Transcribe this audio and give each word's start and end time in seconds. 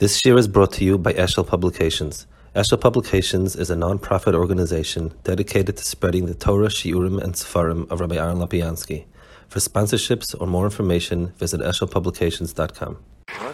This 0.00 0.24
year 0.24 0.38
is 0.38 0.48
brought 0.48 0.72
to 0.72 0.84
you 0.86 0.96
by 0.96 1.12
Eshel 1.12 1.46
Publications. 1.46 2.26
Eshel 2.56 2.80
Publications 2.80 3.54
is 3.54 3.68
a 3.68 3.76
non-profit 3.76 4.34
organization 4.34 5.12
dedicated 5.24 5.76
to 5.76 5.84
spreading 5.84 6.24
the 6.24 6.32
Torah, 6.32 6.68
Shiurim, 6.68 7.22
and 7.22 7.34
Sefarim 7.34 7.86
of 7.90 8.00
Rabbi 8.00 8.16
Aaron 8.16 8.38
Lapiansky. 8.38 9.04
For 9.48 9.58
sponsorships 9.58 10.34
or 10.40 10.46
more 10.46 10.64
information, 10.64 11.34
visit 11.36 11.60
eshelpublications.com. 11.60 12.96
I 13.28 13.52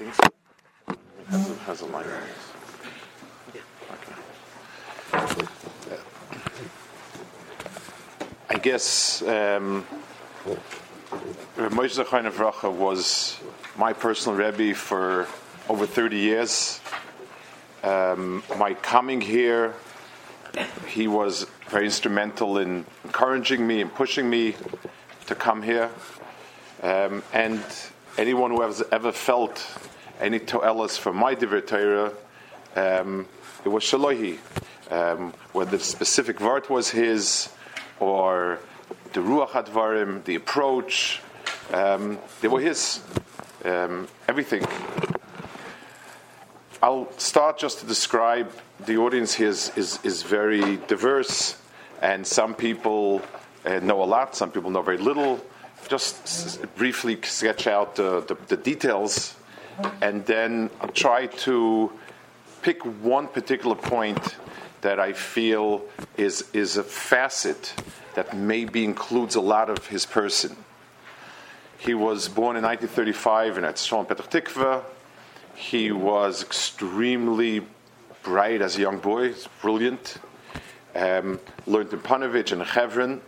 this. 0.00 0.20
Okay. 5.86 6.00
I 8.50 8.58
guess 8.58 9.22
um, 9.22 9.86
Moshe 11.56 11.92
Zechariah 11.92 12.32
Vracha 12.32 12.72
was 12.72 13.38
my 13.78 13.92
personal 13.92 14.38
Rebbe 14.38 14.74
for 14.74 15.26
over 15.68 15.86
30 15.86 16.16
years. 16.16 16.80
Um, 17.82 18.42
my 18.58 18.74
coming 18.74 19.20
here, 19.20 19.74
he 20.88 21.08
was 21.08 21.46
very 21.68 21.84
instrumental 21.84 22.58
in 22.58 22.86
encouraging 23.04 23.66
me 23.66 23.82
and 23.82 23.94
pushing 23.94 24.30
me 24.30 24.54
to 25.26 25.34
come 25.34 25.62
here. 25.62 25.90
Um, 26.82 27.22
and 27.32 27.62
anyone 28.16 28.50
who 28.50 28.62
has 28.62 28.82
ever 28.90 29.12
felt 29.12 29.66
any 30.20 30.38
to'elas 30.38 30.96
from 30.96 31.16
my 31.16 31.34
Divrei 31.34 31.66
Torah, 31.66 32.12
um, 32.76 33.26
it 33.64 33.68
was 33.68 33.84
Shalohi. 33.84 34.38
Um, 34.90 35.34
whether 35.52 35.76
the 35.76 35.84
specific 35.84 36.40
word 36.40 36.70
was 36.70 36.90
his, 36.90 37.50
or 37.98 38.60
the 39.12 39.20
Ruach 39.20 39.50
Advarim, 39.50 40.24
the 40.24 40.36
approach, 40.36 41.20
um, 41.72 42.18
they 42.40 42.48
were 42.48 42.60
his. 42.60 43.02
Um, 43.66 44.06
everything. 44.28 44.64
I'll 46.80 47.10
start 47.18 47.58
just 47.58 47.80
to 47.80 47.86
describe 47.86 48.52
the 48.84 48.96
audience 48.98 49.34
here 49.34 49.48
is, 49.48 49.72
is, 49.76 49.98
is 50.04 50.22
very 50.22 50.76
diverse, 50.86 51.60
and 52.00 52.24
some 52.24 52.54
people 52.54 53.22
uh, 53.64 53.80
know 53.80 54.04
a 54.04 54.06
lot, 54.06 54.36
some 54.36 54.52
people 54.52 54.70
know 54.70 54.82
very 54.82 54.98
little. 54.98 55.44
Just 55.88 56.22
s- 56.22 56.58
briefly 56.76 57.18
sketch 57.22 57.66
out 57.66 57.96
the, 57.96 58.20
the, 58.20 58.36
the 58.46 58.56
details, 58.56 59.34
and 60.00 60.24
then 60.26 60.70
I'll 60.80 60.88
try 60.90 61.26
to 61.26 61.90
pick 62.62 62.84
one 63.02 63.26
particular 63.26 63.74
point 63.74 64.36
that 64.82 65.00
I 65.00 65.12
feel 65.12 65.82
is, 66.16 66.44
is 66.52 66.76
a 66.76 66.84
facet 66.84 67.74
that 68.14 68.32
maybe 68.36 68.84
includes 68.84 69.34
a 69.34 69.40
lot 69.40 69.70
of 69.70 69.88
his 69.88 70.06
person. 70.06 70.56
He 71.78 71.94
was 71.94 72.28
born 72.28 72.56
in 72.56 72.64
1935 72.64 73.58
in 73.58 73.64
Etzshon 73.64 74.06
Petach 74.06 74.30
Tikva. 74.30 74.82
He 75.54 75.92
was 75.92 76.42
extremely 76.42 77.66
bright 78.22 78.62
as 78.62 78.76
a 78.76 78.80
young 78.80 78.98
boy, 78.98 79.34
brilliant. 79.60 80.16
Um, 80.94 81.38
learned 81.66 81.92
in 81.92 82.00
Ponevezh 82.00 82.52
and 82.52 82.66
Chevron. 82.66 83.20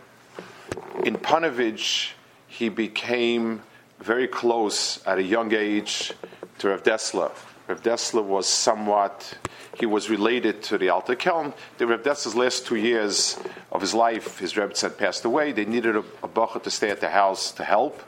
In 1.03 1.15
Ponevezh, 1.15 2.11
he 2.47 2.69
became 2.69 3.61
very 3.99 4.27
close 4.27 5.05
at 5.05 5.19
a 5.19 5.23
young 5.23 5.53
age 5.53 6.11
to 6.57 6.69
Rav 6.69 6.83
Dessler. 6.83 7.31
Rav 7.67 7.83
Dessler 7.83 8.23
was 8.23 8.47
somewhat, 8.47 9.37
he 9.79 9.85
was 9.85 10.09
related 10.09 10.61
to 10.63 10.77
the 10.77 10.89
Alter 10.89 11.15
Kelm. 11.15 11.53
The 11.77 11.87
Rav 11.87 12.03
Dessler's 12.03 12.35
last 12.35 12.65
two 12.65 12.75
years 12.75 13.39
of 13.71 13.81
his 13.81 13.93
life, 13.93 14.39
his 14.39 14.57
Rebbe 14.57 14.73
had 14.79 14.97
passed 14.97 15.23
away. 15.25 15.51
They 15.51 15.65
needed 15.65 15.95
a, 15.95 16.03
a 16.23 16.59
to 16.59 16.69
stay 16.69 16.89
at 16.89 16.99
the 16.99 17.09
house 17.09 17.51
to 17.53 17.63
help. 17.63 18.01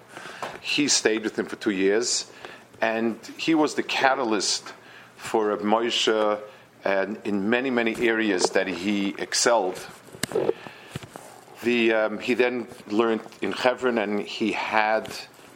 He 0.59 0.87
stayed 0.87 1.23
with 1.23 1.39
him 1.39 1.45
for 1.45 1.55
two 1.55 1.71
years, 1.71 2.29
and 2.81 3.17
he 3.37 3.55
was 3.55 3.75
the 3.75 3.83
catalyst 3.83 4.73
for 5.15 5.47
Rav 5.47 5.61
Moshe 5.61 6.41
and 6.83 7.17
in 7.23 7.49
many, 7.49 7.69
many 7.69 7.95
areas 8.07 8.49
that 8.51 8.67
he 8.67 9.15
excelled. 9.17 9.79
The, 11.63 11.93
um, 11.93 12.19
he 12.19 12.33
then 12.33 12.67
learned 12.87 13.21
in 13.41 13.51
Hebron, 13.51 13.97
and 13.99 14.19
he 14.21 14.51
had 14.51 15.07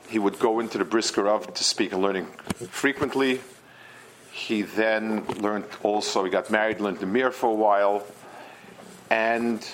he 0.08 0.20
would 0.20 0.38
go 0.38 0.60
into 0.60 0.78
the 0.78 0.86
Brisker 0.86 1.24
Briskerov 1.24 1.56
to 1.56 1.64
speak 1.64 1.92
and 1.92 2.02
learning 2.02 2.28
frequently. 2.70 3.42
He 4.36 4.64
then 4.64 5.26
learned 5.40 5.64
also 5.82 6.26
he 6.26 6.30
got 6.30 6.52
married, 6.52 6.82
learned 6.82 7.00
the 7.00 7.06
Mir 7.06 7.32
for 7.32 7.52
a 7.52 7.54
while, 7.54 8.04
and 9.10 9.66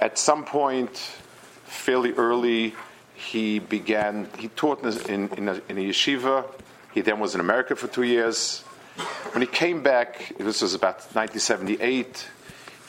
at 0.00 0.18
some 0.18 0.44
point, 0.44 0.96
fairly 1.64 2.12
early, 2.14 2.74
he 3.14 3.60
began. 3.60 4.26
He 4.36 4.48
taught 4.48 4.82
in 4.82 4.98
in, 5.08 5.28
in, 5.38 5.48
a, 5.48 5.62
in 5.68 5.78
a 5.78 5.88
yeshiva. 5.88 6.44
He 6.92 7.02
then 7.02 7.20
was 7.20 7.36
in 7.36 7.40
America 7.40 7.76
for 7.76 7.86
two 7.86 8.02
years. 8.02 8.62
When 9.30 9.42
he 9.42 9.46
came 9.46 9.80
back, 9.80 10.34
this 10.38 10.60
was 10.60 10.74
about 10.74 10.96
1978 11.14 12.28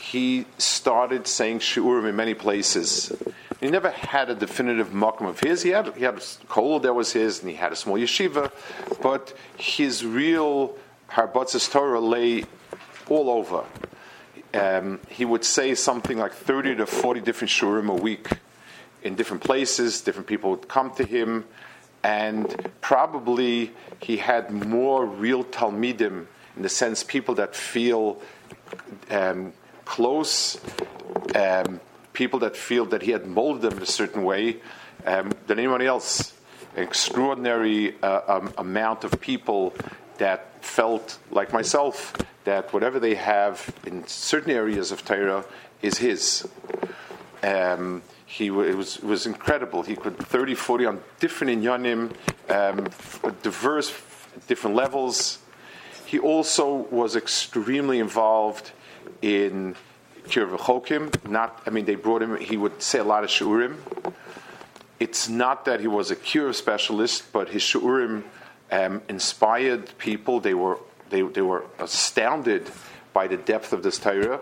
he 0.02 0.46
started 0.58 1.28
saying 1.28 1.60
shiurim 1.60 2.10
in 2.10 2.16
many 2.16 2.34
places. 2.34 3.12
He 3.60 3.70
never 3.70 3.92
had 3.92 4.32
a 4.32 4.36
definitive 4.36 4.90
makom 4.90 5.30
of 5.30 5.40
his. 5.40 5.62
He 5.62 5.70
had 5.70 5.96
he 5.96 6.04
had 6.04 6.18
a 6.18 6.22
kol 6.50 6.80
that 6.80 6.94
was 6.94 7.14
his, 7.14 7.40
and 7.40 7.50
he 7.50 7.56
had 7.56 7.72
a 7.72 7.76
small 7.76 7.98
yeshiva, 7.98 8.52
but 9.02 9.34
his 9.58 10.04
real 10.04 10.76
harbatzis 11.12 11.72
Torah 11.72 12.00
lay 12.00 12.46
all 13.10 13.30
over. 13.30 13.64
Um, 14.54 15.00
he 15.10 15.26
would 15.26 15.46
say 15.46 15.76
something 15.76 16.18
like 16.18 16.34
thirty 16.34 16.76
to 16.76 16.86
forty 16.86 17.22
different 17.22 17.52
shurim 17.52 17.90
a 17.90 17.96
week 17.96 18.28
in 19.04 19.16
different 19.16 19.44
places. 19.44 20.02
Different 20.02 20.28
people 20.28 20.52
would 20.52 20.68
come 20.68 20.92
to 20.96 21.04
him, 21.04 21.46
and 22.04 22.72
probably 22.82 23.72
he 24.00 24.18
had 24.18 24.52
more 24.52 25.06
real 25.06 25.44
talmidim 25.44 26.26
in 26.56 26.62
the 26.62 26.70
sense 26.70 27.04
people 27.04 27.36
that 27.36 27.56
feel. 27.56 28.22
Um, 29.10 29.54
close 29.84 30.58
um, 31.36 31.82
people 32.14 32.40
that 32.40 32.56
feel 32.56 32.86
that 32.86 33.02
he 33.02 33.12
had 33.12 33.26
molded 33.28 33.62
them 33.64 33.78
in 33.78 33.84
a 33.84 33.86
certain 33.86 34.24
way 34.24 34.56
um, 35.06 35.34
than 35.48 35.60
anyone 35.60 35.82
else. 35.82 36.34
Extraordinary 36.78 38.02
uh, 38.02 38.22
um, 38.26 38.54
amount 38.58 39.04
of 39.04 39.20
people 39.20 39.74
that 40.22 40.64
felt 40.64 41.18
like 41.32 41.52
myself 41.52 42.14
that 42.44 42.72
whatever 42.74 43.00
they 43.00 43.16
have 43.16 43.74
in 43.88 44.06
certain 44.06 44.52
areas 44.52 44.92
of 44.92 45.04
Torah 45.04 45.44
is 45.82 45.98
his. 45.98 46.48
Um, 47.42 48.04
he 48.28 48.52
was 48.52 49.00
was 49.02 49.26
incredible. 49.26 49.82
He 49.82 49.96
could 49.96 50.18
30, 50.18 50.54
40 50.54 50.86
on 50.86 51.04
different 51.20 51.50
inyanim, 51.58 52.14
um, 52.50 52.88
diverse, 53.42 53.90
different 54.48 54.76
levels. 54.76 55.40
He 56.06 56.20
also 56.20 56.88
was 56.92 57.16
extremely 57.16 57.98
involved 57.98 58.72
in 59.24 59.76
Kiruv 60.28 60.56
Rechokim. 60.56 61.30
Not, 61.30 61.64
I 61.66 61.72
mean, 61.72 61.86
they 61.86 61.96
brought 61.96 62.22
him. 62.22 62.38
He 62.38 62.58
would 62.58 62.80
say 62.80 63.00
a 63.00 63.04
lot 63.04 63.24
of 63.24 63.32
shiurim. 63.32 63.78
It's 65.00 65.28
not 65.28 65.66
that 65.66 65.80
he 65.80 65.88
was 65.88 66.12
a 66.12 66.16
kiruv 66.16 66.54
specialist, 66.54 67.34
but 67.34 67.50
his 67.50 67.64
shiurim 67.64 68.24
um, 68.72 69.02
inspired 69.10 69.98
people. 69.98 70.40
They 70.40 70.54
were 70.54 70.78
they, 71.10 71.22
they 71.22 71.42
were 71.42 71.66
astounded 71.80 72.70
by 73.14 73.28
the 73.28 73.38
depth 73.38 73.74
of 73.74 73.84
this 73.84 74.00
Torah. 74.00 74.40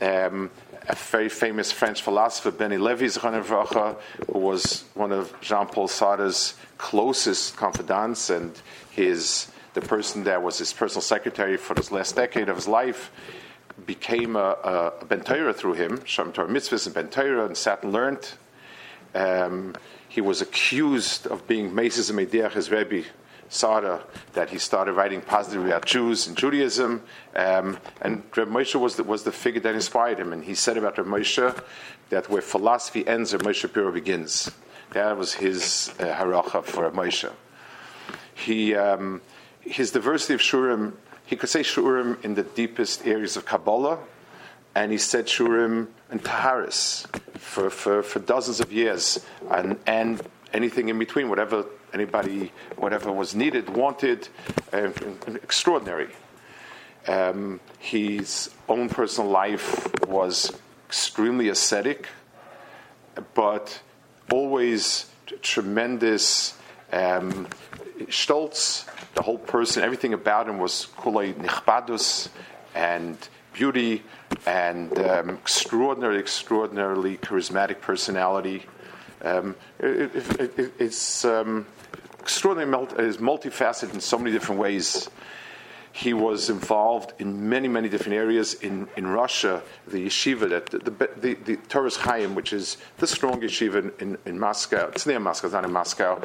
Um, 0.00 0.50
a 0.88 0.94
very 0.94 1.28
famous 1.28 1.70
French 1.70 2.02
philosopher, 2.02 2.50
Benny 2.50 2.78
Levy, 2.78 3.08
who 3.08 4.38
was 4.38 4.84
one 4.94 5.12
of 5.12 5.38
Jean 5.40 5.66
Paul 5.66 5.88
Sartre's 5.88 6.54
closest 6.78 7.56
confidants 7.56 8.30
and 8.30 8.52
his 8.90 9.48
the 9.74 9.80
person 9.82 10.24
that 10.24 10.42
was 10.42 10.58
his 10.58 10.72
personal 10.72 11.02
secretary 11.02 11.56
for 11.56 11.74
this 11.74 11.92
last 11.92 12.16
decade 12.16 12.48
of 12.48 12.56
his 12.56 12.66
life 12.66 13.10
became 13.86 14.34
a, 14.34 14.92
a 15.00 15.04
Ben 15.04 15.20
Torah 15.20 15.54
through 15.54 15.74
him, 15.74 16.04
Shem 16.04 16.32
Torah 16.32 16.48
mitzvahs 16.48 16.86
and 16.86 16.94
Ben 16.94 17.08
Torah, 17.08 17.46
and 17.46 17.56
sat 17.56 17.82
and 17.82 17.92
learned. 17.92 18.32
Um, 19.14 19.74
he 20.08 20.20
was 20.20 20.40
accused 20.40 21.26
of 21.26 21.46
being 21.46 21.74
Meses 21.74 22.10
and 22.10 22.18
his 22.18 22.70
Rebbe, 22.70 23.04
Sarah, 23.48 24.02
that 24.34 24.50
he 24.50 24.58
started 24.58 24.92
writing 24.92 25.20
positively 25.20 25.70
about 25.70 25.86
Jews 25.86 26.26
and 26.26 26.36
Judaism. 26.36 27.02
Um, 27.34 27.78
and 28.00 28.22
Reb 28.36 28.48
Moshe 28.48 28.78
was 28.78 28.96
the, 28.96 29.04
was 29.04 29.22
the 29.24 29.32
figure 29.32 29.60
that 29.60 29.74
inspired 29.74 30.18
him. 30.18 30.32
And 30.32 30.44
he 30.44 30.54
said 30.54 30.76
about 30.76 30.98
Reb 30.98 31.06
Moshe 31.06 31.62
that 32.10 32.28
where 32.28 32.42
philosophy 32.42 33.06
ends, 33.06 33.32
Reb 33.32 33.42
Moshe 33.42 33.72
Piro 33.72 33.92
begins. 33.92 34.50
That 34.90 35.16
was 35.16 35.34
his 35.34 35.92
uh, 35.98 36.04
haracha 36.04 36.64
for 36.64 36.84
Reb 36.84 36.94
Moshe. 36.94 37.30
He, 38.34 38.74
um, 38.74 39.20
his 39.60 39.90
diversity 39.90 40.34
of 40.34 40.40
shurim 40.40 40.92
he 41.28 41.36
could 41.36 41.50
say 41.50 41.60
shurim 41.60 42.24
in 42.24 42.36
the 42.36 42.42
deepest 42.42 43.06
areas 43.06 43.36
of 43.36 43.44
Kabbalah, 43.44 43.98
and 44.74 44.90
he 44.90 44.96
said 44.96 45.26
shurim 45.26 45.88
and 46.10 46.24
taharis 46.24 47.06
for, 47.36 47.68
for, 47.68 48.02
for 48.02 48.18
dozens 48.18 48.60
of 48.60 48.72
years, 48.72 49.22
and, 49.50 49.78
and 49.86 50.22
anything 50.52 50.88
in 50.88 50.98
between, 50.98 51.28
whatever 51.28 51.66
anybody, 51.92 52.52
whatever 52.76 53.12
was 53.12 53.34
needed, 53.34 53.68
wanted, 53.70 54.28
uh, 54.72 54.90
extraordinary. 55.42 56.08
Um, 57.06 57.60
his 57.78 58.50
own 58.68 58.88
personal 58.88 59.30
life 59.30 59.88
was 60.06 60.52
extremely 60.86 61.48
ascetic, 61.48 62.08
but 63.34 63.80
always 64.30 65.06
tremendous 65.42 66.56
um, 66.92 67.46
stolz, 68.06 68.86
the 69.14 69.22
whole 69.22 69.38
person, 69.38 69.82
everything 69.82 70.14
about 70.14 70.48
him 70.48 70.58
was 70.58 70.88
kulei 70.98 71.34
nichbadus 71.34 72.28
and 72.74 73.16
beauty 73.52 74.02
and 74.46 74.96
um, 74.98 75.30
extraordinarily, 75.30 76.20
extraordinarily 76.20 77.16
charismatic 77.18 77.80
personality. 77.80 78.64
Um, 79.22 79.56
it, 79.80 80.14
it, 80.14 80.58
it, 80.58 80.72
it's 80.78 81.24
um, 81.24 81.66
extraordinarily 82.20 83.16
multifaceted 83.18 83.94
in 83.94 84.00
so 84.00 84.18
many 84.18 84.30
different 84.30 84.60
ways. 84.60 85.08
He 85.92 86.14
was 86.14 86.48
involved 86.48 87.12
in 87.18 87.48
many, 87.48 87.66
many 87.66 87.88
different 87.88 88.14
areas. 88.14 88.54
In, 88.54 88.86
in 88.96 89.06
Russia, 89.06 89.62
the 89.88 90.06
yeshiva, 90.06 90.48
that 90.50 90.66
the, 90.66 90.78
the, 90.78 91.34
the, 91.44 91.56
the 91.56 91.98
Chaim, 92.00 92.34
which 92.36 92.52
is 92.52 92.76
the 92.98 93.06
strong 93.06 93.40
yeshiva 93.40 93.82
in, 93.82 93.92
in, 94.10 94.18
in, 94.26 94.38
Moscow, 94.38 94.88
it's 94.88 95.06
near 95.06 95.18
Moscow, 95.18 95.48
it's 95.48 95.54
not 95.54 95.64
in 95.64 95.72
Moscow, 95.72 96.20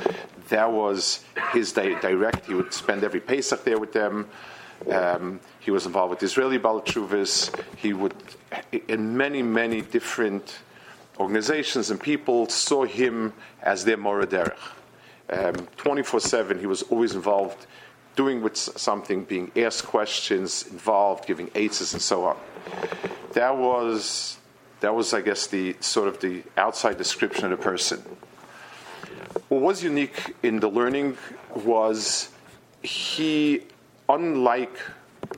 that 0.50 0.72
was 0.72 1.24
his 1.54 1.72
direct. 1.72 2.46
He 2.46 2.54
would 2.54 2.74
spend 2.74 3.04
every 3.04 3.22
Pesach 3.22 3.64
there 3.64 3.80
with 3.80 3.94
them. 3.94 4.28
Um, 4.92 5.40
he 5.60 5.72
was 5.72 5.86
involved 5.86 6.12
with 6.12 6.24
Israeli 6.24 6.60
Balachuvis. 6.60 7.50
He 7.78 7.94
would, 7.94 8.14
in 8.88 9.16
many, 9.18 9.42
many 9.42 9.82
different 9.82 10.60
organizations 11.20 11.92
and 11.92 12.00
people, 12.00 12.48
saw 12.50 12.86
him 12.86 13.34
as 13.62 13.86
their 13.86 13.98
Moraderech. 13.98 14.58
24 15.78 16.18
um, 16.18 16.22
7, 16.22 16.60
he 16.60 16.66
was 16.66 16.84
always 16.84 17.16
involved 17.16 17.66
doing 18.16 18.42
with 18.42 18.56
something, 18.58 19.24
being 19.24 19.52
asked 19.56 19.86
questions, 19.86 20.68
involved, 20.68 21.26
giving 21.26 21.50
aids 21.56 21.94
and 21.94 22.02
so 22.02 22.26
on. 22.26 22.38
That 23.34 23.58
was, 23.58 24.38
that 24.82 24.94
was, 24.94 25.14
I 25.14 25.22
guess, 25.22 25.48
the 25.48 25.76
sort 25.80 26.08
of 26.08 26.20
the 26.20 26.44
outside 26.58 26.98
description 26.98 27.46
of 27.46 27.52
the 27.52 27.64
person. 27.64 28.04
What 29.50 29.62
was 29.62 29.84
unique 29.84 30.36
in 30.44 30.60
the 30.60 30.70
learning 30.70 31.18
was 31.56 32.30
he, 32.84 33.64
unlike 34.10 34.78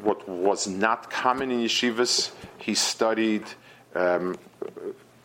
what 0.02 0.28
was 0.28 0.68
not 0.68 1.10
common 1.10 1.52
in 1.52 1.60
yeshivas, 1.60 2.32
he 2.58 2.76
studied 2.76 3.44
um, 3.94 4.36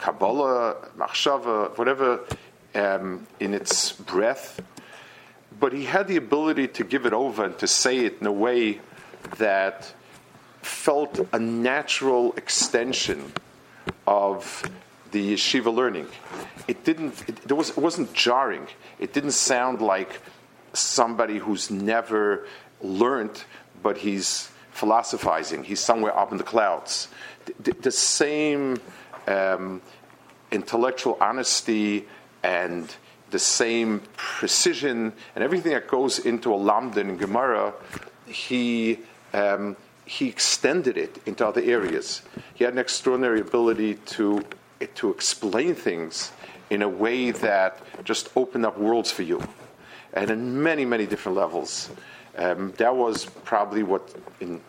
Kabbalah, 0.00 0.88
Machshava, 0.96 1.76
whatever 1.76 2.20
um, 2.74 3.26
in 3.38 3.54
its 3.54 3.92
breadth 3.92 4.60
but 5.60 5.74
he 5.74 5.84
had 5.84 6.08
the 6.08 6.16
ability 6.16 6.66
to 6.68 6.84
give 6.84 7.04
it 7.04 7.12
over 7.12 7.44
and 7.44 7.58
to 7.58 7.66
say 7.66 7.98
it 7.98 8.16
in 8.20 8.26
a 8.26 8.32
way 8.32 8.80
that 9.36 9.92
felt 10.62 11.20
a 11.32 11.38
natural 11.38 12.32
extension 12.32 13.32
of 14.06 14.62
the 15.10 15.34
yeshiva 15.34 15.72
learning. 15.72 16.06
It 16.66 16.84
didn't. 16.84 17.28
It, 17.28 17.38
it, 17.44 17.52
was, 17.52 17.70
it 17.70 17.78
wasn't 17.78 18.12
jarring. 18.14 18.68
It 18.98 19.12
didn't 19.12 19.32
sound 19.32 19.82
like 19.82 20.20
somebody 20.72 21.38
who's 21.38 21.70
never 21.70 22.46
learned, 22.80 23.44
but 23.82 23.98
he's 23.98 24.50
philosophizing. 24.70 25.64
He's 25.64 25.80
somewhere 25.80 26.16
up 26.16 26.32
in 26.32 26.38
the 26.38 26.44
clouds. 26.44 27.08
The, 27.62 27.72
the 27.72 27.90
same 27.90 28.80
um, 29.26 29.80
intellectual 30.50 31.16
honesty 31.20 32.06
and 32.42 32.94
the 33.30 33.38
same 33.38 34.02
precision 34.16 35.12
and 35.34 35.44
everything 35.44 35.72
that 35.72 35.86
goes 35.86 36.18
into 36.18 36.52
a 36.52 36.56
lamdan 36.56 37.08
in 37.08 37.16
Gemara, 37.16 37.72
he 38.26 38.98
um, 39.32 39.76
he 40.04 40.28
extended 40.28 40.96
it 40.98 41.20
into 41.24 41.46
other 41.46 41.62
areas. 41.62 42.22
He 42.54 42.64
had 42.64 42.72
an 42.72 42.80
extraordinary 42.80 43.40
ability 43.40 43.94
to 43.94 44.44
to 44.96 45.10
explain 45.10 45.74
things 45.74 46.32
in 46.70 46.82
a 46.82 46.88
way 46.88 47.30
that 47.30 47.78
just 48.04 48.30
opened 48.36 48.66
up 48.66 48.78
worlds 48.78 49.10
for 49.10 49.22
you, 49.22 49.42
and 50.12 50.30
in 50.30 50.62
many 50.62 50.84
many 50.84 51.06
different 51.06 51.38
levels. 51.38 51.90
Um, 52.36 52.72
that 52.78 52.94
was 52.94 53.26
probably 53.44 53.82
what 53.82 54.14
in, 54.40 54.60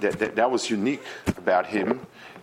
that, 0.00 0.18
that, 0.18 0.36
that, 0.36 0.50
was 0.50 0.70
unique 0.70 1.02
about 1.36 1.66
him. 1.66 2.00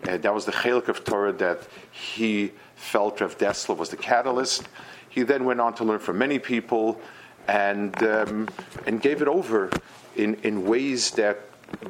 Uh, 0.08 0.18
that 0.18 0.34
was 0.34 0.46
the 0.46 0.52
chelik 0.52 0.88
of 0.88 1.04
Torah 1.04 1.34
that 1.34 1.68
he 1.92 2.52
felt 2.76 3.22
Rav 3.22 3.38
Dessler 3.38 3.78
was 3.78 3.90
the 3.90 3.98
catalyst. 3.98 4.68
He 5.10 5.24
then 5.24 5.46
went 5.46 5.62
on 5.62 5.74
to 5.76 5.84
learn 5.84 6.00
from 6.00 6.18
many 6.18 6.40
people 6.40 7.00
and, 7.48 8.02
um, 8.04 8.50
and 8.86 9.02
gave 9.02 9.22
it 9.22 9.28
over 9.28 9.70
in, 10.16 10.36
in 10.44 10.66
ways 10.66 11.12
that 11.12 11.40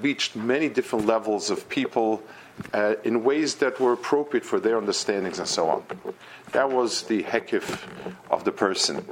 reached 0.02 0.36
many 0.36 0.70
different 0.70 1.06
levels 1.06 1.50
of 1.50 1.68
people 1.70 2.22
uh, 2.74 2.96
in 3.04 3.24
ways 3.24 3.56
that 3.56 3.80
were 3.80 3.94
appropriate 3.94 4.46
for 4.46 4.60
their 4.60 4.78
understandings 4.78 5.40
and 5.40 5.48
so 5.48 5.70
on. 5.70 5.84
That 6.52 6.70
was 6.70 7.04
the 7.04 7.24
hekif 7.24 7.80
of 8.30 8.44
the 8.44 8.52
person 8.52 9.06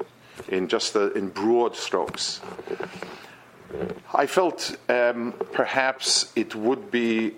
in 0.47 0.67
just 0.67 0.93
the, 0.93 1.11
in 1.13 1.29
broad 1.29 1.75
strokes. 1.75 2.41
I 4.13 4.25
felt 4.27 4.77
um, 4.89 5.33
perhaps 5.53 6.31
it 6.35 6.55
would 6.55 6.91
be 6.91 7.35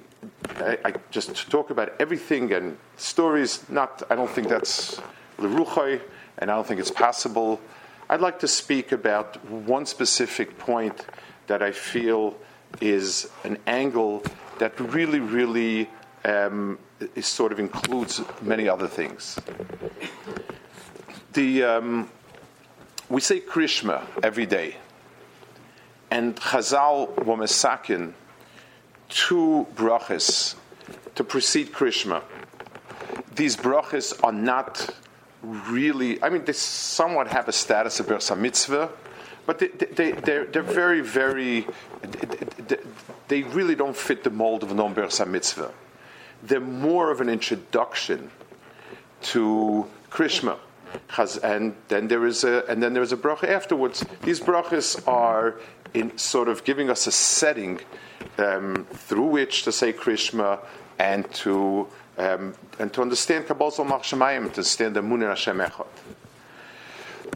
I, 0.57 0.77
I, 0.85 0.93
just 1.11 1.49
talk 1.49 1.69
about 1.69 1.93
everything 1.99 2.51
and 2.53 2.77
stories. 2.97 3.63
Not, 3.69 4.03
I 4.09 4.15
don't 4.15 4.29
think 4.29 4.47
that's 4.47 4.99
leruchai 5.37 6.01
and 6.37 6.51
I 6.51 6.55
don't 6.55 6.65
think 6.67 6.79
it's 6.79 6.91
possible. 6.91 7.59
I'd 8.09 8.21
like 8.21 8.39
to 8.39 8.47
speak 8.47 8.91
about 8.91 9.43
one 9.45 9.85
specific 9.85 10.57
point 10.57 11.05
that 11.47 11.61
I 11.61 11.71
feel 11.71 12.35
is 12.81 13.29
an 13.43 13.57
angle 13.67 14.23
that 14.59 14.79
really, 14.79 15.19
really 15.19 15.89
um, 16.25 16.79
is 17.15 17.27
sort 17.27 17.51
of 17.51 17.59
includes 17.59 18.21
many 18.41 18.67
other 18.67 18.87
things. 18.87 19.39
The 21.33 21.63
um, 21.63 22.09
we 23.09 23.21
say 23.21 23.39
Krishma 23.39 24.03
every 24.21 24.45
day, 24.45 24.77
and 26.11 26.35
Chazal 26.35 27.13
Womesakin 27.15 28.13
two 29.13 29.67
brachas 29.75 30.55
to 31.15 31.23
precede 31.23 31.71
Krishma. 31.71 32.23
These 33.35 33.55
brachas 33.55 34.19
are 34.23 34.31
not 34.31 34.89
really, 35.43 36.21
I 36.23 36.29
mean, 36.29 36.45
they 36.45 36.53
somewhat 36.53 37.27
have 37.27 37.47
a 37.47 37.51
status 37.51 37.99
of 37.99 38.07
Birkas 38.07 38.37
Mitzvah, 38.37 38.89
but 39.45 39.59
they, 39.59 39.67
they, 39.67 40.11
they're, 40.13 40.45
they're 40.45 40.61
very, 40.63 41.01
very, 41.01 41.67
they 43.27 43.43
really 43.43 43.75
don't 43.75 43.95
fit 43.95 44.23
the 44.23 44.29
mold 44.29 44.63
of 44.63 44.73
non 44.73 44.95
Birkas 44.95 45.27
Mitzvah. 45.27 45.71
They're 46.41 46.59
more 46.59 47.11
of 47.11 47.21
an 47.21 47.29
introduction 47.29 48.31
to 49.23 49.85
Krishma. 50.09 50.57
And 51.43 51.75
then 51.87 52.07
there 52.07 52.25
is 52.27 52.43
a 52.43 52.65
and 52.69 52.81
then 52.81 52.93
there 52.93 53.01
is 53.01 53.11
a 53.11 53.17
bracha 53.17 53.47
afterwards. 53.47 54.05
These 54.21 54.39
brachas 54.39 55.07
are 55.07 55.55
in 55.93 56.17
sort 56.17 56.47
of 56.47 56.63
giving 56.63 56.89
us 56.89 57.07
a 57.07 57.11
setting 57.11 57.79
um, 58.37 58.85
through 58.93 59.27
which 59.27 59.63
to 59.63 59.71
say 59.71 59.93
Krishma 59.93 60.59
and 60.99 61.31
to 61.33 61.87
um, 62.17 62.53
and 62.79 62.93
to 62.93 63.01
understand 63.01 63.47
Kabbalah 63.47 63.71
Machshamayim, 63.71 64.41
to 64.41 64.47
understand 64.49 64.95
the 64.95 65.01
Munir 65.01 65.29
Hashem 65.29 65.57
Echad. 65.57 65.87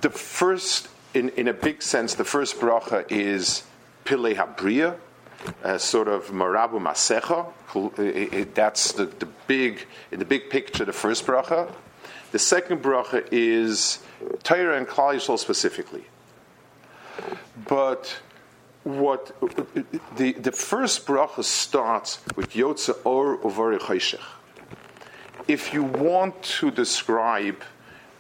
The 0.02 0.10
first, 0.12 0.90
in, 1.14 1.30
in 1.30 1.48
a 1.48 1.54
big 1.54 1.82
sense, 1.82 2.14
the 2.14 2.24
first 2.24 2.60
bracha 2.60 3.06
is 3.10 3.64
Pile 4.06 4.36
Habriya, 4.36 4.96
uh, 5.64 5.78
sort 5.80 6.08
of 6.08 6.28
Marabu 6.28 6.80
Masecha. 6.80 8.54
That's 8.54 8.92
the, 8.92 9.06
the 9.06 9.28
big, 9.48 9.88
in 10.12 10.20
the 10.20 10.26
big 10.26 10.50
picture, 10.50 10.86
the 10.86 10.94
first 10.94 11.26
bracha. 11.26 11.72
The 12.32 12.40
second 12.40 12.84
bracha 12.84 13.28
is 13.32 14.00
Torah 14.44 14.78
and 14.78 14.88
Klal 14.88 15.40
specifically. 15.40 16.06
But 17.68 18.20
what 18.88 19.36
the, 20.16 20.34
the 20.34 20.52
first 20.52 21.06
bracha 21.06 21.44
starts 21.44 22.20
with 22.36 22.54
Yotze 22.54 22.96
Or 23.04 23.38
Uvari 23.38 23.80
Choshech 23.80 24.24
if 25.48 25.74
you 25.74 25.84
want 25.84 26.42
to 26.44 26.72
describe 26.72 27.64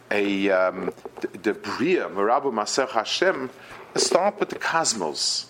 a 0.09 0.49
um, 0.49 0.93
the, 1.19 1.27
the 1.39 1.53
Bria, 1.53 2.07
Merabu 2.09 2.53
Maser 2.53 2.87
Hashem, 2.89 3.49
start 3.95 4.39
with 4.39 4.49
the 4.49 4.59
cosmos. 4.59 5.47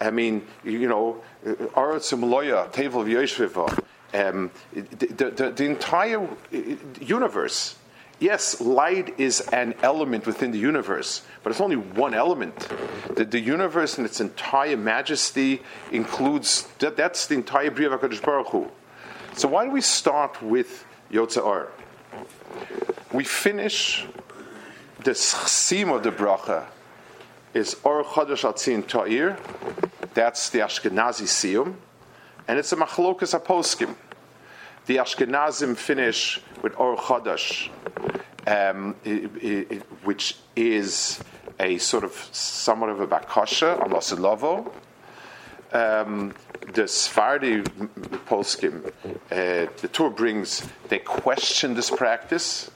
I 0.00 0.10
mean, 0.10 0.46
you 0.64 0.88
know, 0.88 1.22
Aretz 1.44 2.12
Maloya, 2.18 2.72
Tevel 2.72 3.06
V'Yoshviva, 3.06 3.84
um, 4.14 4.50
the, 4.72 5.30
the, 5.30 5.50
the 5.50 5.64
entire 5.64 6.28
universe. 7.00 7.76
Yes, 8.22 8.60
light 8.60 9.18
is 9.18 9.40
an 9.52 9.74
element 9.82 10.26
within 10.26 10.52
the 10.52 10.58
universe, 10.58 11.22
but 11.42 11.50
it's 11.50 11.60
only 11.60 11.74
one 11.74 12.14
element. 12.14 12.68
The, 13.16 13.24
the 13.24 13.40
universe 13.40 13.98
in 13.98 14.04
its 14.04 14.20
entire 14.20 14.76
majesty 14.76 15.60
includes 15.90 16.68
that, 16.78 16.96
that's 16.96 17.26
the 17.26 17.34
entire 17.34 17.72
Bria 17.72 17.90
Hakadosh 17.90 18.22
Baruch 18.22 18.46
Hu. 18.50 18.70
So 19.34 19.48
why 19.48 19.64
do 19.64 19.72
we 19.72 19.80
start 19.80 20.40
with 20.40 20.86
Yotze 21.10 21.68
We 23.12 23.24
finish 23.24 24.06
the 25.02 25.10
chsim 25.10 25.92
of 25.92 26.04
the 26.04 26.12
bracha 26.12 26.66
is 27.54 27.74
Or 27.82 28.04
Chodesh 28.04 28.48
Atzin 28.48 28.86
Ta'ir. 28.86 29.36
That's 30.14 30.48
the 30.50 30.60
Ashkenazi 30.60 31.26
siyum, 31.26 31.74
and 32.46 32.56
it's 32.56 32.72
a 32.72 32.76
machlokas 32.76 33.36
aposkim. 33.36 33.96
The 34.86 34.96
Ashkenazim 34.96 35.76
finish 35.76 36.40
with 36.60 36.74
Or 36.76 36.96
Chodesh, 36.96 37.68
um, 38.46 38.94
which 40.04 40.36
is 40.56 41.22
a 41.58 41.78
sort 41.78 42.04
of 42.04 42.12
somewhat 42.32 42.90
of 42.90 43.00
a 43.00 43.06
bakasha 43.06 43.80
on 43.80 43.90
Lasilovo. 43.90 44.72
Um, 45.72 46.34
the 46.74 46.86
Sephardi 46.86 47.62
poskim, 47.62 48.86
uh, 49.30 49.70
the 49.80 49.88
Tur 49.90 50.10
brings, 50.10 50.66
they 50.88 50.98
question 50.98 51.74
this 51.74 51.90
practice, 51.90 52.70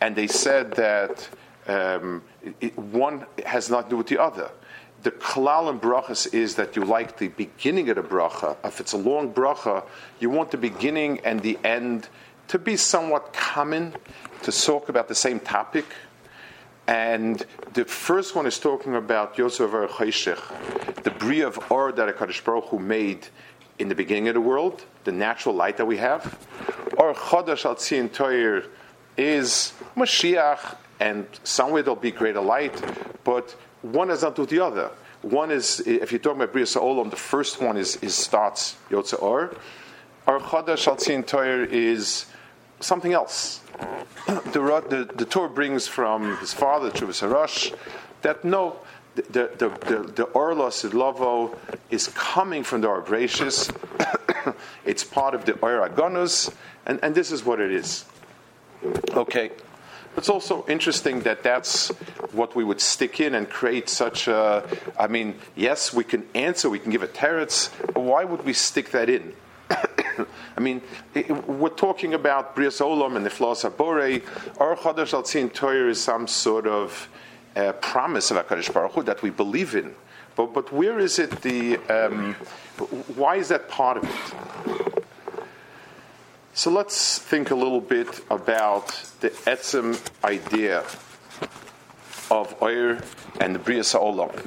and 0.00 0.16
they 0.16 0.26
said 0.26 0.72
that 0.72 1.28
um, 1.68 2.22
it, 2.60 2.76
one 2.76 3.24
has 3.46 3.70
nothing 3.70 3.84
to 3.84 3.90
do 3.90 3.96
with 3.98 4.08
the 4.08 4.18
other. 4.18 4.50
The 5.04 5.12
klal 5.12 5.70
and 5.70 5.80
brachas 5.80 6.34
is 6.34 6.56
that 6.56 6.74
you 6.74 6.84
like 6.84 7.18
the 7.18 7.28
beginning 7.28 7.88
of 7.88 7.96
the 7.96 8.02
bracha. 8.02 8.56
If 8.64 8.80
it's 8.80 8.94
a 8.94 8.96
long 8.96 9.32
bracha, 9.32 9.84
you 10.18 10.28
want 10.28 10.50
the 10.50 10.56
beginning 10.56 11.20
and 11.20 11.40
the 11.40 11.56
end 11.62 12.08
to 12.48 12.58
be 12.58 12.76
somewhat 12.76 13.32
common, 13.32 13.94
to 14.42 14.52
talk 14.52 14.88
about 14.88 15.08
the 15.08 15.14
same 15.14 15.40
topic. 15.40 15.84
And 16.86 17.44
the 17.74 17.84
first 17.84 18.34
one 18.34 18.46
is 18.46 18.58
talking 18.58 18.94
about 18.96 19.36
Yosef 19.36 19.70
Chayshech, 19.70 21.02
the 21.02 21.10
bria 21.10 21.46
of 21.46 21.70
Or 21.70 21.92
that 21.92 22.16
HaKadosh 22.16 22.42
Baruch 22.44 22.64
Hu 22.66 22.78
made 22.78 23.28
in 23.78 23.88
the 23.88 23.94
beginning 23.94 24.28
of 24.28 24.34
the 24.34 24.40
world, 24.40 24.84
the 25.04 25.12
natural 25.12 25.54
light 25.54 25.76
that 25.76 25.86
we 25.86 25.98
have. 25.98 26.38
Or 26.96 27.14
Chodesh 27.14 27.66
Al 27.66 27.76
Tzion 27.76 28.08
Toyer 28.08 28.64
is 29.18 29.74
Mashiach, 29.96 30.76
and 30.98 31.26
somewhere 31.44 31.82
there'll 31.82 31.96
be 31.96 32.10
greater 32.10 32.40
light, 32.40 32.82
but 33.22 33.54
one 33.82 34.10
is 34.10 34.22
not 34.22 34.34
to 34.36 34.46
the 34.46 34.60
other. 34.60 34.90
One 35.22 35.50
is, 35.50 35.80
if 35.80 36.10
you're 36.10 36.20
talking 36.20 36.40
about 36.40 36.52
Bria 36.52 36.64
Olam, 36.64 37.10
the 37.10 37.16
first 37.16 37.60
one 37.60 37.76
is, 37.76 37.96
is 37.96 38.14
starts 38.14 38.76
Yotze 38.88 39.20
Or. 39.20 39.54
Or 40.26 40.40
Chodesh 40.40 40.86
Al 40.86 40.96
Tzion 40.96 41.24
Toyer 41.24 41.68
is 41.68 42.26
something 42.80 43.12
else. 43.12 43.60
the, 44.26 44.84
the, 44.88 45.10
the 45.14 45.24
Torah 45.24 45.48
brings 45.48 45.86
from 45.86 46.36
his 46.38 46.52
father, 46.52 46.90
Chuvas 46.90 47.26
Harash, 47.26 47.74
that 48.22 48.44
no, 48.44 48.76
the, 49.14 49.50
the, 49.56 49.68
the, 49.86 50.12
the 50.12 50.22
Orla 50.24 50.68
Sidlovo 50.68 51.56
is 51.90 52.08
coming 52.08 52.62
from 52.62 52.80
the 52.80 52.88
Arbratius. 52.88 53.74
it's 54.84 55.04
part 55.04 55.34
of 55.34 55.44
the 55.44 55.54
Oiragonus, 55.54 56.52
and, 56.86 57.00
and 57.02 57.14
this 57.14 57.32
is 57.32 57.44
what 57.44 57.60
it 57.60 57.72
is. 57.72 58.04
Okay. 59.10 59.50
It's 60.16 60.28
also 60.28 60.66
interesting 60.66 61.20
that 61.20 61.44
that's 61.44 61.90
what 62.32 62.56
we 62.56 62.64
would 62.64 62.80
stick 62.80 63.20
in 63.20 63.36
and 63.36 63.48
create 63.48 63.88
such 63.88 64.26
a. 64.26 64.66
I 64.98 65.06
mean, 65.06 65.36
yes, 65.54 65.92
we 65.92 66.02
can 66.02 66.26
answer, 66.34 66.68
we 66.68 66.80
can 66.80 66.90
give 66.90 67.04
a 67.04 67.08
teretz, 67.08 67.70
but 67.94 68.00
why 68.00 68.24
would 68.24 68.44
we 68.44 68.52
stick 68.52 68.90
that 68.90 69.08
in? 69.08 69.32
I 70.56 70.60
mean, 70.60 70.82
we're 71.46 71.68
talking 71.68 72.14
about 72.14 72.56
Brias 72.56 72.80
Olam 72.80 73.16
and 73.16 73.24
the 73.24 73.30
Flos 73.30 73.64
Abore. 73.64 74.20
Or 74.56 74.76
Chodesh 74.76 75.12
Al 75.12 75.22
Tzin 75.22 75.52
Torah 75.52 75.90
is 75.90 76.02
some 76.02 76.26
sort 76.26 76.66
of 76.66 77.08
uh, 77.56 77.72
promise 77.72 78.30
of 78.30 78.36
HaKadosh 78.38 78.72
Baruch 78.72 78.92
Hu 78.92 79.02
that 79.04 79.22
we 79.22 79.30
believe 79.30 79.74
in. 79.74 79.94
But, 80.36 80.54
but 80.54 80.72
where 80.72 80.98
is 80.98 81.18
it 81.18 81.30
the. 81.42 81.78
Um, 81.88 82.34
why 83.16 83.36
is 83.36 83.48
that 83.48 83.68
part 83.68 83.98
of 83.98 84.04
it? 84.04 85.04
So 86.54 86.70
let's 86.70 87.18
think 87.18 87.52
a 87.52 87.54
little 87.54 87.80
bit 87.80 88.20
about 88.30 88.88
the 89.20 89.30
etzem 89.30 89.96
idea 90.24 90.80
of 92.30 92.60
Oyer 92.60 93.00
and 93.40 93.54
the 93.54 93.60
Olam. 93.60 94.46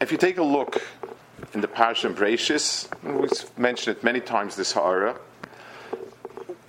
If 0.00 0.12
you 0.12 0.18
take 0.18 0.38
a 0.38 0.42
look 0.42 0.82
in 1.54 1.60
the 1.60 1.68
Parashat 1.68 2.14
Bereishis, 2.14 2.88
we've 3.02 3.58
mentioned 3.58 3.96
it 3.96 4.04
many 4.04 4.20
times 4.20 4.56
this 4.56 4.72
Ha'ara, 4.72 5.16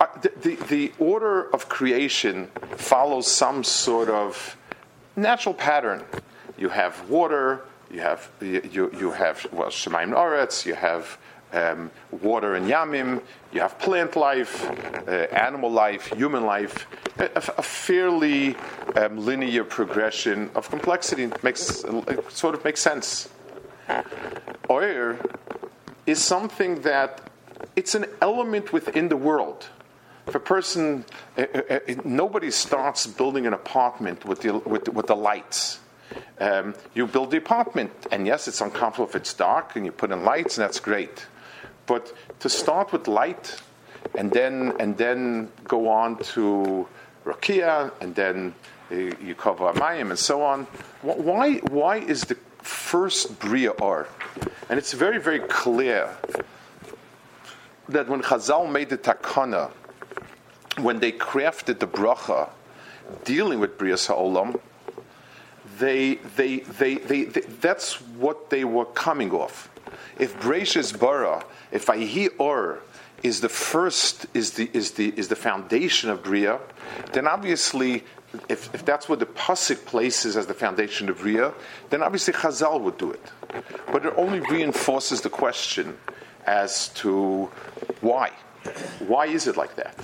uh, 0.00 0.06
the, 0.22 0.32
the, 0.42 0.54
the, 0.66 0.92
order 0.98 1.52
of 1.52 1.68
creation 1.68 2.46
follows 2.76 3.26
some 3.26 3.64
sort 3.64 4.08
of 4.08 4.56
natural 5.16 5.54
pattern. 5.54 6.04
You 6.56 6.68
have 6.68 7.08
water, 7.10 7.64
you 7.90 8.00
have, 8.00 8.30
you, 8.40 8.90
you 8.96 9.10
have 9.10 9.46
well, 9.52 9.68
Shemaim 9.68 10.14
Oretz, 10.14 10.64
you 10.64 10.74
have 10.74 11.18
um, 11.52 11.90
water 12.10 12.54
and 12.54 12.66
yamim, 12.66 13.22
you 13.52 13.60
have 13.60 13.78
plant 13.78 14.14
life, 14.14 14.68
uh, 15.08 15.10
animal 15.32 15.70
life, 15.70 16.06
human 16.12 16.44
life, 16.44 16.86
a, 17.18 17.24
a 17.34 17.62
fairly 17.62 18.54
um, 18.96 19.24
linear 19.24 19.64
progression 19.64 20.50
of 20.54 20.70
complexity 20.70 21.30
makes 21.42 21.84
it 21.84 22.30
sort 22.30 22.54
of 22.54 22.64
makes 22.64 22.80
sense. 22.80 23.28
Oyer 24.70 25.18
is 26.06 26.22
something 26.22 26.82
that 26.82 27.20
it's 27.76 27.94
an 27.94 28.06
element 28.20 28.72
within 28.72 29.08
the 29.08 29.16
world. 29.16 29.68
If 30.26 30.34
a 30.34 30.40
person, 30.40 31.04
uh, 31.38 31.42
uh, 31.42 31.78
nobody 32.04 32.50
starts 32.50 33.06
building 33.06 33.46
an 33.46 33.54
apartment 33.54 34.24
with 34.24 34.42
the, 34.42 34.58
with, 34.58 34.88
with 34.88 35.06
the 35.06 35.16
lights. 35.16 35.80
Um, 36.38 36.74
you 36.94 37.06
build 37.06 37.30
the 37.30 37.38
apartment, 37.38 37.92
and 38.12 38.26
yes, 38.26 38.48
it's 38.48 38.60
uncomfortable 38.60 39.08
if 39.08 39.16
it's 39.16 39.32
dark, 39.34 39.76
and 39.76 39.84
you 39.86 39.92
put 39.92 40.10
in 40.10 40.24
lights, 40.24 40.58
and 40.58 40.64
that's 40.64 40.80
great. 40.80 41.26
But 41.86 42.12
to 42.40 42.48
start 42.48 42.92
with 42.92 43.08
light, 43.08 43.60
and 44.14 44.30
then 44.30 44.74
and 44.78 44.96
then 44.96 45.50
go 45.64 45.88
on 45.88 46.18
to 46.34 46.86
rakia, 47.24 47.92
and 48.00 48.14
then 48.14 48.54
you 48.90 49.34
cover 49.34 49.70
amayim 49.72 50.10
and 50.10 50.18
so 50.18 50.42
on. 50.42 50.64
Why 51.02 51.56
why 51.58 51.98
is 51.98 52.22
the 52.22 52.36
first 52.62 53.38
bria 53.38 53.70
or? 53.70 54.08
And 54.68 54.78
it's 54.78 54.92
very 54.92 55.18
very 55.18 55.40
clear 55.40 56.16
that 57.88 58.08
when 58.08 58.22
Chazal 58.22 58.70
made 58.70 58.90
the 58.90 58.98
takana, 58.98 59.70
when 60.80 61.00
they 61.00 61.12
crafted 61.12 61.78
the 61.78 61.86
bracha 61.86 62.50
dealing 63.24 63.58
with 63.58 63.78
bria 63.78 63.96
sa'olam, 63.96 64.60
they, 65.78 66.16
they, 66.36 66.58
they, 66.58 66.96
they, 66.96 67.24
that's 67.24 68.00
what 68.00 68.50
they 68.50 68.64
were 68.64 68.84
coming 68.84 69.30
off. 69.30 69.70
If 70.18 70.38
Bereishis 70.40 70.98
bara 70.98 71.44
if 71.70 71.86
Vayhi 71.86 72.30
Or 72.38 72.80
is 73.22 73.40
the 73.40 73.48
first, 73.48 74.26
is 74.34 74.52
the, 74.52 74.70
is 74.72 74.92
the, 74.92 75.12
is 75.16 75.28
the 75.28 75.36
foundation 75.36 76.10
of 76.10 76.22
Bria, 76.22 76.60
then 77.12 77.26
obviously, 77.26 78.04
if, 78.48 78.74
if 78.74 78.84
that's 78.84 79.08
what 79.08 79.18
the 79.20 79.26
Pasuk 79.26 79.84
places 79.86 80.36
as 80.36 80.46
the 80.46 80.54
foundation 80.54 81.08
of 81.08 81.18
Bria, 81.18 81.52
then 81.90 82.02
obviously 82.02 82.34
Chazal 82.34 82.80
would 82.80 82.98
do 82.98 83.10
it. 83.10 83.32
But 83.90 84.04
it 84.04 84.14
only 84.16 84.40
reinforces 84.40 85.22
the 85.22 85.30
question 85.30 85.96
as 86.46 86.88
to 86.90 87.50
why. 88.00 88.32
Why 89.00 89.26
is 89.26 89.46
it 89.46 89.56
like 89.56 89.76
that? 89.76 89.96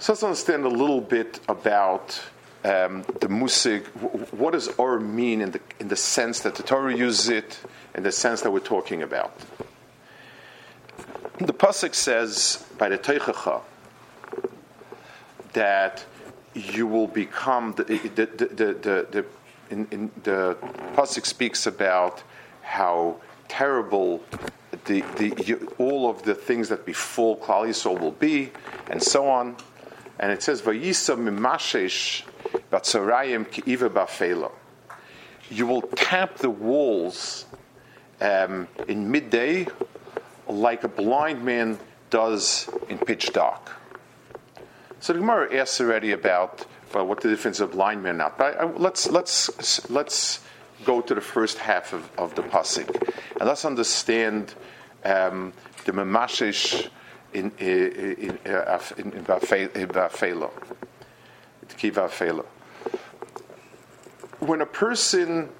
So 0.00 0.12
let's 0.12 0.22
understand 0.22 0.64
a 0.64 0.68
little 0.68 1.00
bit 1.00 1.40
about 1.48 2.20
um, 2.64 3.02
the 3.20 3.28
musig. 3.28 3.84
What 4.32 4.52
does 4.52 4.68
or 4.78 5.00
mean 5.00 5.40
in 5.40 5.52
the 5.52 5.60
in 5.80 5.88
the 5.88 5.96
sense 5.96 6.40
that 6.40 6.54
the 6.54 6.62
Torah 6.62 6.96
uses 6.96 7.28
it, 7.28 7.60
in 7.94 8.02
the 8.02 8.12
sense 8.12 8.42
that 8.42 8.50
we're 8.50 8.60
talking 8.60 9.02
about? 9.02 9.36
The 11.38 11.52
pasuk 11.52 11.94
says 11.94 12.64
by 12.78 12.88
the 12.88 12.98
Tochacha 12.98 13.62
that 15.58 16.04
you 16.54 16.86
will 16.86 17.08
become 17.08 17.72
the 17.72 17.84
the 18.14 18.26
the, 18.26 18.46
the, 18.86 19.06
the 19.10 19.24
in, 19.70 19.88
in 19.90 20.10
the 20.22 20.56
pasuk 20.94 21.26
speaks 21.26 21.66
about 21.66 22.22
how 22.62 23.16
terrible 23.48 24.22
the, 24.84 25.00
the, 25.16 25.34
you, 25.44 25.72
all 25.78 26.08
of 26.08 26.22
the 26.22 26.34
things 26.34 26.68
that 26.68 26.86
befall 26.86 27.36
Klal 27.38 27.66
Yisrael 27.66 27.98
will 27.98 28.12
be, 28.12 28.52
and 28.88 29.02
so 29.02 29.28
on. 29.28 29.56
And 30.20 30.30
it 30.30 30.44
says, 30.44 30.62
"Vayisa 30.62 31.16
mimashesh 31.16 32.22
batzarayim 32.70 33.50
ki'iva 33.50 33.90
bafela." 33.90 34.52
You 35.50 35.66
will 35.66 35.82
tap 35.82 36.36
the 36.36 36.50
walls 36.50 37.46
um, 38.20 38.68
in 38.86 39.10
midday 39.10 39.66
like 40.46 40.84
a 40.84 40.88
blind 40.88 41.44
man 41.44 41.78
does 42.10 42.70
in 42.88 42.98
pitch 42.98 43.32
dark. 43.32 43.77
So 45.00 45.12
the 45.12 45.20
Gemara 45.20 45.54
asks 45.56 45.80
already 45.80 46.12
about 46.12 46.66
well, 46.92 47.06
what 47.06 47.20
the 47.20 47.28
difference 47.28 47.60
of 47.60 47.72
blind 47.72 48.02
man 48.02 48.16
not. 48.16 48.38
But 48.38 48.56
I, 48.56 48.64
I, 48.64 48.64
let's 48.64 49.08
let's 49.10 49.88
let's 49.90 50.40
go 50.84 51.00
to 51.00 51.14
the 51.14 51.20
first 51.20 51.58
half 51.58 51.92
of, 51.92 52.10
of 52.18 52.34
the 52.34 52.42
pasuk. 52.42 52.88
And 53.38 53.48
let's 53.48 53.64
understand 53.64 54.54
um, 55.04 55.52
the 55.84 55.92
memashish 55.92 56.88
in 57.32 57.52
in 57.58 58.38
uh, 58.46 58.80
in, 58.96 59.04
in, 59.12 59.18
in 59.18 59.24
Bafela, 59.24 59.74
When 64.40 64.60
a 64.60 64.66
person 64.66 65.50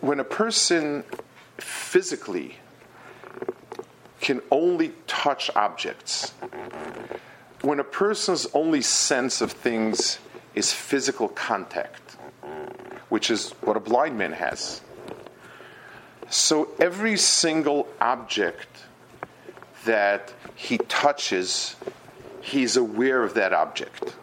when 0.00 0.20
a 0.20 0.24
person 0.24 1.04
physically 1.58 2.56
can 4.20 4.40
only 4.50 4.92
touch 5.06 5.50
objects, 5.56 6.32
when 7.62 7.78
a 7.78 7.84
person's 7.84 8.46
only 8.54 8.82
sense 8.82 9.40
of 9.40 9.52
things 9.52 10.18
is 10.54 10.72
physical 10.72 11.28
contact, 11.28 12.16
which 13.08 13.30
is 13.30 13.50
what 13.62 13.76
a 13.76 13.80
blind 13.80 14.18
man 14.18 14.32
has. 14.32 14.80
So 16.28 16.68
every 16.80 17.16
single 17.16 17.88
object 18.00 18.84
that 19.84 20.32
he 20.54 20.78
touches, 20.78 21.76
he's 22.40 22.76
aware 22.76 23.22
of 23.22 23.34
that 23.34 23.52
object. 23.52 24.14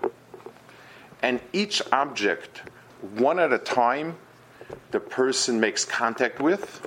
And 1.21 1.39
each 1.53 1.81
object, 1.91 2.61
one 3.15 3.39
at 3.39 3.53
a 3.53 3.57
time, 3.57 4.17
the 4.91 4.99
person 4.99 5.59
makes 5.59 5.85
contact 5.85 6.41
with, 6.41 6.85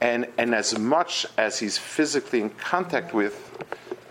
and, 0.00 0.26
and 0.38 0.54
as 0.54 0.78
much 0.78 1.26
as 1.36 1.58
he's 1.58 1.78
physically 1.78 2.40
in 2.40 2.50
contact 2.50 3.12
with, 3.12 3.42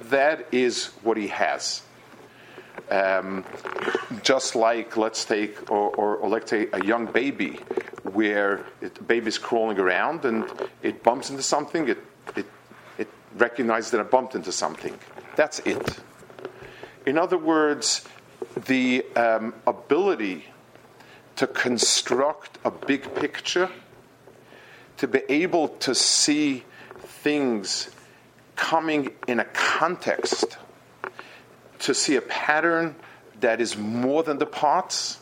that 0.09 0.47
is 0.51 0.87
what 1.03 1.17
he 1.17 1.27
has. 1.27 1.81
Um, 2.89 3.43
just 4.21 4.55
like 4.55 4.95
let's 4.95 5.25
take 5.25 5.71
or, 5.71 5.89
or, 5.95 6.17
or, 6.17 6.29
let's 6.29 6.51
say 6.51 6.67
a 6.71 6.85
young 6.85 7.07
baby 7.07 7.59
where 8.03 8.65
it, 8.81 8.93
the 8.93 9.03
baby's 9.03 9.39
crawling 9.39 9.79
around 9.79 10.23
and 10.25 10.45
it 10.83 11.01
bumps 11.01 11.31
into 11.31 11.41
something 11.41 11.87
it, 11.87 11.97
it, 12.35 12.45
it 12.99 13.07
recognizes 13.37 13.89
that 13.91 14.01
it 14.01 14.11
bumped 14.11 14.35
into 14.35 14.51
something 14.51 14.95
that's 15.35 15.59
it 15.59 15.99
in 17.07 17.17
other 17.17 17.39
words 17.39 18.05
the 18.67 19.03
um, 19.15 19.53
ability 19.65 20.45
to 21.37 21.47
construct 21.47 22.59
a 22.65 22.69
big 22.69 23.15
picture 23.15 23.69
to 24.97 25.07
be 25.07 25.21
able 25.27 25.69
to 25.69 25.95
see 25.95 26.63
things 26.99 27.89
coming 28.55 29.11
in 29.27 29.39
a 29.39 29.45
context 29.45 30.57
to 31.79 31.93
see 31.93 32.15
a 32.15 32.21
pattern 32.21 32.95
that 33.41 33.61
is 33.61 33.77
more 33.77 34.23
than 34.23 34.37
the 34.37 34.45
parts 34.45 35.19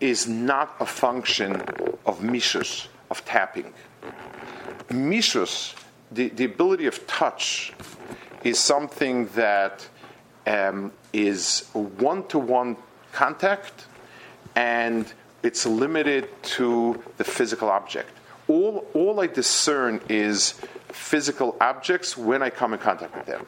is 0.00 0.26
not 0.26 0.76
a 0.80 0.86
function 0.86 1.56
of 2.06 2.20
mishus, 2.20 2.88
of 3.10 3.24
tapping. 3.24 3.72
Mishus, 4.88 5.74
the, 6.10 6.28
the 6.28 6.44
ability 6.44 6.86
of 6.86 7.06
touch, 7.06 7.72
is 8.44 8.58
something 8.58 9.26
that 9.34 9.86
um, 10.46 10.92
is 11.12 11.68
one 11.72 12.26
to 12.28 12.38
one 12.38 12.76
contact 13.12 13.86
and 14.56 15.12
it's 15.42 15.66
limited 15.66 16.28
to 16.42 17.02
the 17.16 17.24
physical 17.24 17.68
object. 17.68 18.10
All, 18.48 18.86
all 18.94 19.20
I 19.20 19.26
discern 19.26 20.00
is 20.08 20.54
physical 20.92 21.56
objects 21.60 22.16
when 22.16 22.42
I 22.42 22.50
come 22.50 22.72
in 22.72 22.78
contact 22.78 23.14
with 23.16 23.26
them 23.26 23.46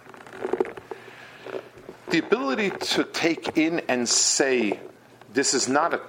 the 2.12 2.18
ability 2.18 2.68
to 2.68 3.04
take 3.04 3.56
in 3.56 3.80
and 3.88 4.06
say, 4.06 4.78
this 5.32 5.54
is 5.54 5.66
not 5.66 5.94
a, 5.94 6.00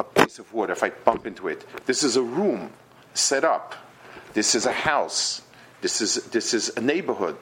a 0.00 0.04
piece 0.04 0.38
of 0.38 0.52
wood 0.54 0.70
if 0.70 0.82
I 0.82 0.88
bump 0.88 1.26
into 1.26 1.46
it. 1.48 1.66
This 1.84 2.02
is 2.02 2.16
a 2.16 2.22
room 2.22 2.72
set 3.12 3.44
up. 3.44 3.74
This 4.32 4.54
is 4.54 4.64
a 4.64 4.72
house. 4.72 5.42
This 5.82 6.00
is, 6.00 6.14
this 6.30 6.54
is 6.54 6.74
a 6.76 6.80
neighborhood. 6.80 7.36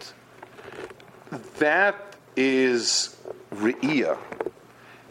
That 1.59 2.16
is 2.35 3.16
Re'iyah 3.54 4.18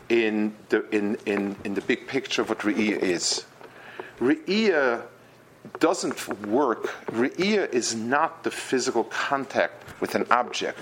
in 0.10 0.54
the, 0.68 0.86
in, 0.90 1.16
in, 1.26 1.56
in 1.64 1.76
the 1.76 1.82
big 1.82 2.06
picture 2.06 2.42
of 2.42 2.50
what 2.50 2.60
Re'iyah 2.60 3.00
is. 3.00 3.46
Re'iyah 4.20 5.04
doesn't 5.80 6.48
work. 6.48 6.88
Re'iyah 7.12 7.72
is 7.74 7.96
not 7.96 8.44
the 8.44 8.52
physical 8.52 9.04
contact 9.06 10.02
with 10.02 10.16
an 10.16 10.26
object. 10.32 10.80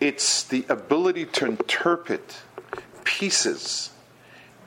It's 0.00 0.42
the 0.44 0.64
ability 0.68 1.26
to 1.26 1.46
interpret 1.46 2.42
pieces 3.04 3.90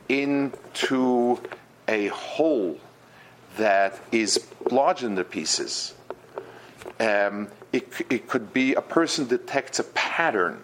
into 0.09 1.39
a 1.87 2.07
whole 2.07 2.79
that 3.57 3.99
is 4.11 4.47
larger 4.71 5.05
than 5.05 5.15
the 5.15 5.23
pieces. 5.23 5.93
Um, 6.99 7.49
it, 7.73 7.91
it 8.09 8.27
could 8.27 8.53
be 8.53 8.73
a 8.73 8.81
person 8.81 9.27
detects 9.27 9.79
a 9.79 9.83
pattern. 9.83 10.61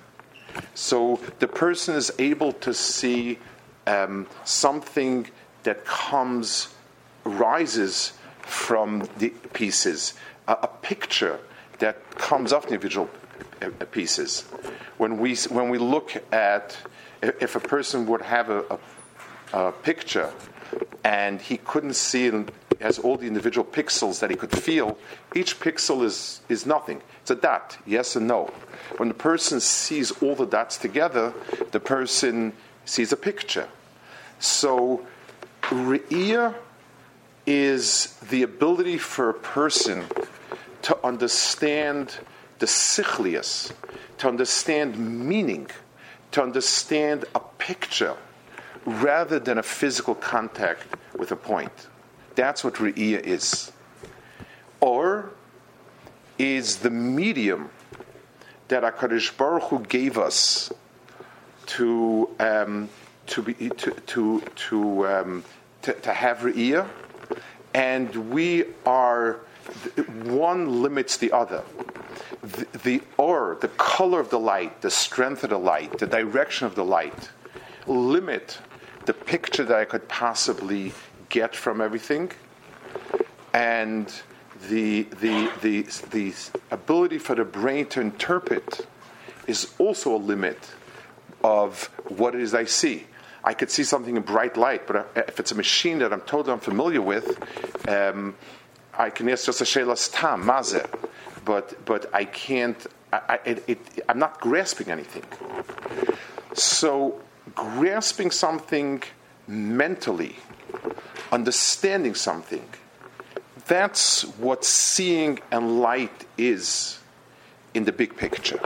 So 0.75 1.19
the 1.39 1.48
person 1.48 1.95
is 1.95 2.12
able 2.19 2.53
to 2.53 2.74
see 2.74 3.39
um, 3.88 4.27
something 4.45 5.27
that 5.63 5.86
comes, 5.86 6.74
rises 7.24 8.13
from 8.43 9.07
the 9.17 9.29
pieces, 9.53 10.13
a, 10.47 10.53
a 10.63 10.67
picture 10.67 11.39
that 11.79 12.10
comes 12.12 12.53
off 12.53 12.63
the 12.63 12.73
individual 12.73 13.10
uh, 13.62 13.69
uh, 13.82 13.86
pieces. 13.86 14.41
When 14.97 15.17
we, 15.17 15.36
when 15.49 15.69
we 15.69 15.77
look 15.77 16.21
at 16.32 16.77
if 17.21 17.56
a 17.56 17.60
person 17.60 18.06
would 18.08 18.21
have 18.21 18.49
a, 18.49 18.79
a, 19.53 19.67
a 19.67 19.71
picture 19.71 20.32
and 21.03 21.41
he 21.41 21.58
couldn't 21.58 21.93
see 21.93 22.27
it 22.27 22.49
has 22.82 22.99
all 22.99 23.17
the 23.17 23.27
individual 23.27 23.65
pixels 23.65 24.19
that 24.19 24.29
he 24.29 24.36
could 24.36 24.51
feel, 24.51 24.97
each 25.36 25.60
pixel 25.60 26.03
is, 26.03 26.41
is 26.49 26.65
nothing. 26.65 27.01
It's 27.21 27.32
a 27.32 27.36
dot, 27.36 27.77
yes 27.86 28.15
and 28.15 28.27
no. 28.27 28.51
When 28.97 29.08
the 29.08 29.15
person 29.15 29.60
sees 29.60 30.12
all 30.21 30.36
the 30.36 30.45
dots 30.45 30.77
together, 30.77 31.34
the 31.71 31.79
person 31.79 32.53
sees 32.86 33.12
a 33.13 33.17
picture. 33.17 33.69
So, 34.39 35.06
Re'iyah 35.62 36.56
is 37.45 38.17
the 38.29 38.43
ability 38.43 38.97
for 38.97 39.29
a 39.29 39.34
person 39.34 40.06
to 40.84 41.06
understand 41.06 42.17
the 42.60 42.65
sichlius, 42.65 43.71
to 44.17 44.27
understand 44.27 44.97
meaning, 44.97 45.67
to 46.32 46.41
understand 46.41 47.25
a 47.36 47.39
picture, 47.58 48.15
rather 48.86 49.39
than 49.39 49.58
a 49.58 49.63
physical 49.63 50.15
contact 50.15 50.86
with 51.17 51.32
a 51.32 51.36
point. 51.36 51.88
That's 52.36 52.63
what 52.63 52.75
Re'iyah 52.75 53.21
is. 53.21 53.71
Or 54.79 55.32
is 56.38 56.77
the 56.77 56.89
medium 56.89 57.69
that 58.67 58.84
HaKadosh 58.84 59.38
Baruch 59.38 59.63
Hu 59.63 59.79
gave 59.79 60.17
us 60.17 60.71
to, 61.67 62.29
um, 62.39 62.89
to, 63.27 63.41
be, 63.41 63.53
to, 63.53 63.91
to, 63.91 64.41
to, 64.41 65.08
um, 65.08 65.43
to, 65.84 65.93
to 65.93 66.13
have 66.13 66.39
Re'iyah, 66.39 66.88
and 67.73 68.31
we 68.31 68.65
are, 68.86 69.39
one 70.23 70.81
limits 70.81 71.17
the 71.17 71.31
other 71.31 71.63
the, 72.43 72.67
the 72.83 73.01
or, 73.17 73.57
the 73.62 73.69
color 73.69 74.19
of 74.19 74.29
the 74.29 74.39
light, 74.39 74.81
the 74.81 74.91
strength 74.91 75.43
of 75.43 75.49
the 75.49 75.57
light, 75.57 75.97
the 75.99 76.07
direction 76.07 76.67
of 76.67 76.75
the 76.75 76.83
light 76.83 77.29
limit 77.88 78.59
the 79.05 79.13
picture 79.13 79.63
that 79.63 79.77
I 79.77 79.86
could 79.86 80.07
possibly 80.07 80.93
get 81.29 81.55
from 81.55 81.81
everything. 81.81 82.31
And 83.53 84.13
the, 84.69 85.03
the, 85.03 85.51
the, 85.62 85.81
the 86.12 86.33
ability 86.71 87.17
for 87.17 87.36
the 87.36 87.45
brain 87.45 87.88
to 87.88 88.01
interpret 88.01 88.88
is 89.47 89.73
also 89.77 90.15
a 90.15 90.17
limit 90.17 90.57
of 91.43 91.86
what 92.07 92.36
it 92.36 92.41
is 92.41 92.53
I 92.53 92.65
see. 92.65 93.05
I 93.43 93.53
could 93.53 93.69
see 93.69 93.84
something 93.84 94.15
in 94.15 94.23
bright 94.23 94.56
light, 94.58 94.88
but 94.88 95.12
if 95.15 95.39
it's 95.39 95.51
a 95.51 95.56
machine 95.56 95.99
that 95.99 96.13
I'm 96.13 96.21
totally 96.21 96.53
unfamiliar 96.53 97.01
with, 97.01 97.38
um, 97.89 98.36
I 98.93 99.10
can 99.10 99.27
ask 99.29 99.45
just 99.45 99.62
a 99.62 99.65
shelas 99.65 100.10
tam, 100.13 100.45
mazer 100.45 100.88
but 101.45 101.86
but 101.86 102.13
I 102.13 102.25
can't. 102.25 102.86
I, 103.12 103.58
I'm 104.10 104.17
not 104.17 104.41
grasping 104.41 104.89
anything. 104.89 105.23
So 106.53 107.21
grasping 107.53 108.32
something 108.32 109.03
mentally, 109.47 110.38
understanding 111.32 112.15
something, 112.15 112.67
that's 113.67 114.23
what 114.38 114.65
seeing 114.65 115.39
and 115.51 115.79
light 115.79 116.25
is 116.38 116.99
in 117.75 117.86
the 117.86 117.91
big 117.91 118.17
picture. 118.17 118.60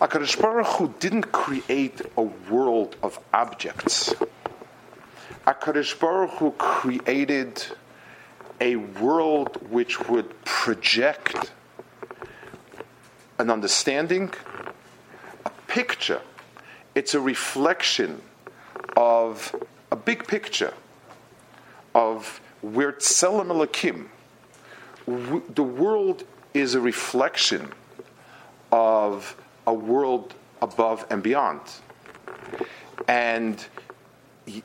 HaKadosh 0.00 0.40
Baruch 0.40 0.66
Hu 0.66 0.94
didn't 0.98 1.30
create 1.30 2.00
a 2.16 2.22
world 2.22 2.96
of 3.02 3.20
objects. 3.34 4.14
HaKadosh 5.46 6.00
Baruch 6.00 6.30
Hu 6.38 6.52
created 6.52 7.62
a 8.62 8.76
world 8.76 9.58
which 9.70 10.08
would 10.08 10.42
project 10.46 11.52
an 13.38 13.50
understanding, 13.50 14.32
a 15.44 15.50
picture. 15.66 16.22
It's 16.94 17.12
a 17.12 17.20
reflection 17.20 18.22
of 18.96 19.54
a 19.92 19.96
big 19.96 20.26
picture 20.26 20.72
of 21.94 22.40
where 22.62 22.92
Tselem 22.92 23.48
Elokim. 23.48 24.06
The 25.54 25.62
world 25.62 26.24
is 26.54 26.74
a 26.74 26.80
reflection 26.80 27.72
of 28.72 29.36
a 29.66 29.74
world 29.74 30.34
above 30.62 31.06
and 31.10 31.22
beyond. 31.22 31.60
And 33.08 33.64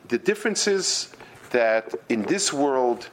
the 0.07 0.17
difference 0.17 0.67
is 0.67 1.13
that 1.51 1.93
in 2.09 2.23
this 2.23 2.51
world, 2.51 3.09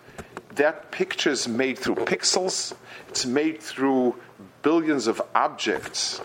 that 0.54 0.90
picture 0.90 1.30
is 1.30 1.48
made 1.48 1.78
through 1.78 1.96
pixels, 1.96 2.74
it's 3.08 3.26
made 3.26 3.60
through 3.60 4.16
billions 4.62 5.06
of 5.06 5.20
objects. 5.34 6.20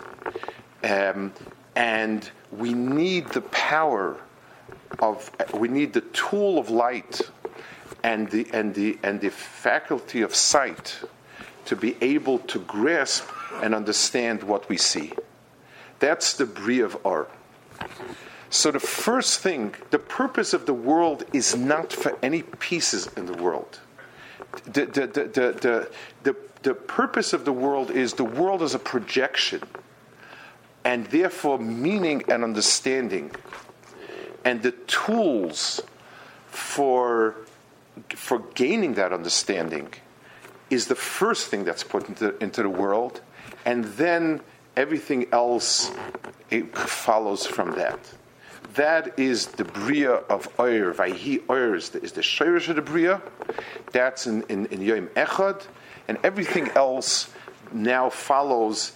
Um, 0.84 1.32
and 1.74 2.28
we 2.50 2.72
need 2.72 3.28
the 3.28 3.40
power 3.42 4.16
of, 4.98 5.30
we 5.54 5.68
need 5.68 5.92
the 5.92 6.00
tool 6.00 6.58
of 6.58 6.70
light 6.70 7.20
and 8.02 8.30
the, 8.30 8.46
and 8.52 8.74
the, 8.74 8.98
and 9.02 9.20
the 9.20 9.30
faculty 9.30 10.22
of 10.22 10.34
sight 10.34 10.98
to 11.66 11.76
be 11.76 11.96
able 12.00 12.38
to 12.40 12.58
grasp 12.60 13.28
and 13.62 13.74
understand 13.74 14.42
what 14.42 14.68
we 14.68 14.76
see. 14.76 15.12
That's 15.98 16.34
the 16.34 16.46
Bri 16.46 16.80
of 16.80 16.96
art. 17.04 17.30
So 18.50 18.70
the 18.70 18.80
first 18.80 19.40
thing, 19.40 19.74
the 19.90 19.98
purpose 19.98 20.54
of 20.54 20.66
the 20.66 20.74
world 20.74 21.24
is 21.32 21.54
not 21.54 21.92
for 21.92 22.16
any 22.22 22.42
pieces 22.42 23.10
in 23.16 23.26
the 23.26 23.34
world. 23.34 23.80
The, 24.64 24.86
the, 24.86 25.06
the, 25.06 25.24
the, 25.24 25.90
the, 26.22 26.36
the, 26.62 26.74
purpose 26.74 27.32
of 27.32 27.44
the 27.44 27.52
world 27.52 27.90
is 27.90 28.14
the 28.14 28.24
world 28.24 28.62
is 28.62 28.74
a 28.74 28.78
projection, 28.78 29.62
and 30.84 31.06
therefore 31.06 31.58
meaning 31.58 32.22
and 32.28 32.42
understanding, 32.42 33.32
and 34.44 34.62
the 34.62 34.72
tools 34.72 35.82
for, 36.46 37.36
for 38.08 38.38
gaining 38.54 38.94
that 38.94 39.12
understanding 39.12 39.92
is 40.70 40.86
the 40.86 40.94
first 40.94 41.48
thing 41.48 41.64
that's 41.64 41.84
put 41.84 42.08
into, 42.08 42.36
into 42.42 42.62
the 42.62 42.70
world, 42.70 43.20
and 43.66 43.84
then 43.84 44.40
everything 44.78 45.26
else 45.32 45.90
follows 46.72 47.44
from 47.44 47.72
that. 47.72 47.98
That 48.74 49.18
is 49.18 49.46
the 49.46 49.64
bria 49.64 50.12
of 50.12 50.48
Oyer. 50.60 50.94
Vayhi 50.94 51.42
Oyer 51.50 51.74
is 51.74 51.88
the, 51.90 52.02
is 52.02 52.12
the 52.12 52.20
shirish 52.20 52.68
of 52.68 52.76
the 52.76 52.82
bria. 52.82 53.20
That's 53.92 54.28
in, 54.28 54.44
in, 54.44 54.66
in 54.66 54.80
Yom 54.80 55.08
Echad. 55.08 55.66
And 56.06 56.16
everything 56.22 56.68
else 56.70 57.28
now 57.72 58.08
follows. 58.08 58.92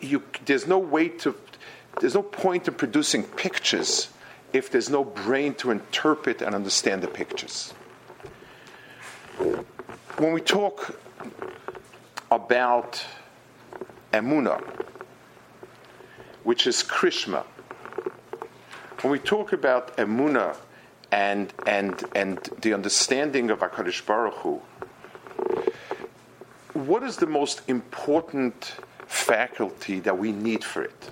You, 0.00 0.22
there's 0.46 0.66
no 0.66 0.78
way 0.78 1.08
to, 1.08 1.34
there's 2.00 2.14
no 2.14 2.22
point 2.22 2.66
in 2.66 2.74
producing 2.74 3.24
pictures 3.24 4.08
if 4.54 4.70
there's 4.70 4.88
no 4.88 5.04
brain 5.04 5.54
to 5.56 5.70
interpret 5.70 6.40
and 6.40 6.54
understand 6.54 7.02
the 7.02 7.08
pictures. 7.08 7.74
When 10.16 10.32
we 10.32 10.40
talk 10.40 10.98
about 12.30 13.04
Emuna, 14.12 14.62
which 16.44 16.66
is 16.66 16.82
Krishma. 16.82 17.44
when 19.02 19.10
we 19.10 19.18
talk 19.18 19.52
about 19.52 19.96
Emuna 19.96 20.56
and, 21.12 21.52
and, 21.66 22.04
and 22.14 22.38
the 22.60 22.72
understanding 22.72 23.50
of 23.50 23.60
HaKadosh 23.60 24.04
Baruch 24.06 24.34
Hu, 24.34 24.60
what 26.74 27.02
is 27.02 27.16
the 27.16 27.26
most 27.26 27.62
important 27.68 28.76
faculty 29.06 30.00
that 30.00 30.18
we 30.18 30.32
need 30.32 30.64
for 30.64 30.82
it? 30.82 31.10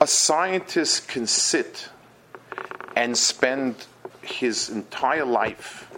A 0.00 0.06
scientist 0.06 1.08
can 1.08 1.26
sit 1.26 1.88
and 2.94 3.16
spend 3.16 3.86
his 4.22 4.68
entire 4.68 5.24
life 5.24 5.90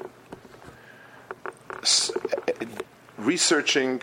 researching, 3.19 4.03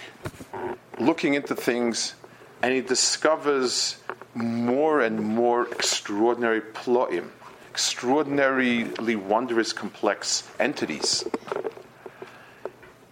looking 0.99 1.33
into 1.33 1.55
things, 1.55 2.15
and 2.61 2.73
he 2.73 2.81
discovers 2.81 3.97
more 4.33 5.01
and 5.01 5.19
more 5.19 5.67
extraordinary 5.71 6.61
ploim, 6.61 7.29
extraordinarily 7.69 9.15
wondrous, 9.15 9.73
complex 9.73 10.49
entities. 10.59 11.25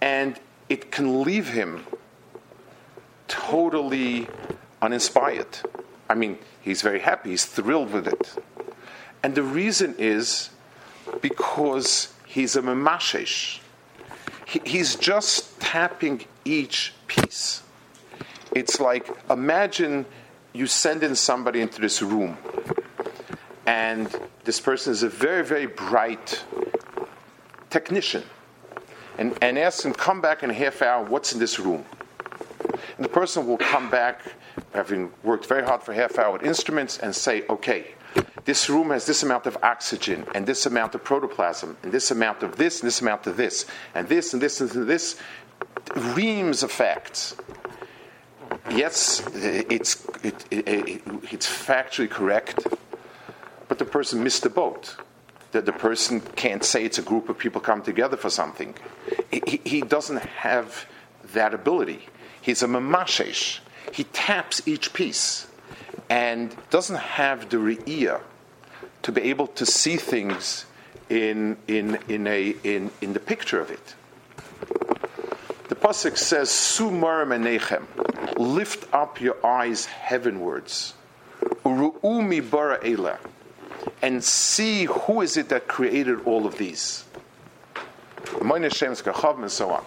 And 0.01 0.39
it 0.69 0.91
can 0.91 1.23
leave 1.23 1.49
him 1.49 1.85
totally 3.27 4.27
uninspired. 4.81 5.59
I 6.09 6.15
mean, 6.15 6.37
he's 6.61 6.81
very 6.81 6.99
happy, 6.99 7.31
he's 7.31 7.45
thrilled 7.45 7.91
with 7.91 8.07
it. 8.07 8.35
And 9.23 9.33
the 9.33 9.43
reason 9.43 9.95
is 9.97 10.49
because 11.21 12.13
he's 12.25 12.55
a 12.55 12.61
memashesh. 12.61 13.59
he's 14.45 14.95
just 14.95 15.59
tapping 15.59 16.25
each 16.43 16.93
piece. 17.07 17.63
It's 18.55 18.79
like 18.79 19.09
imagine 19.29 20.05
you 20.53 20.65
send 20.65 21.03
in 21.03 21.13
somebody 21.13 21.59
into 21.59 21.81
this 21.81 22.01
room, 22.01 22.37
and 23.65 24.07
this 24.45 24.61
person 24.61 24.93
is 24.93 25.03
a 25.03 25.09
very, 25.09 25.43
very 25.43 25.65
bright 25.65 26.41
technician, 27.69 28.23
and, 29.17 29.37
and 29.41 29.59
ask 29.59 29.83
him, 29.83 29.93
come 29.93 30.21
back 30.21 30.41
in 30.41 30.49
a 30.49 30.53
half 30.53 30.81
hour, 30.81 31.03
what's 31.03 31.33
in 31.33 31.39
this 31.39 31.59
room? 31.59 31.83
And 32.95 33.03
the 33.03 33.09
person 33.09 33.45
will 33.45 33.57
come 33.57 33.89
back, 33.89 34.21
having 34.73 35.11
worked 35.21 35.47
very 35.47 35.65
hard 35.65 35.83
for 35.83 35.91
a 35.91 35.95
half 35.95 36.17
hour 36.17 36.31
with 36.31 36.43
instruments, 36.43 36.97
and 36.99 37.13
say, 37.13 37.43
okay, 37.49 37.87
this 38.45 38.69
room 38.69 38.91
has 38.91 39.05
this 39.05 39.21
amount 39.21 39.47
of 39.47 39.57
oxygen, 39.63 40.25
and 40.33 40.47
this 40.47 40.65
amount 40.65 40.95
of 40.95 41.03
protoplasm, 41.03 41.75
and 41.83 41.91
this 41.91 42.09
amount 42.09 42.41
of 42.41 42.55
this, 42.55 42.79
and 42.79 42.87
this 42.87 43.01
amount 43.01 43.27
of 43.27 43.35
this, 43.35 43.65
and 43.93 44.07
this, 44.07 44.31
and 44.31 44.41
this, 44.41 44.61
and 44.61 44.87
this, 44.87 45.19
reams 46.15 46.63
of 46.63 46.71
facts 46.71 47.35
yes, 48.75 49.25
uh, 49.25 49.63
it's, 49.69 50.05
it, 50.23 50.45
it, 50.51 50.67
it, 50.67 51.01
it's 51.31 51.47
factually 51.47 52.09
correct, 52.09 52.67
but 53.67 53.79
the 53.79 53.85
person 53.85 54.23
missed 54.23 54.43
the 54.43 54.49
boat. 54.49 54.95
The, 55.51 55.61
the 55.61 55.71
person 55.71 56.21
can't 56.35 56.63
say 56.63 56.83
it's 56.83 56.97
a 56.97 57.01
group 57.01 57.29
of 57.29 57.37
people 57.37 57.61
come 57.61 57.81
together 57.81 58.17
for 58.17 58.29
something. 58.29 58.75
He, 59.31 59.61
he 59.63 59.81
doesn't 59.81 60.21
have 60.21 60.85
that 61.33 61.53
ability. 61.53 62.07
He's 62.41 62.61
a 62.61 62.67
mamashesh. 62.67 63.59
He 63.91 64.03
taps 64.05 64.67
each 64.67 64.93
piece 64.93 65.47
and 66.09 66.55
doesn't 66.69 66.97
have 66.97 67.49
the 67.49 67.57
re'iyah 67.57 68.21
to 69.03 69.11
be 69.11 69.21
able 69.23 69.47
to 69.47 69.65
see 69.65 69.97
things 69.97 70.65
in, 71.09 71.57
in, 71.67 71.99
in, 72.07 72.27
a, 72.27 72.55
in, 72.63 72.91
in 73.01 73.13
the 73.13 73.19
picture 73.19 73.59
of 73.59 73.71
it. 73.71 73.95
The 75.69 75.75
pasuk 75.75 76.17
says, 76.17 76.49
"Sumar 76.49 77.25
menechem, 77.25 77.85
lift 78.37 78.91
up 78.93 79.21
your 79.21 79.43
eyes 79.45 79.85
heavenwards, 79.85 80.93
and 84.01 84.23
see 84.23 84.85
who 84.85 85.21
is 85.21 85.37
it 85.37 85.49
that 85.49 85.67
created 85.67 86.21
all 86.25 86.45
of 86.45 86.57
these." 86.57 87.05
and 88.41 89.51
so 89.51 89.69
on. 89.69 89.83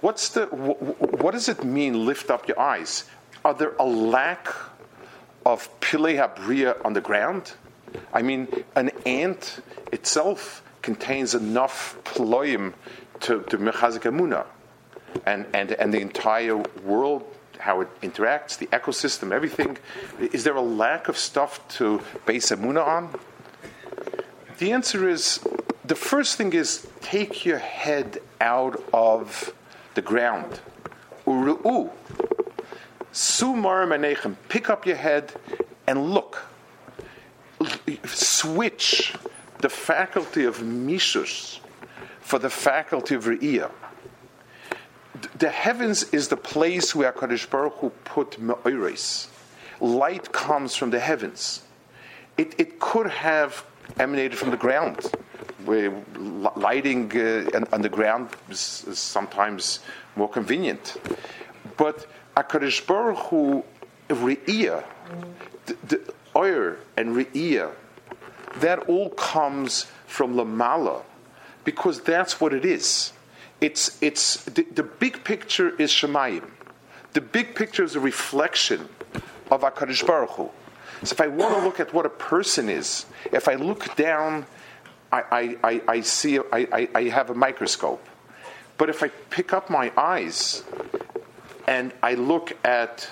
What's 0.00 0.28
the 0.30 0.46
what 0.46 1.32
does 1.32 1.48
it 1.48 1.64
mean? 1.64 2.06
Lift 2.06 2.30
up 2.30 2.46
your 2.46 2.58
eyes. 2.58 3.04
Are 3.44 3.54
there 3.54 3.74
a 3.78 3.84
lack 3.84 4.48
of 5.44 5.68
pilei 5.80 6.18
on 6.84 6.92
the 6.92 7.00
ground? 7.00 7.52
I 8.12 8.22
mean, 8.22 8.48
an 8.76 8.90
ant 9.06 9.60
itself 9.92 10.62
contains 10.82 11.34
enough 11.34 11.96
ploim 12.04 12.74
to, 13.20 13.42
to 13.42 13.58
mechazik 13.58 14.02
emunah 14.02 14.46
and, 15.26 15.46
and, 15.54 15.72
and 15.72 15.92
the 15.92 16.00
entire 16.00 16.56
world, 16.84 17.24
how 17.58 17.80
it 17.80 18.00
interacts, 18.00 18.58
the 18.58 18.66
ecosystem, 18.68 19.32
everything. 19.32 19.78
Is 20.18 20.44
there 20.44 20.56
a 20.56 20.60
lack 20.60 21.08
of 21.08 21.18
stuff 21.18 21.66
to 21.76 22.00
base 22.26 22.50
Amuna 22.50 22.86
on? 22.86 23.18
The 24.58 24.72
answer 24.72 25.08
is 25.08 25.40
the 25.84 25.94
first 25.94 26.36
thing 26.36 26.52
is 26.52 26.86
take 27.00 27.44
your 27.44 27.58
head 27.58 28.18
out 28.40 28.82
of 28.92 29.54
the 29.94 30.02
ground. 30.02 30.60
Uru'u. 31.26 31.90
Sumar 33.12 33.86
manechem. 33.86 34.36
Pick 34.48 34.70
up 34.70 34.86
your 34.86 34.96
head 34.96 35.32
and 35.86 36.12
look. 36.12 36.42
Switch 38.04 39.14
the 39.60 39.68
faculty 39.68 40.44
of 40.44 40.58
mishus 40.58 41.58
for 42.20 42.38
the 42.38 42.50
faculty 42.50 43.14
of 43.14 43.24
re'iyah 43.24 43.70
the 45.38 45.48
heavens 45.48 46.04
is 46.12 46.28
the 46.28 46.36
place 46.36 46.94
where 46.94 47.12
Kadosh 47.12 47.48
Baruch 47.48 47.74
Hu 47.74 47.90
put 48.04 48.40
me'oris. 48.40 49.28
Light 49.80 50.32
comes 50.32 50.74
from 50.74 50.90
the 50.90 50.98
heavens. 50.98 51.62
It, 52.36 52.54
it 52.58 52.80
could 52.80 53.08
have 53.08 53.64
emanated 53.98 54.36
from 54.36 54.50
the 54.50 54.56
ground. 54.56 55.10
Where 55.64 55.92
lighting 56.56 57.16
uh, 57.16 57.64
on 57.72 57.82
the 57.82 57.88
ground 57.88 58.30
is, 58.50 58.58
sometimes 58.58 59.80
more 60.16 60.28
convenient. 60.28 60.96
But 61.76 62.06
Akadosh 62.36 62.86
Baruch 62.86 63.18
Hu, 63.28 63.64
Re'iyah, 64.08 64.84
the, 65.66 65.76
the 65.86 66.14
oil 66.34 66.76
and 66.96 67.14
Re'iyah, 67.14 67.72
that 68.56 68.88
all 68.88 69.10
comes 69.10 69.86
from 70.06 70.34
Lamala, 70.34 71.02
because 71.64 72.00
that's 72.00 72.40
what 72.40 72.52
it 72.54 72.64
is 72.64 73.12
it's, 73.60 74.00
it's 74.02 74.44
the, 74.44 74.62
the 74.62 74.82
big 74.82 75.24
picture 75.24 75.70
is 75.80 75.90
Shemayim. 75.90 76.48
The 77.12 77.20
big 77.20 77.54
picture 77.54 77.82
is 77.82 77.96
a 77.96 78.00
reflection 78.00 78.88
of 79.50 79.62
HaKadosh 79.62 80.06
Baruch 80.06 80.30
Hu. 80.30 80.50
So 81.04 81.12
if 81.12 81.20
I 81.20 81.28
want 81.28 81.56
to 81.56 81.64
look 81.64 81.80
at 81.80 81.92
what 81.94 82.06
a 82.06 82.10
person 82.10 82.68
is, 82.68 83.06
if 83.32 83.48
I 83.48 83.54
look 83.54 83.94
down, 83.96 84.46
I, 85.10 85.56
I, 85.62 85.82
I, 85.88 86.00
see, 86.00 86.38
I, 86.38 86.88
I 86.94 87.02
have 87.04 87.30
a 87.30 87.34
microscope. 87.34 88.04
But 88.76 88.90
if 88.90 89.02
I 89.02 89.08
pick 89.30 89.52
up 89.52 89.70
my 89.70 89.92
eyes 89.96 90.62
and 91.66 91.92
I 92.02 92.14
look 92.14 92.56
at 92.64 93.08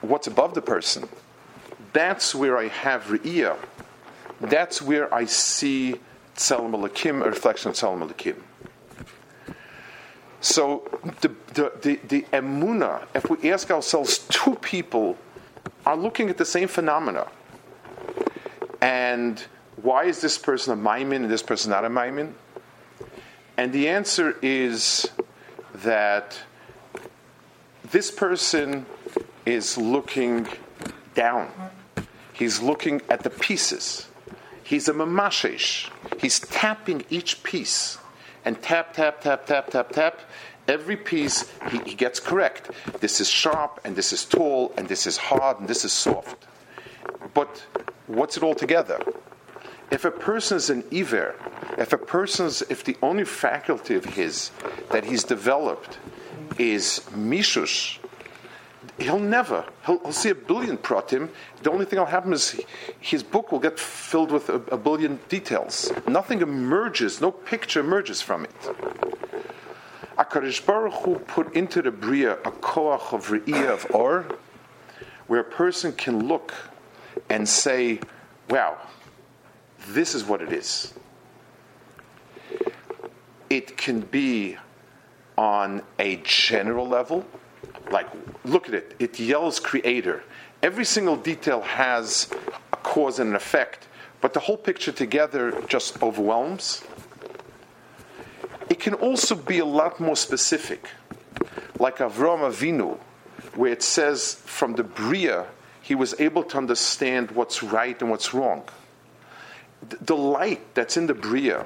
what's 0.00 0.26
above 0.26 0.54
the 0.54 0.62
person, 0.62 1.08
that's 1.92 2.34
where 2.34 2.56
I 2.56 2.68
have 2.68 3.04
Re'iyah. 3.04 3.56
That's 4.40 4.80
where 4.80 5.12
I 5.12 5.24
see 5.24 5.96
Tzelem 6.36 6.74
a 6.74 7.28
reflection 7.28 7.70
of 7.70 7.76
Tzelem. 7.76 8.36
So 10.40 10.88
the, 11.20 11.28
the, 11.54 11.72
the, 11.82 12.00
the 12.08 12.22
emuna, 12.32 13.06
if 13.14 13.28
we 13.28 13.50
ask 13.52 13.70
ourselves, 13.70 14.18
two 14.28 14.56
people 14.56 15.18
are 15.84 15.96
looking 15.96 16.30
at 16.30 16.38
the 16.38 16.44
same 16.44 16.68
phenomena. 16.68 17.26
And 18.80 19.42
why 19.82 20.04
is 20.04 20.20
this 20.20 20.38
person 20.38 20.72
a 20.72 20.82
maimin 20.82 21.16
and 21.16 21.30
this 21.30 21.42
person 21.42 21.70
not 21.70 21.84
a 21.84 21.90
maimin? 21.90 22.32
And 23.56 23.72
the 23.72 23.88
answer 23.88 24.36
is 24.40 25.10
that 25.74 26.38
this 27.90 28.10
person 28.10 28.86
is 29.44 29.76
looking 29.76 30.48
down. 31.14 31.50
He's 32.32 32.62
looking 32.62 33.02
at 33.10 33.22
the 33.22 33.30
pieces. 33.30 34.06
He's 34.62 34.88
a 34.88 34.94
mamashesh. 34.94 35.90
He's 36.18 36.40
tapping 36.40 37.04
each 37.10 37.42
piece 37.42 37.98
and 38.44 38.60
tap, 38.62 38.94
tap, 38.94 39.20
tap, 39.20 39.46
tap, 39.46 39.70
tap, 39.70 39.90
tap. 39.90 40.20
Every 40.68 40.96
piece 40.96 41.50
he, 41.70 41.78
he 41.78 41.94
gets 41.94 42.20
correct. 42.20 42.70
This 43.00 43.20
is 43.20 43.28
sharp, 43.28 43.80
and 43.84 43.96
this 43.96 44.12
is 44.12 44.24
tall, 44.24 44.72
and 44.76 44.88
this 44.88 45.06
is 45.06 45.16
hard, 45.16 45.60
and 45.60 45.68
this 45.68 45.84
is 45.84 45.92
soft. 45.92 46.46
But 47.34 47.64
what's 48.06 48.36
it 48.36 48.42
all 48.42 48.54
together? 48.54 49.00
If 49.90 50.04
a 50.04 50.10
person 50.10 50.56
is 50.56 50.70
an 50.70 50.84
iver, 50.92 51.34
if 51.78 51.92
a 51.92 51.98
person's, 51.98 52.62
if 52.62 52.84
the 52.84 52.96
only 53.02 53.24
faculty 53.24 53.94
of 53.94 54.04
his 54.04 54.50
that 54.90 55.04
he's 55.04 55.24
developed 55.24 55.98
is 56.58 57.00
mishush, 57.12 57.99
he'll 59.00 59.18
never, 59.18 59.64
he'll, 59.86 59.98
he'll, 60.00 60.12
see 60.12 60.30
a 60.30 60.34
billion 60.34 60.76
pratim. 60.76 61.30
The 61.62 61.70
only 61.70 61.84
thing 61.84 61.96
that'll 61.96 62.10
happen 62.10 62.32
is 62.32 62.50
he, 62.50 62.66
his 63.00 63.22
book 63.22 63.50
will 63.50 63.58
get 63.58 63.78
filled 63.78 64.30
with 64.30 64.48
a, 64.48 64.54
a, 64.70 64.76
billion 64.76 65.18
details. 65.28 65.90
Nothing 66.06 66.42
emerges, 66.42 67.20
no 67.20 67.30
picture 67.30 67.80
emerges 67.80 68.20
from 68.20 68.44
it. 68.44 68.54
HaKadosh 70.18 70.66
Baruch 70.66 70.92
Hu 71.04 71.18
put 71.18 71.54
into 71.54 71.80
the 71.80 71.90
Bria 71.90 72.34
a 72.34 72.50
koach 72.50 73.12
of 73.12 73.28
re'iyah 73.28 73.70
of 73.70 73.86
or, 73.94 74.26
where 75.26 75.40
a 75.40 75.44
person 75.44 75.92
can 75.92 76.28
look 76.28 76.52
and 77.30 77.48
say, 77.48 78.00
wow, 78.48 78.76
this 79.88 80.14
is 80.14 80.24
what 80.24 80.42
it 80.42 80.52
is. 80.52 80.92
It 83.48 83.76
can 83.76 84.00
be 84.00 84.56
on 85.38 85.82
a 85.98 86.16
general 86.22 86.86
level, 86.86 87.24
like, 87.90 88.08
look 88.44 88.68
at 88.68 88.74
it, 88.74 88.94
it 88.98 89.18
yells 89.18 89.60
creator. 89.60 90.22
Every 90.62 90.84
single 90.84 91.16
detail 91.16 91.62
has 91.62 92.30
a 92.72 92.76
cause 92.76 93.18
and 93.18 93.30
an 93.30 93.36
effect, 93.36 93.88
but 94.20 94.34
the 94.34 94.40
whole 94.40 94.56
picture 94.56 94.92
together 94.92 95.60
just 95.66 96.02
overwhelms. 96.02 96.82
It 98.68 98.78
can 98.78 98.94
also 98.94 99.34
be 99.34 99.58
a 99.58 99.64
lot 99.64 99.98
more 99.98 100.16
specific, 100.16 100.88
like 101.78 101.98
Avram 101.98 102.40
Avinu, 102.40 102.98
where 103.54 103.72
it 103.72 103.82
says 103.82 104.34
from 104.44 104.74
the 104.74 104.84
Bria, 104.84 105.46
he 105.82 105.94
was 105.94 106.14
able 106.20 106.44
to 106.44 106.58
understand 106.58 107.32
what's 107.32 107.62
right 107.62 108.00
and 108.00 108.10
what's 108.10 108.32
wrong. 108.32 108.62
The 109.82 110.16
light 110.16 110.74
that's 110.74 110.96
in 110.96 111.06
the 111.06 111.14
Bria 111.14 111.64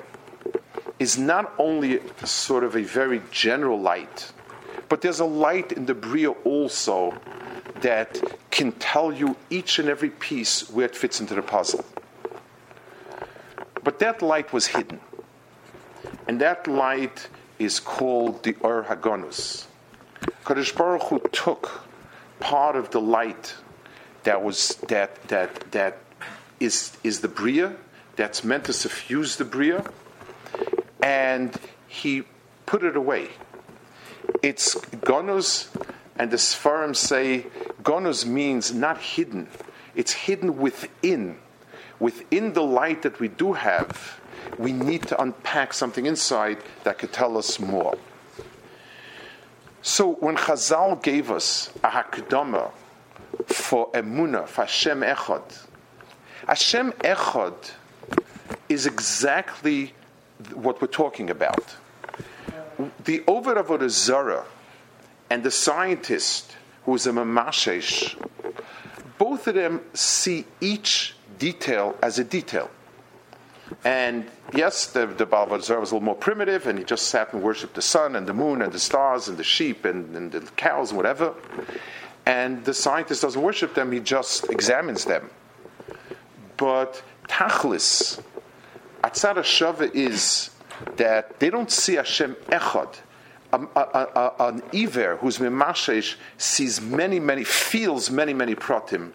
is 0.99 1.19
not 1.19 1.53
only 1.59 2.01
sort 2.25 2.65
of 2.65 2.77
a 2.77 2.83
very 2.83 3.21
general 3.31 3.79
light, 3.81 4.33
but 4.89 5.01
there's 5.01 5.21
a 5.21 5.25
light 5.25 5.73
in 5.73 5.87
the 5.87 5.95
Bria 5.95 6.31
also 6.31 7.19
that 7.81 8.21
can 8.51 8.73
tell 8.73 9.13
you 9.13 9.37
each 9.51 9.79
and 9.79 9.89
every 9.89 10.11
piece 10.11 10.69
where 10.71 10.87
it 10.87 10.97
fits 10.97 11.21
into 11.21 11.35
the 11.35 11.43
puzzle. 11.43 11.85
But 13.83 13.99
that 13.99 14.23
light 14.23 14.53
was 14.53 14.69
hidden. 14.69 15.01
And 16.27 16.41
that 16.41 16.67
light 16.67 17.29
is 17.59 17.81
called 17.81 18.43
the 18.43 18.57
Ur 18.65 18.85
Hagonus. 18.85 19.67
Kadosh 20.45 20.75
Baruch 20.75 21.03
Hu 21.05 21.21
took 21.33 21.83
part 22.41 22.77
of 22.77 22.91
the 22.91 23.01
light 23.01 23.55
that 24.25 24.43
was 24.43 24.77
that 24.89 25.23
that 25.29 25.71
that 25.73 25.99
is 26.61 26.97
is 27.05 27.21
the 27.21 27.29
bria 27.29 27.77
that's 28.17 28.45
meant 28.45 28.65
to 28.65 28.73
suffuse 28.73 29.37
the 29.37 29.45
bria, 29.45 29.85
and 31.03 31.55
he 31.89 32.25
put 32.67 32.83
it 32.83 32.97
away. 32.97 33.29
It's 34.45 34.75
gonus, 34.75 35.69
and 36.17 36.31
the 36.31 36.37
Sfarim 36.37 36.95
say 36.95 37.47
gonus 37.83 38.27
means 38.27 38.75
not 38.75 38.99
hidden; 38.99 39.49
it's 39.95 40.13
hidden 40.13 40.59
within, 40.59 41.39
within 41.99 42.53
the 42.53 42.63
light 42.63 43.01
that 43.03 43.21
we 43.21 43.29
do 43.29 43.55
have 43.55 44.21
we 44.59 44.71
need 44.71 45.03
to 45.05 45.21
unpack 45.21 45.73
something 45.73 46.05
inside 46.05 46.59
that 46.83 46.99
could 46.99 47.11
tell 47.11 47.39
us 47.39 47.59
more. 47.59 47.97
So 49.81 50.13
when 50.17 50.37
Chazal 50.37 51.03
gave 51.03 51.31
us 51.31 51.71
a 51.83 51.89
hakdama 51.89 52.71
for 53.47 53.91
emuna, 53.93 54.47
for 54.47 54.63
Hashem 54.63 55.01
Echad, 55.01 55.59
Hashem 56.47 56.93
Echad 56.93 57.73
is 58.69 58.85
exactly 58.85 59.95
what 60.53 60.83
we're 60.83 60.89
talking 60.89 61.31
about. 61.31 61.77
The 63.05 63.23
Ovid 63.27 63.57
of 63.57 63.91
Zara 63.91 64.45
and 65.31 65.43
the 65.43 65.51
scientist 65.51 66.57
who 66.85 66.95
is 66.95 67.07
a 67.07 67.11
Mamashesh, 67.11 68.17
both 69.19 69.47
of 69.47 69.55
them 69.55 69.81
see 69.95 70.45
each 70.61 71.15
detail 71.39 71.97
as 72.03 72.19
a 72.19 72.25
detail. 72.25 72.71
And 73.85 74.31
yes, 74.53 74.87
the, 74.87 75.07
the 75.07 75.27
Baal 75.27 75.47
was 75.47 75.71
a 75.71 75.79
little 75.79 76.01
more 76.01 76.15
primitive, 76.15 76.67
and 76.67 76.79
he 76.79 76.85
just 76.85 77.09
sat 77.09 77.33
and 77.33 77.43
worshipped 77.43 77.75
the 77.75 77.83
sun 77.83 78.17
and 78.17 78.27
the 78.27 78.35
moon 78.35 78.63
and 78.63 78.73
the 78.73 78.79
stars 78.79 79.29
and 79.29 79.39
the 79.39 79.45
sheep 79.45 79.85
and, 79.85 80.15
and 80.15 80.33
the 80.33 80.41
cows 80.57 80.91
and 80.91 80.97
whatever. 80.97 81.35
And 82.27 82.65
the 82.65 82.75
scientist 82.75 83.23
doesn't 83.23 83.41
worship 83.41 83.75
them, 83.75 83.93
he 83.93 84.01
just 84.01 84.51
examines 84.51 85.05
them. 85.05 85.31
But 86.57 87.03
Tachlis, 87.29 88.23
Atzad 89.03 89.37
Shava 89.37 89.95
is 89.95 90.51
that 90.97 91.39
they 91.41 91.51
don't 91.51 91.71
see 91.71 91.95
Hashem 91.95 92.35
Echad. 92.47 92.97
Um, 93.53 93.69
an 93.77 94.63
Iver 94.75 95.17
who's 95.17 95.39
Mimashesh 95.39 96.17
sees 96.39 96.81
many, 96.81 97.21
many, 97.21 97.45
feels 97.45 98.11
many, 98.11 98.35
many 98.35 98.57
pratim, 98.57 99.13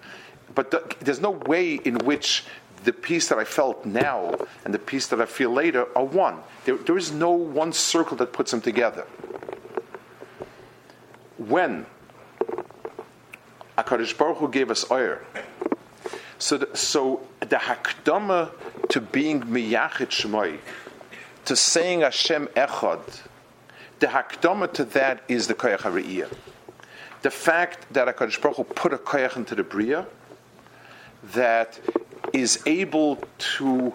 but 0.56 0.72
the, 0.72 0.96
there's 1.02 1.20
no 1.20 1.32
way 1.32 1.76
in 1.76 1.98
which 2.00 2.46
the 2.84 2.94
peace 2.94 3.28
that 3.28 3.38
I 3.38 3.44
felt 3.44 3.86
now 3.86 4.36
and 4.64 4.74
the 4.74 4.80
peace 4.80 5.08
that 5.08 5.20
I 5.20 5.26
feel 5.26 5.52
later 5.52 5.86
are 5.98 6.06
one. 6.06 6.38
There, 6.66 6.78
there 6.78 6.98
is 6.98 7.12
no 7.12 7.32
one 7.32 7.74
circle 7.74 8.16
that 8.18 8.32
puts 8.32 8.52
them 8.52 8.62
together. 8.62 9.06
When 11.38 11.86
Akadosh 13.78 14.18
Baruch 14.18 14.38
Hu 14.38 14.50
gave 14.50 14.72
us 14.72 14.90
oil, 14.90 15.18
so 16.38 16.58
the, 16.58 16.76
so 16.76 17.28
the 17.42 17.58
hakdama 17.58 18.52
to 18.90 19.02
being 19.02 19.42
miyachid 19.44 20.10
shmoi, 20.10 20.60
to 21.46 21.56
saying 21.56 22.02
Hashem 22.02 22.48
echad, 22.56 23.22
the 24.00 24.08
hakdama 24.08 24.72
to 24.74 24.86
that 24.86 25.24
is 25.28 25.48
the 25.48 25.56
koyach 25.56 25.80
hariyah. 25.80 26.32
The 27.22 27.32
fact 27.32 27.92
that 27.94 28.08
Akadosh 28.08 28.42
Baruch 28.42 28.58
Hu 28.58 28.64
put 28.64 28.94
a 28.94 28.98
koyach 28.98 29.36
into 29.36 29.56
the 29.56 29.64
bria, 29.64 30.06
that 31.34 31.80
is 32.34 32.62
able 32.66 33.18
to, 33.38 33.94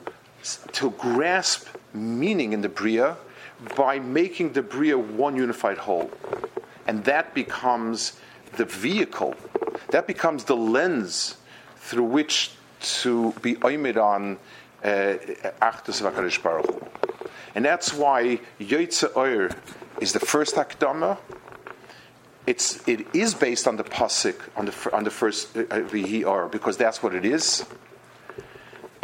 to 0.72 0.90
grasp 0.90 1.68
meaning 1.92 2.52
in 2.52 2.60
the 2.60 2.68
Bria 2.68 3.16
by 3.76 3.98
making 3.98 4.52
the 4.52 4.62
Bria 4.62 4.98
one 4.98 5.36
unified 5.36 5.78
whole. 5.78 6.10
And 6.86 7.04
that 7.04 7.34
becomes 7.34 8.18
the 8.56 8.64
vehicle, 8.64 9.34
that 9.90 10.06
becomes 10.06 10.44
the 10.44 10.56
lens 10.56 11.36
through 11.76 12.04
which 12.04 12.52
to 12.80 13.32
be 13.40 13.54
oimid 13.56 13.96
on 13.96 14.38
uh, 14.82 15.16
Achdus 15.62 16.02
uh, 16.04 16.42
Baruch 16.42 16.66
Hu. 16.66 17.03
And 17.54 17.64
that's 17.64 17.94
why 17.94 18.40
Yoitze 18.60 19.16
Oyer 19.16 19.50
is 20.00 20.12
the 20.12 20.20
first 20.20 20.56
Akdama. 20.56 21.18
It's, 22.46 22.86
it 22.86 23.06
is 23.14 23.34
based 23.34 23.66
on 23.66 23.76
the 23.76 23.84
pasuk 23.84 24.36
on 24.54 24.66
the 24.66 24.90
on 24.92 25.04
the 25.04 25.10
first 25.10 25.56
uh, 25.56 26.48
because 26.48 26.76
that's 26.76 27.02
what 27.02 27.14
it 27.14 27.24
is 27.24 27.64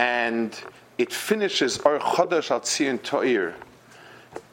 and 0.00 0.58
it 0.96 1.12
finishes 1.12 1.76
Or 1.78 1.98
Chodesh 1.98 2.50
Al 2.50 2.60
Toir. 2.98 3.54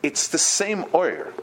It's 0.03 0.27
the 0.27 0.37
same 0.37 0.83
oir. 0.93 1.33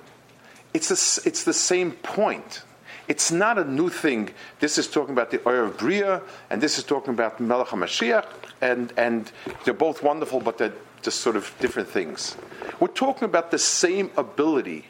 It's 0.75 0.89
the, 0.89 1.23
it's 1.27 1.45
the 1.45 1.55
same 1.55 1.93
point. 1.93 2.63
It's 3.09 3.33
not 3.33 3.59
a 3.59 3.65
new 3.65 3.89
thing. 3.89 4.31
This 4.61 4.77
is 4.77 4.89
talking 4.89 5.15
about 5.15 5.31
the 5.31 5.43
oir 5.49 5.65
of 5.65 5.79
Bria, 5.79 6.21
and 6.51 6.61
this 6.61 6.77
is 6.77 6.85
talking 6.85 7.15
about 7.15 7.41
Melech 7.41 7.69
HaMashiach, 7.69 8.27
and, 8.61 8.93
and 8.99 9.33
they're 9.65 9.73
both 9.73 10.03
wonderful, 10.03 10.41
but 10.41 10.59
they're 10.59 10.75
just 11.05 11.21
sort 11.21 11.37
of 11.37 11.55
different 11.61 11.89
things. 11.89 12.37
We're 12.81 12.89
talking 12.89 13.27
about 13.27 13.51
the 13.51 13.59
same 13.59 14.11
ability 14.17 14.87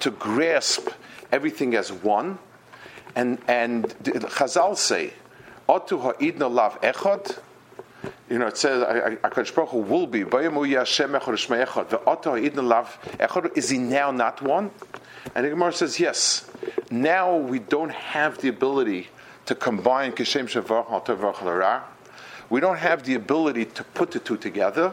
to 0.00 0.10
grasp 0.10 0.88
everything 1.32 1.74
as 1.74 1.92
one, 1.92 2.38
and, 3.14 3.38
and 3.48 3.84
Chazal 4.04 4.76
say, 4.76 5.12
Otu 5.68 6.00
ha'idna 6.00 6.48
lav 6.48 6.80
echad, 6.80 7.38
you 8.30 8.38
know, 8.38 8.46
it 8.46 8.56
says 8.56 8.82
Akadosh 8.82 9.54
Baruch 9.54 9.70
Hu 9.70 9.78
will 9.78 10.06
be. 10.06 10.20
Is 13.56 13.70
he 13.70 13.78
now 13.78 14.10
not 14.10 14.42
one? 14.42 14.70
And 15.34 15.44
the 15.44 15.50
Gemara 15.50 15.72
says 15.72 15.98
yes. 15.98 16.48
Now 16.90 17.36
we 17.36 17.58
don't 17.58 17.92
have 17.92 18.38
the 18.38 18.48
ability 18.48 19.08
to 19.46 19.54
combine 19.54 20.12
Kishem 20.12 20.46
Shavar 20.46 21.82
We 22.48 22.60
don't 22.60 22.78
have 22.78 23.04
the 23.04 23.14
ability 23.14 23.64
to 23.66 23.84
put 23.84 24.10
the 24.10 24.18
two 24.18 24.36
together, 24.36 24.92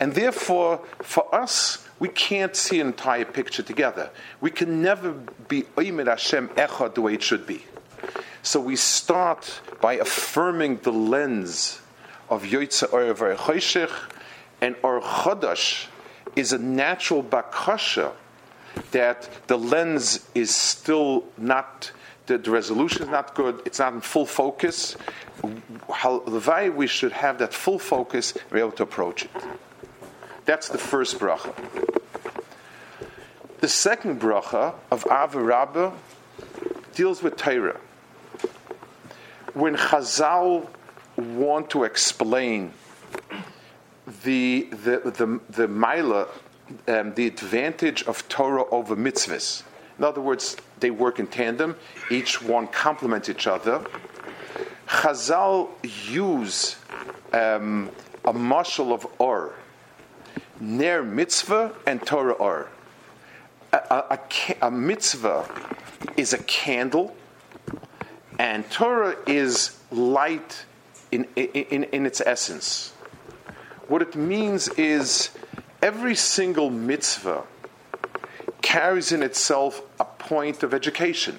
and 0.00 0.14
therefore, 0.14 0.80
for 1.02 1.32
us, 1.34 1.86
we 1.98 2.08
can't 2.08 2.56
see 2.56 2.80
an 2.80 2.88
entire 2.88 3.26
picture 3.26 3.62
together. 3.62 4.10
We 4.40 4.50
can 4.50 4.80
never 4.80 5.12
be 5.12 5.62
Oymid 5.76 6.06
Hashem 6.06 6.48
Echad 6.48 6.94
the 6.94 7.02
way 7.02 7.14
it 7.14 7.22
should 7.22 7.46
be. 7.46 7.66
So 8.42 8.58
we 8.58 8.76
start 8.76 9.60
by 9.82 9.94
affirming 9.94 10.78
the 10.78 10.92
lens 10.92 11.82
of 12.30 12.44
Yoitza 12.44 12.90
Or 12.92 13.14
Choshech, 13.36 13.92
and 14.62 14.74
Or 14.82 15.02
Chodash 15.02 15.86
is 16.34 16.54
a 16.54 16.58
natural 16.58 17.22
bakasha 17.22 18.12
that 18.92 19.28
the 19.48 19.58
lens 19.58 20.26
is 20.34 20.54
still 20.54 21.24
not, 21.36 21.92
the, 22.26 22.38
the 22.38 22.50
resolution 22.50 23.02
is 23.02 23.08
not 23.08 23.34
good, 23.34 23.60
it's 23.66 23.78
not 23.78 23.92
in 23.92 24.00
full 24.00 24.26
focus. 24.26 24.96
How, 25.92 26.20
the 26.20 26.38
way 26.50 26.70
we 26.70 26.86
should 26.86 27.12
have 27.12 27.38
that 27.38 27.52
full 27.52 27.78
focus 27.78 28.32
be 28.50 28.60
able 28.60 28.72
to 28.72 28.84
approach 28.84 29.24
it. 29.24 29.30
That's 30.50 30.68
the 30.68 30.78
first 30.78 31.20
bracha. 31.20 31.54
The 33.60 33.68
second 33.68 34.20
bracha 34.20 34.74
of 34.90 35.06
Ava 35.06 35.92
deals 36.92 37.22
with 37.22 37.36
Torah. 37.36 37.78
When 39.54 39.76
Chazal 39.76 40.66
want 41.16 41.70
to 41.70 41.84
explain 41.84 42.72
the 44.24 44.66
the 44.72 45.12
the, 45.18 45.40
the 45.50 45.68
Mila, 45.68 46.26
um, 46.88 47.14
the 47.14 47.28
advantage 47.28 48.02
of 48.08 48.28
Torah 48.28 48.64
over 48.72 48.96
mitzvahs. 48.96 49.62
In 49.98 50.04
other 50.04 50.20
words, 50.20 50.56
they 50.80 50.90
work 50.90 51.20
in 51.20 51.28
tandem. 51.28 51.76
Each 52.10 52.42
one 52.42 52.66
complements 52.66 53.28
each 53.28 53.46
other. 53.46 53.86
Chazal 54.88 55.68
use 56.10 56.74
um, 57.32 57.88
a 58.24 58.32
mashal 58.32 58.92
of 58.92 59.06
or, 59.20 59.54
ner 60.60 61.02
mitzvah 61.02 61.74
and 61.86 62.04
Torah 62.06 62.32
or. 62.32 62.68
A, 63.72 63.76
a, 63.78 64.18
a, 64.62 64.70
mitzvah 64.70 65.48
is 66.16 66.32
a 66.32 66.38
candle, 66.38 67.14
and 68.38 68.68
Torah 68.70 69.16
is 69.26 69.78
light 69.92 70.64
in, 71.12 71.24
in, 71.36 71.84
in 71.84 72.04
its 72.04 72.20
essence. 72.20 72.92
What 73.86 74.02
it 74.02 74.16
means 74.16 74.68
is 74.70 75.30
every 75.82 76.14
single 76.14 76.70
mitzvah 76.70 77.44
carries 78.60 79.12
in 79.12 79.22
itself 79.22 79.82
a 79.98 80.04
point 80.04 80.62
of 80.62 80.74
education. 80.74 81.38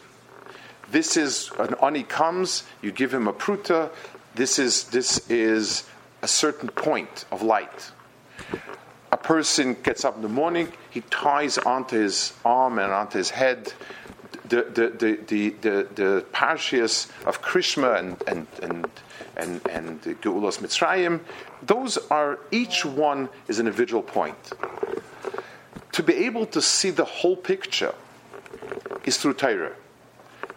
This 0.89 1.15
is 1.15 1.49
an 1.59 1.75
ani 1.81 2.03
comes, 2.03 2.63
you 2.81 2.91
give 2.91 3.13
him 3.13 3.27
a 3.27 3.33
pruta. 3.33 3.89
This 4.35 4.59
is 4.59 4.85
this 4.85 5.29
is 5.29 5.83
a 6.21 6.27
certain 6.27 6.69
point 6.69 7.25
of 7.31 7.41
light. 7.41 7.91
Person 9.31 9.77
gets 9.81 10.03
up 10.03 10.17
in 10.17 10.23
the 10.23 10.27
morning, 10.27 10.67
he 10.89 10.99
ties 11.09 11.57
onto 11.57 11.97
his 11.97 12.33
arm 12.43 12.79
and 12.79 12.91
onto 12.91 13.17
his 13.17 13.29
head 13.29 13.71
the 14.49 14.63
the 14.63 14.89
the 14.89 15.19
the, 15.25 15.49
the, 15.61 15.87
the 15.95 16.25
parshias 16.33 17.09
of 17.25 17.41
Krishma 17.41 17.97
and 17.97 18.21
and 18.27 18.45
and 18.61 18.89
and, 19.37 19.61
and 19.69 20.01
Geulas 20.21 20.59
Mitzrayim, 20.59 21.21
those 21.63 21.97
are 22.09 22.39
each 22.51 22.83
one 22.83 23.29
is 23.47 23.57
an 23.57 23.67
individual 23.67 24.03
point. 24.03 24.51
To 25.93 26.03
be 26.03 26.13
able 26.25 26.45
to 26.47 26.61
see 26.61 26.89
the 26.89 27.05
whole 27.05 27.37
picture 27.37 27.95
is 29.05 29.15
through 29.15 29.35
Torah. 29.35 29.75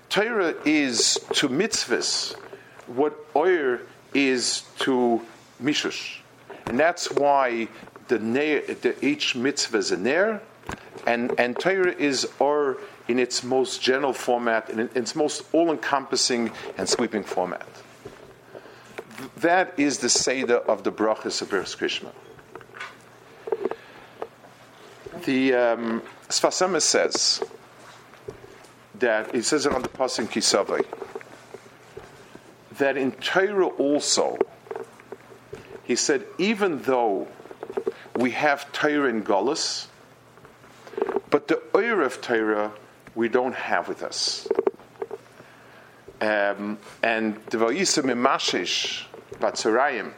Torah 0.09 0.53
is 0.65 1.21
to 1.35 1.49
mitzvahs 1.49 2.35
what 2.89 3.15
oyer 3.37 3.83
is 4.15 4.65
to 4.81 5.23
mishush, 5.63 6.19
and 6.67 6.77
that's 6.77 7.09
why 7.13 7.69
the, 8.09 8.19
the 8.19 8.95
each 9.05 9.35
mitzvah 9.35 9.79
is 9.79 9.91
a 9.91 9.97
ner, 9.97 10.41
and 11.07 11.39
and 11.39 11.59
Torah 11.59 11.93
is 11.93 12.29
or 12.39 12.79
in 13.09 13.19
its 13.19 13.43
most 13.45 13.83
general 13.83 14.13
format, 14.13 14.71
in 14.71 14.89
its 14.95 15.15
most 15.15 15.45
all-encompassing 15.53 16.51
and 16.79 16.89
sweeping 16.89 17.23
format 17.23 17.67
that 19.37 19.75
is 19.77 19.99
the 19.99 20.09
Seder 20.09 20.57
of 20.57 20.85
the 20.85 20.93
Brachas 20.93 21.43
of 21.43 21.51
Beres 21.51 21.77
Krishma. 21.77 22.11
The 25.25 25.55
um, 25.55 26.03
Sfas 26.29 26.67
Emes 26.67 26.83
says 26.83 27.43
that, 28.97 29.35
he 29.35 29.43
says 29.43 29.67
it 29.67 29.73
on 29.73 29.83
the 29.83 29.89
Pasim 29.89 30.27
Kisavai, 30.27 30.85
that 32.79 32.97
in 32.97 33.13
Torah 33.13 33.67
also, 33.67 34.37
he 35.85 35.97
said, 35.97 36.25
even 36.39 36.83
though 36.83 37.29
we 38.17 38.31
have 38.33 38.71
Torah 38.73 39.09
in 39.09 39.23
Golis, 39.23 39.87
but 41.31 41.49
the 41.49 41.61
oir 41.75 42.03
of 42.03 42.21
Torah 42.21 42.73
we 43.15 43.29
don't 43.29 43.55
have 43.55 43.89
with 43.89 44.03
us. 44.03 44.49
Um, 46.21 46.79
and 47.03 47.37
the 47.47 47.59
Vayisa 47.59 48.03
Mimashish, 48.03 49.05
Batzarayim, 49.41 50.13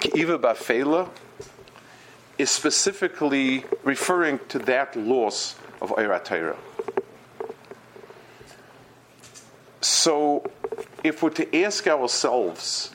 Kiva 0.00 0.38
Bafela, 0.38 1.08
is 2.38 2.50
specifically 2.50 3.64
referring 3.84 4.40
to 4.48 4.58
that 4.60 4.96
loss 4.96 5.56
of 5.80 5.90
Eirat 5.90 6.56
So, 9.80 10.50
if 11.04 11.22
we're 11.22 11.30
to 11.30 11.62
ask 11.64 11.86
ourselves, 11.86 12.94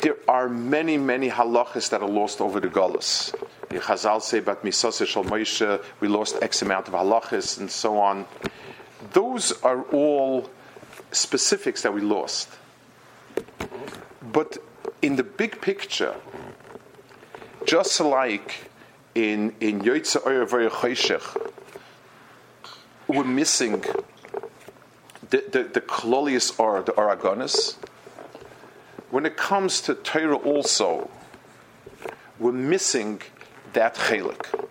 there 0.00 0.16
are 0.28 0.48
many, 0.48 0.96
many 0.96 1.28
halachas 1.28 1.90
that 1.90 2.02
are 2.02 2.08
lost 2.08 2.40
over 2.40 2.60
the 2.60 2.68
Golas. 2.68 3.34
The 3.68 3.78
Chazal 3.78 4.22
say 4.22 4.40
Shal 5.06 5.24
Moshe, 5.24 5.82
we 6.00 6.08
lost 6.08 6.36
X 6.42 6.62
amount 6.62 6.88
of 6.88 6.94
halachas 6.94 7.58
and 7.58 7.70
so 7.70 7.98
on. 7.98 8.26
Those 9.12 9.52
are 9.62 9.82
all 9.92 10.50
specifics 11.12 11.82
that 11.82 11.92
we 11.92 12.00
lost. 12.00 12.48
But 14.32 14.58
in 15.02 15.16
the 15.16 15.22
big 15.22 15.60
picture, 15.60 16.14
just 17.66 18.00
like 18.00 18.70
in 19.14 19.54
in 19.60 19.80
Yotze 19.82 20.16
Choshech, 20.70 21.50
we're 23.08 23.24
missing 23.24 23.84
the 25.30 25.44
the, 25.50 25.62
the 25.64 26.54
or 26.58 26.82
the 26.82 26.92
Aragonis. 26.92 27.76
When 29.10 29.26
it 29.26 29.36
comes 29.36 29.80
to 29.82 29.94
Torah, 29.94 30.36
also, 30.36 31.10
we're 32.38 32.52
missing 32.52 33.20
that 33.72 33.94
chelik. 33.96 34.68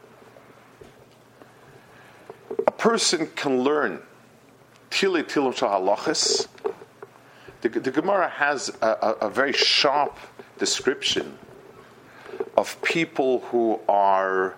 A 2.65 2.71
person 2.71 3.27
can 3.35 3.61
learn 3.61 4.01
Tili 4.89 5.23
Tilim 5.23 5.53
Halachis 5.53 6.47
the, 7.61 7.69
the 7.69 7.91
Gemara 7.91 8.29
has 8.29 8.69
a, 8.81 8.87
a, 8.87 9.11
a 9.27 9.29
very 9.29 9.53
sharp 9.53 10.17
description 10.57 11.37
of 12.55 12.81
people 12.81 13.41
who 13.41 13.79
are 13.89 14.55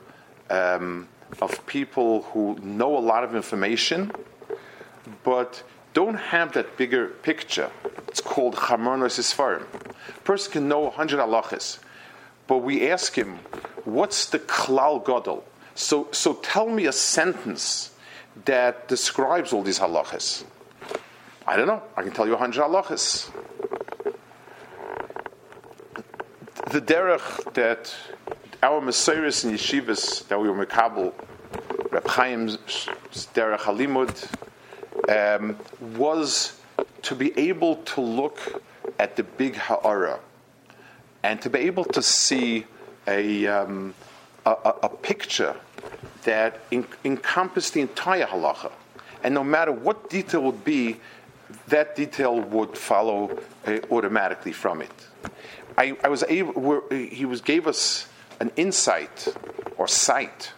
um, 0.49 1.07
of 1.41 1.65
people 1.65 2.23
who 2.23 2.59
know 2.61 2.97
a 2.97 2.99
lot 2.99 3.23
of 3.23 3.35
information, 3.35 4.11
but 5.23 5.63
don't 5.93 6.15
have 6.15 6.53
that 6.53 6.77
bigger 6.77 7.07
picture. 7.07 7.69
It's 8.07 8.21
called 8.21 8.55
Chamarnos 8.55 9.19
Isfarim. 9.19 9.65
Person 10.23 10.51
can 10.51 10.67
know 10.67 10.81
100 10.81 11.19
halachas, 11.19 11.79
but 12.47 12.57
we 12.57 12.89
ask 12.89 13.15
him, 13.15 13.39
what's 13.83 14.27
the 14.27 14.39
klal 14.39 15.03
gadol? 15.03 15.43
So, 15.75 16.07
so 16.11 16.35
tell 16.35 16.67
me 16.67 16.85
a 16.85 16.91
sentence 16.91 17.91
that 18.45 18.87
describes 18.87 19.53
all 19.53 19.63
these 19.63 19.79
halachas. 19.79 20.43
I 21.47 21.55
don't 21.55 21.67
know. 21.67 21.81
I 21.97 22.03
can 22.03 22.11
tell 22.11 22.27
you 22.27 22.33
a 22.33 22.37
hundred 22.37 22.61
halachas. 22.61 23.29
The 26.71 26.81
derech 26.81 27.53
that 27.53 27.93
our 28.63 28.79
Messiahs 28.79 29.43
and 29.43 29.53
yeshivas 29.53 30.27
that 30.27 30.39
we 30.39 30.49
were 30.49 30.65
mekabel, 30.65 31.13
Reb 31.91 32.07
Chaim's 32.07 32.57
derech 33.33 33.59
halimud, 33.59 34.29
um, 35.09 35.57
was 35.97 36.59
to 37.03 37.15
be 37.15 37.37
able 37.37 37.77
to 37.77 38.01
look 38.01 38.63
at 38.99 39.15
the 39.15 39.23
big 39.23 39.55
ha'ara 39.55 40.19
and 41.23 41.41
to 41.41 41.49
be 41.49 41.59
able 41.59 41.85
to 41.85 42.01
see 42.01 42.65
a, 43.07 43.47
um, 43.47 43.93
a, 44.45 44.51
a, 44.83 44.89
picture 44.89 45.55
that 46.23 46.59
en- 46.71 46.85
encompassed 47.03 47.73
the 47.73 47.81
entire 47.81 48.25
halacha. 48.25 48.71
And 49.23 49.33
no 49.33 49.43
matter 49.43 49.71
what 49.71 50.09
detail 50.09 50.41
would 50.43 50.63
be, 50.63 50.99
that 51.67 51.95
detail 51.95 52.39
would 52.39 52.77
follow 52.77 53.39
uh, 53.65 53.79
automatically 53.91 54.51
from 54.51 54.81
it. 54.81 54.91
I, 55.77 55.97
I 56.03 56.09
was 56.09 56.23
able, 56.27 56.83
he 56.89 57.25
was 57.25 57.41
gave 57.41 57.67
us 57.67 58.07
an 58.39 58.51
insight 58.55 59.27
or 59.77 59.87
sight 59.87 60.53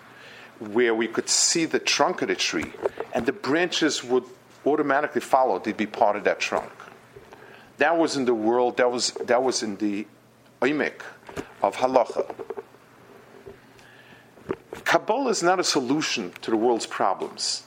where 0.59 0.95
we 0.95 1.07
could 1.07 1.29
see 1.29 1.65
the 1.65 1.79
trunk 1.79 2.21
of 2.21 2.29
the 2.29 2.35
tree, 2.35 2.71
and 3.13 3.25
the 3.25 3.31
branches 3.31 4.03
would 4.03 4.25
automatically 4.65 5.21
follow. 5.21 5.59
They'd 5.59 5.77
be 5.77 5.85
part 5.85 6.15
of 6.15 6.25
that 6.25 6.39
trunk. 6.39 6.71
That 7.77 7.97
was 7.97 8.17
in 8.17 8.25
the 8.25 8.33
world, 8.33 8.77
that 8.77 8.91
was, 8.91 9.11
that 9.21 9.41
was 9.41 9.63
in 9.63 9.77
the 9.77 10.05
oimek 10.61 11.01
of 11.61 11.77
halacha. 11.77 12.33
Kabbalah 14.83 15.29
is 15.29 15.43
not 15.43 15.59
a 15.59 15.63
solution 15.63 16.33
to 16.41 16.51
the 16.51 16.57
world's 16.57 16.85
problems. 16.85 17.63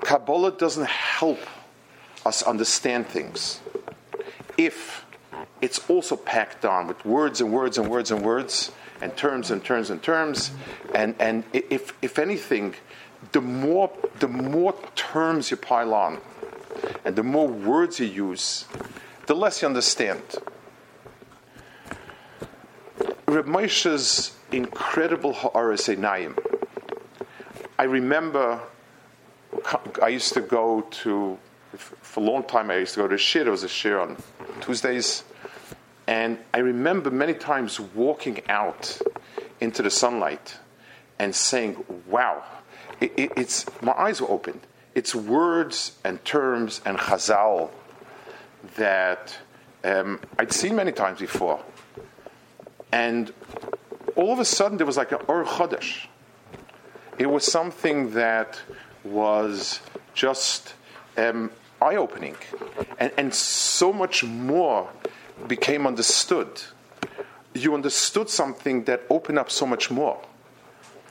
Kabbalah 0.00 0.52
doesn't 0.52 0.88
help 0.88 1.40
us 2.24 2.42
understand 2.42 3.06
things. 3.06 3.60
If 4.56 5.04
it's 5.60 5.78
also 5.88 6.16
packed 6.16 6.64
on 6.64 6.86
with 6.86 7.04
words 7.04 7.40
and 7.40 7.52
words 7.52 7.78
and 7.78 7.88
words 7.88 8.10
and 8.10 8.22
words 8.22 8.72
and 9.00 9.16
terms 9.16 9.50
and 9.50 9.64
terms 9.64 9.90
and 9.90 10.02
terms, 10.02 10.50
and, 10.94 11.14
and 11.18 11.44
if, 11.52 11.94
if 12.02 12.18
anything, 12.18 12.74
the 13.32 13.40
more, 13.40 13.90
the 14.18 14.28
more 14.28 14.74
terms 14.94 15.50
you 15.50 15.56
pile 15.56 15.94
on 15.94 16.20
and 17.04 17.16
the 17.16 17.22
more 17.22 17.48
words 17.48 18.00
you 18.00 18.06
use, 18.06 18.64
the 19.26 19.34
less 19.34 19.62
you 19.62 19.68
understand. 19.68 20.22
Reb 23.26 23.46
Moshe's 23.46 24.36
incredible 24.50 25.32
Ha'aras 25.32 25.86
Einayim. 25.88 26.36
I 27.78 27.84
remember 27.84 28.60
I 30.02 30.08
used 30.08 30.34
to 30.34 30.40
go 30.40 30.82
to, 31.02 31.38
for 31.76 32.20
a 32.20 32.22
long 32.22 32.44
time, 32.44 32.70
I 32.70 32.76
used 32.76 32.94
to 32.94 33.00
go 33.00 33.08
to 33.08 33.18
Shir. 33.18 33.46
It 33.46 33.50
was 33.50 33.64
a 33.64 33.68
Shir 33.68 34.00
on 34.00 34.16
Tuesdays. 34.60 35.24
And 36.06 36.38
I 36.52 36.58
remember 36.58 37.10
many 37.10 37.34
times 37.34 37.78
walking 37.78 38.40
out 38.48 39.00
into 39.60 39.82
the 39.82 39.90
sunlight 39.90 40.56
and 41.18 41.34
saying, 41.34 41.84
wow, 42.06 42.42
it, 43.00 43.12
it, 43.16 43.32
it's, 43.36 43.66
my 43.82 43.92
eyes 43.92 44.20
were 44.20 44.30
opened. 44.30 44.60
It's 44.94 45.14
words 45.14 45.92
and 46.04 46.22
terms 46.24 46.80
and 46.84 46.98
chazal 46.98 47.70
that 48.76 49.36
um, 49.84 50.20
I'd 50.38 50.52
seen 50.52 50.76
many 50.76 50.92
times 50.92 51.20
before. 51.20 51.62
And 52.92 53.32
all 54.16 54.32
of 54.32 54.38
a 54.38 54.44
sudden, 54.44 54.76
there 54.76 54.86
was 54.86 54.96
like 54.96 55.12
an 55.12 55.20
Or 55.28 55.44
Chodesh. 55.44 56.06
It 57.18 57.26
was 57.26 57.44
something 57.44 58.12
that 58.14 58.60
was 59.04 59.80
just 60.14 60.74
um, 61.16 61.50
eye 61.80 61.96
opening. 61.96 62.36
And, 62.98 63.12
and 63.16 63.34
so 63.34 63.92
much 63.92 64.24
more 64.24 64.90
became 65.46 65.86
understood. 65.86 66.62
You 67.54 67.74
understood 67.74 68.28
something 68.28 68.84
that 68.84 69.02
opened 69.08 69.38
up 69.38 69.50
so 69.50 69.66
much 69.66 69.90
more. 69.90 70.20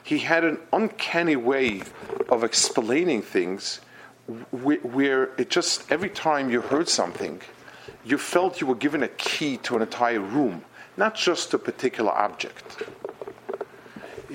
He 0.09 0.19
had 0.19 0.43
an 0.43 0.57
uncanny 0.73 1.35
way 1.35 1.83
of 2.29 2.43
explaining 2.43 3.21
things 3.21 3.79
where 4.51 5.23
it 5.37 5.49
just, 5.49 5.91
every 5.91 6.09
time 6.09 6.49
you 6.49 6.61
heard 6.61 6.89
something, 6.89 7.41
you 8.03 8.17
felt 8.17 8.61
you 8.61 8.67
were 8.67 8.75
given 8.75 9.03
a 9.03 9.07
key 9.07 9.57
to 9.57 9.75
an 9.75 9.81
entire 9.81 10.19
room 10.19 10.63
not 10.99 11.15
just 11.15 11.53
a 11.53 11.57
particular 11.57 12.11
object. 12.11 12.83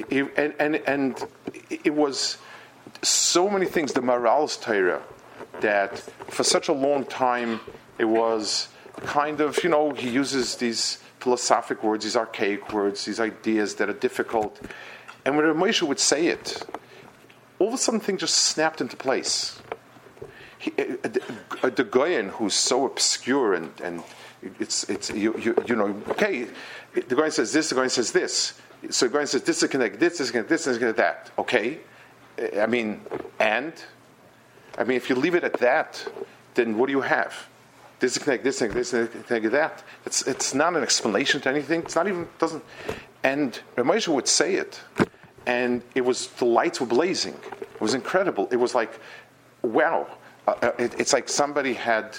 It, 0.08 0.32
and, 0.36 0.54
and, 0.58 0.76
and 0.86 1.22
it 1.68 1.94
was 1.94 2.38
so 3.02 3.50
many 3.50 3.66
things, 3.66 3.92
the 3.92 4.00
Maharal's 4.00 4.56
Torah, 4.56 5.02
that 5.60 5.98
for 6.28 6.42
such 6.42 6.68
a 6.68 6.72
long 6.72 7.04
time 7.04 7.60
it 7.98 8.06
was 8.06 8.68
kind 8.96 9.42
of, 9.42 9.62
you 9.62 9.68
know, 9.68 9.92
he 9.92 10.08
uses 10.08 10.56
these 10.56 10.98
philosophic 11.20 11.82
words, 11.84 12.04
these 12.04 12.16
archaic 12.16 12.72
words, 12.72 13.04
these 13.04 13.20
ideas 13.20 13.74
that 13.76 13.90
are 13.90 14.00
difficult. 14.08 14.58
And 15.24 15.36
when 15.36 15.46
Moshe 15.46 15.82
would 15.82 15.98
say 15.98 16.26
it, 16.26 16.62
all 17.58 17.68
of 17.68 17.74
a 17.74 17.78
sudden 17.78 18.00
things 18.00 18.20
just 18.20 18.34
snapped 18.34 18.80
into 18.80 18.96
place. 18.96 19.60
He, 20.58 20.70
the, 20.70 21.22
the 21.74 21.84
Goyen, 21.84 22.28
who's 22.30 22.54
so 22.54 22.86
obscure 22.86 23.54
and, 23.54 23.70
and 23.82 24.02
it's, 24.60 24.84
it's 24.84 25.10
you, 25.10 25.36
you, 25.38 25.54
you 25.66 25.76
know, 25.76 26.02
okay, 26.08 26.46
the 26.94 27.16
guy 27.16 27.28
says 27.28 27.52
this, 27.52 27.70
the 27.70 27.76
guy 27.76 27.86
says 27.86 28.12
this. 28.12 28.60
So 28.90 29.08
the 29.08 29.18
guy 29.18 29.24
says 29.24 29.42
this 29.42 29.62
is 29.62 29.70
connected, 29.70 30.00
this, 30.00 30.20
is 30.20 30.30
connected, 30.30 30.52
this, 30.52 30.64
this 30.64 30.72
is 30.74 30.78
connected, 30.78 31.02
that. 31.02 31.30
Okay? 31.38 31.80
I 32.58 32.66
mean, 32.66 33.00
and? 33.38 33.72
I 34.76 34.84
mean, 34.84 34.96
if 34.96 35.08
you 35.08 35.16
leave 35.16 35.34
it 35.34 35.44
at 35.44 35.54
that, 35.54 36.06
then 36.54 36.76
what 36.76 36.86
do 36.86 36.92
you 36.92 37.00
have? 37.00 37.48
This 38.00 38.16
is 38.16 38.22
connected, 38.22 38.44
this, 38.44 38.56
is 38.56 38.60
connected, 38.60 38.78
this, 38.80 38.92
is 38.92 39.26
connected, 39.26 39.50
that. 39.52 39.82
It's, 40.04 40.22
it's 40.26 40.54
not 40.54 40.76
an 40.76 40.82
explanation 40.82 41.40
to 41.42 41.48
anything. 41.48 41.80
It's 41.80 41.94
not 41.94 42.08
even, 42.08 42.28
doesn't. 42.38 42.64
And 43.22 43.58
Ramesha 43.76 44.08
would 44.08 44.28
say 44.28 44.56
it, 44.56 44.80
and 45.46 45.82
it 45.94 46.02
was, 46.02 46.28
the 46.28 46.44
lights 46.44 46.80
were 46.80 46.86
blazing. 46.86 47.34
It 47.60 47.80
was 47.80 47.94
incredible. 47.94 48.48
It 48.50 48.56
was 48.56 48.74
like, 48.74 48.98
wow. 49.62 50.06
Uh, 50.46 50.54
uh 50.62 50.72
it, 50.78 50.98
it's 50.98 51.12
like 51.12 51.28
somebody 51.28 51.74
had 51.74 52.16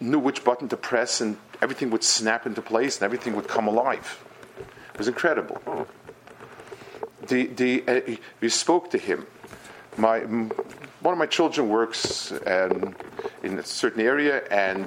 knew 0.00 0.18
which 0.18 0.44
button 0.44 0.68
to 0.68 0.76
press 0.76 1.20
and 1.20 1.36
everything 1.60 1.90
would 1.90 2.04
snap 2.04 2.46
into 2.46 2.62
place 2.62 2.96
and 2.96 3.04
everything 3.04 3.34
would 3.36 3.48
come 3.48 3.68
alive. 3.68 4.24
It 4.92 4.98
was 4.98 5.08
incredible. 5.08 5.86
The, 7.28 7.46
the, 7.46 7.84
uh, 7.86 8.16
we 8.40 8.48
spoke 8.48 8.90
to 8.90 8.98
him. 8.98 9.26
My, 9.96 10.20
one 10.20 11.12
of 11.12 11.18
my 11.18 11.26
children 11.26 11.68
works 11.68 12.32
um, 12.46 12.94
in 13.42 13.58
a 13.58 13.64
certain 13.64 14.00
area, 14.00 14.42
and 14.50 14.86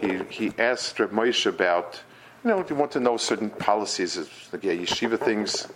he, 0.00 0.18
he 0.30 0.52
asked 0.58 0.98
Reb 0.98 1.10
Moshe 1.10 1.46
about, 1.46 2.00
you 2.44 2.50
know, 2.50 2.62
do 2.62 2.74
you 2.74 2.80
want 2.80 2.92
to 2.92 3.00
know 3.00 3.16
certain 3.16 3.50
policies, 3.50 4.16
like 4.52 4.64
yeah, 4.64 4.72
yeshiva 4.72 5.18
things. 5.18 5.68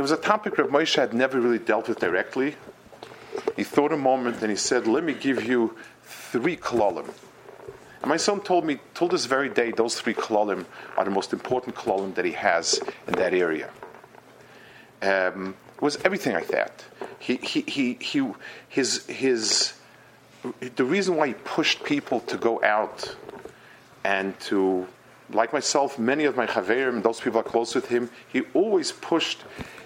It 0.00 0.02
was 0.02 0.12
a 0.12 0.16
topic 0.16 0.56
Reb 0.56 0.70
Moshe 0.70 0.94
had 0.94 1.12
never 1.12 1.38
really 1.38 1.58
dealt 1.58 1.86
with 1.86 1.98
directly. 1.98 2.56
He 3.54 3.64
thought 3.64 3.92
a 3.92 3.98
moment 3.98 4.40
and 4.40 4.48
he 4.48 4.56
said, 4.56 4.86
Let 4.86 5.04
me 5.04 5.12
give 5.12 5.44
you 5.44 5.76
three 6.04 6.56
kolalim. 6.56 7.12
And 8.00 8.08
my 8.08 8.16
son 8.16 8.40
told 8.40 8.64
me, 8.64 8.80
told 8.94 9.10
this 9.10 9.26
very 9.26 9.50
day, 9.50 9.72
those 9.72 10.00
three 10.00 10.14
kolalim 10.14 10.64
are 10.96 11.04
the 11.04 11.10
most 11.10 11.34
important 11.34 11.76
kolalim 11.76 12.14
that 12.14 12.24
he 12.24 12.32
has 12.32 12.80
in 13.08 13.12
that 13.16 13.34
area. 13.34 13.68
Um, 15.02 15.54
it 15.76 15.82
was 15.82 15.98
everything 16.02 16.32
like 16.32 16.48
that. 16.48 16.82
He, 17.18 17.36
he, 17.36 17.60
he, 17.60 17.98
he, 18.00 18.26
his, 18.70 19.04
his, 19.04 19.74
the 20.76 20.84
reason 20.84 21.16
why 21.16 21.26
he 21.26 21.34
pushed 21.34 21.84
people 21.84 22.20
to 22.20 22.38
go 22.38 22.62
out 22.62 23.14
and 24.02 24.40
to, 24.40 24.86
like 25.30 25.52
myself, 25.52 25.98
many 25.98 26.24
of 26.24 26.38
my 26.38 26.46
chaverim, 26.46 27.02
those 27.02 27.20
people 27.20 27.40
are 27.40 27.42
close 27.42 27.74
with 27.74 27.88
him, 27.88 28.08
he 28.26 28.44
always 28.54 28.92
pushed, 28.92 29.42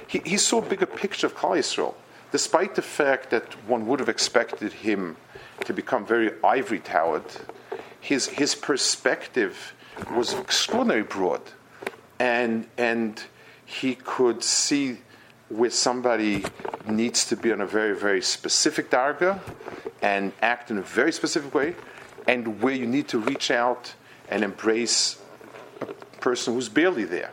he, 0.06 0.20
he 0.24 0.36
saw 0.36 0.58
a 0.58 0.62
bigger 0.62 0.86
picture 0.86 1.26
of 1.26 1.36
Klal 1.36 1.58
Yisrael. 1.58 1.94
Despite 2.32 2.74
the 2.74 2.82
fact 2.82 3.30
that 3.30 3.52
one 3.68 3.86
would 3.86 4.00
have 4.00 4.08
expected 4.08 4.72
him 4.72 5.16
to 5.64 5.72
become 5.72 6.04
very 6.04 6.32
ivory 6.42 6.80
towered, 6.80 7.24
his, 8.00 8.26
his 8.26 8.54
perspective 8.54 9.74
was 10.12 10.34
extraordinarily 10.34 11.06
broad. 11.06 11.40
And, 12.18 12.66
and 12.76 13.22
he 13.64 13.94
could 13.94 14.42
see 14.42 14.98
where 15.48 15.70
somebody 15.70 16.44
needs 16.86 17.24
to 17.26 17.36
be 17.36 17.52
on 17.52 17.60
a 17.60 17.66
very, 17.66 17.94
very 17.96 18.20
specific 18.20 18.90
darga 18.90 19.40
and 20.02 20.32
act 20.42 20.70
in 20.70 20.78
a 20.78 20.82
very 20.82 21.12
specific 21.12 21.54
way, 21.54 21.74
and 22.26 22.60
where 22.60 22.74
you 22.74 22.86
need 22.86 23.08
to 23.08 23.18
reach 23.18 23.50
out 23.50 23.94
and 24.28 24.42
embrace 24.42 25.20
a 25.80 25.86
person 26.20 26.54
who's 26.54 26.68
barely 26.68 27.04
there. 27.04 27.30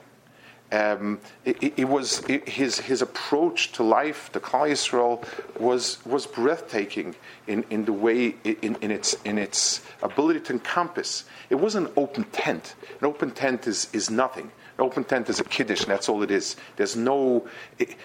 Um, 0.71 1.19
it, 1.43 1.73
it, 1.77 1.89
was 1.89 2.23
it, 2.29 2.47
his 2.47 2.79
his 2.79 3.01
approach 3.01 3.73
to 3.73 3.83
life, 3.83 4.31
the 4.31 4.39
Klal 4.39 4.71
Yisrael, 4.71 5.25
was 5.59 6.03
was 6.05 6.25
breathtaking 6.25 7.15
in, 7.45 7.65
in 7.69 7.83
the 7.83 7.91
way 7.91 8.35
in, 8.45 8.77
in 8.81 8.89
its 8.89 9.15
in 9.25 9.37
its 9.37 9.81
ability 10.01 10.39
to 10.41 10.53
encompass. 10.53 11.25
It 11.49 11.55
was 11.55 11.75
an 11.75 11.89
open 11.97 12.23
tent. 12.31 12.75
An 13.01 13.07
open 13.07 13.31
tent 13.31 13.67
is 13.67 13.89
is 13.91 14.09
nothing. 14.09 14.51
An 14.77 14.85
open 14.85 15.03
tent 15.03 15.29
is 15.29 15.41
a 15.41 15.43
kiddush, 15.43 15.81
and 15.81 15.91
that's 15.91 16.07
all 16.07 16.23
it 16.23 16.31
is. 16.31 16.55
There's 16.77 16.95
no. 16.95 17.47
It, 17.77 17.95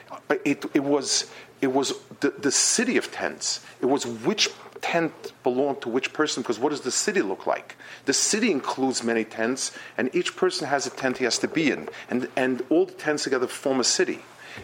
it, 0.44 0.64
it 0.74 0.82
was 0.82 1.30
it 1.60 1.72
was 1.72 1.94
the, 2.20 2.30
the 2.30 2.50
city 2.50 2.96
of 2.96 3.12
tents. 3.12 3.60
It 3.80 3.86
was 3.86 4.06
which 4.06 4.50
tent 4.86 5.32
belonged 5.42 5.82
to 5.82 5.88
which 5.88 6.12
person, 6.12 6.42
because 6.42 6.60
what 6.60 6.70
does 6.70 6.82
the 6.82 6.92
city 6.92 7.20
look 7.20 7.44
like? 7.44 7.76
The 8.04 8.12
city 8.12 8.52
includes 8.52 9.02
many 9.02 9.24
tents, 9.24 9.72
and 9.98 10.14
each 10.14 10.36
person 10.36 10.68
has 10.68 10.86
a 10.86 10.90
tent 10.90 11.18
he 11.18 11.24
has 11.24 11.38
to 11.38 11.48
be 11.48 11.72
in, 11.72 11.88
and, 12.08 12.28
and 12.36 12.62
all 12.70 12.86
the 12.86 12.92
tents 12.92 13.24
together 13.24 13.48
form 13.48 13.80
a 13.80 13.84
city. 13.84 14.20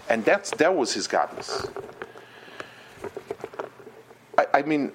And 0.09 0.25
that's, 0.25 0.53
that 0.53 0.77
was 0.77 0.95
his 0.95 1.09
godness. 1.09 1.69
I, 4.39 4.47
I 4.55 4.63
mean, 4.63 4.93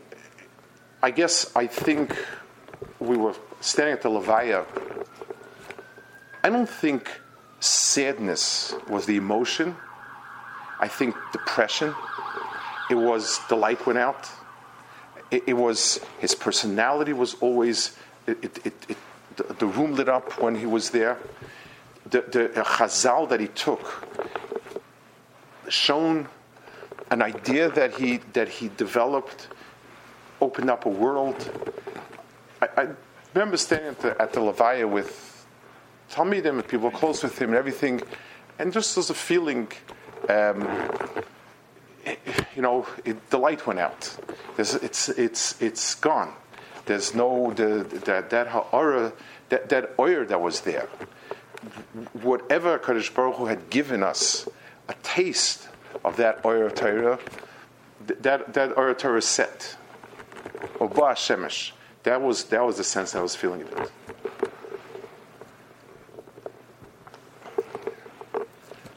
I 1.04 1.12
guess 1.12 1.52
I 1.56 1.68
think 1.68 2.16
we 3.00 3.18
were 3.18 3.36
standing 3.60 3.94
at 3.94 4.02
the 4.02 4.10
Levaya. 4.10 4.66
I 6.44 6.50
don't 6.50 6.70
think 6.70 7.12
sadness 7.60 8.74
was 8.90 9.06
the 9.06 9.18
emotion. 9.18 9.76
I 10.80 10.88
think 10.88 11.16
depression. 11.34 11.94
It 12.90 12.96
was 12.96 13.40
the 13.50 13.58
light 13.58 13.86
went 13.86 14.00
out 14.00 14.32
it, 15.32 15.44
it 15.48 15.54
was 15.54 16.00
his 16.20 16.36
personality 16.36 17.14
was 17.14 17.36
always 17.36 17.96
it, 18.26 18.44
it, 18.44 18.66
it, 18.90 18.98
the, 19.36 19.44
the, 19.54 19.66
room 19.66 19.94
lit 19.94 20.10
up 20.10 20.42
when 20.42 20.56
he 20.56 20.66
was 20.66 20.90
there. 20.90 21.18
The, 22.10 22.22
the 22.22 22.62
chazal 22.64 23.30
that 23.30 23.40
he 23.40 23.48
took 23.48 24.08
shown 25.70 26.28
an 27.12 27.22
idea 27.22 27.70
that 27.70 27.96
he 27.96 28.18
that 28.34 28.48
he 28.48 28.70
developed 28.70 29.48
opened 30.42 30.70
up 30.70 30.86
a 30.86 30.90
world. 30.90 31.50
I, 32.62 32.68
I 32.78 32.88
remember 33.34 33.58
standing 33.58 33.90
at 33.90 34.00
the, 34.00 34.22
at 34.22 34.34
the 34.34 34.40
Levaya 34.40 34.90
with 34.90 35.46
Talmidim 36.12 36.60
and 36.60 36.68
people 36.68 36.92
close 36.92 37.24
with 37.24 37.38
him 37.40 37.50
and 37.50 37.58
everything, 37.58 38.02
and 38.60 38.72
just 38.72 38.98
as 38.98 39.10
a 39.10 39.14
feeling, 39.14 39.68
um, 40.30 40.68
you 42.56 42.62
know, 42.62 42.86
it, 43.06 43.30
the 43.30 43.38
light 43.38 43.66
went 43.68 43.80
out. 43.80 44.18
It's, 44.58 44.74
it's, 45.10 45.62
it's 45.62 45.96
gone. 45.96 46.34
There's 46.86 47.14
no, 47.14 47.52
the, 47.54 47.84
that, 48.06 48.30
that 48.30 48.48
ha'ara, 48.48 49.14
that, 49.50 49.70
that 49.70 49.94
oil 50.00 50.26
that 50.26 50.42
was 50.42 50.62
there. 50.62 50.88
Whatever 52.14 52.80
Kadosh 52.80 53.14
Baruch 53.14 53.36
Hu 53.36 53.46
had 53.46 53.70
given 53.70 54.04
us, 54.04 54.48
a 54.88 54.94
taste 55.04 55.68
of 56.06 56.18
that 56.18 56.46
of 56.46 56.76
Torah, 56.76 57.20
that, 58.06 58.54
that 58.54 58.72
of 58.72 58.98
Torah 58.98 59.22
set. 59.22 59.76
Oh, 60.80 60.86
Oba 60.86 61.14
Shemesh. 61.16 61.72
That 62.04 62.22
was, 62.22 62.46
that 62.46 62.66
was 62.66 62.78
the 62.78 62.84
sense 62.84 63.16
I 63.16 63.22
was 63.22 63.36
feeling 63.36 63.64
of 63.64 63.74
it. 63.74 63.92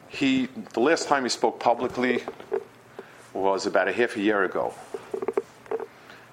He, 0.07 0.47
the 0.73 0.79
last 0.79 1.07
time 1.07 1.23
he 1.23 1.29
spoke 1.29 1.59
publicly 1.59 2.23
was 3.33 3.65
about 3.65 3.87
a 3.87 3.93
half 3.93 4.15
a 4.15 4.21
year 4.21 4.43
ago. 4.43 4.73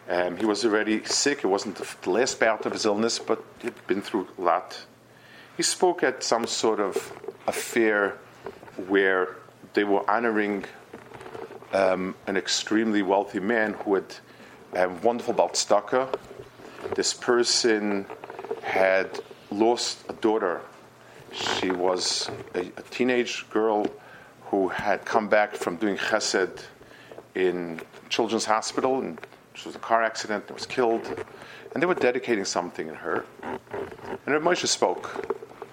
Um, 0.09 0.37
he 0.37 0.47
was 0.47 0.65
already 0.65 1.05
sick. 1.05 1.45
It 1.45 1.49
wasn't 1.49 1.77
the 1.77 2.11
last 2.11 2.41
bout 2.41 2.65
of 2.65 2.73
his 2.73 2.87
illness, 2.87 3.19
but 3.19 3.45
he'd 3.61 3.87
been 3.87 4.01
through 4.01 4.29
a 4.39 4.41
lot. 4.41 4.85
He 5.57 5.63
spoke 5.63 6.03
at 6.03 6.23
some 6.23 6.47
sort 6.47 6.81
of 6.81 7.13
affair 7.47 8.17
where 8.87 9.37
they 9.75 9.85
were 9.85 10.09
honoring 10.09 10.65
um, 11.73 12.15
an 12.27 12.37
extremely 12.37 13.03
wealthy 13.03 13.41
man 13.41 13.75
who 13.75 13.97
had 13.97 14.15
a 14.75 14.89
wonderful 14.89 15.35
baltstaka. 15.35 16.09
This 16.95 17.13
person 17.13 18.07
had 18.63 19.21
lost 19.51 20.05
a 20.09 20.15
daughter. 20.15 20.63
She 21.33 21.71
was 21.71 22.31
a, 22.55 22.61
a 22.61 22.83
teenage 22.91 23.49
girl 23.51 23.87
who 24.47 24.69
had 24.69 25.05
come 25.05 25.29
back 25.29 25.55
from 25.55 25.77
doing 25.77 25.97
chesed 25.97 26.63
in 27.39 27.81
Children's 28.09 28.45
Hospital, 28.47 28.99
and 28.99 29.19
she 29.55 29.69
was 29.69 29.77
in 29.77 29.81
a 29.81 29.85
car 29.85 30.03
accident 30.03 30.45
and 30.49 30.55
was 30.55 30.67
killed. 30.67 31.07
And 31.73 31.83
they 31.83 31.87
were 31.87 31.95
dedicating 31.95 32.45
something 32.45 32.89
in 32.89 32.97
her. 32.97 33.25
And 33.43 34.27
Rav 34.27 34.43
Moshe 34.43 34.67
spoke. 34.67 35.25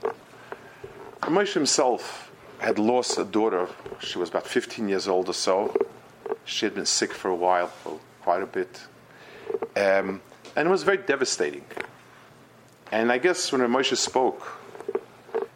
Rav 0.03 1.31
Moshe 1.31 1.53
himself 1.53 2.31
had 2.59 2.77
lost 2.77 3.17
a 3.17 3.25
daughter. 3.25 3.67
She 3.99 4.19
was 4.19 4.29
about 4.29 4.45
15 4.45 4.87
years 4.87 5.07
old 5.07 5.27
or 5.27 5.33
so. 5.33 5.75
She 6.45 6.65
had 6.65 6.75
been 6.75 6.85
sick 6.85 7.11
for 7.13 7.29
a 7.29 7.35
while, 7.35 7.67
for 7.67 7.99
quite 8.21 8.43
a 8.43 8.45
bit. 8.45 8.81
Um, 9.75 10.21
and 10.55 10.67
it 10.67 10.71
was 10.71 10.83
very 10.83 10.97
devastating. 10.97 11.65
And 12.91 13.11
I 13.11 13.17
guess 13.17 13.51
when 13.51 13.61
Rav 13.61 13.71
Moshe 13.71 13.97
spoke, 13.97 14.61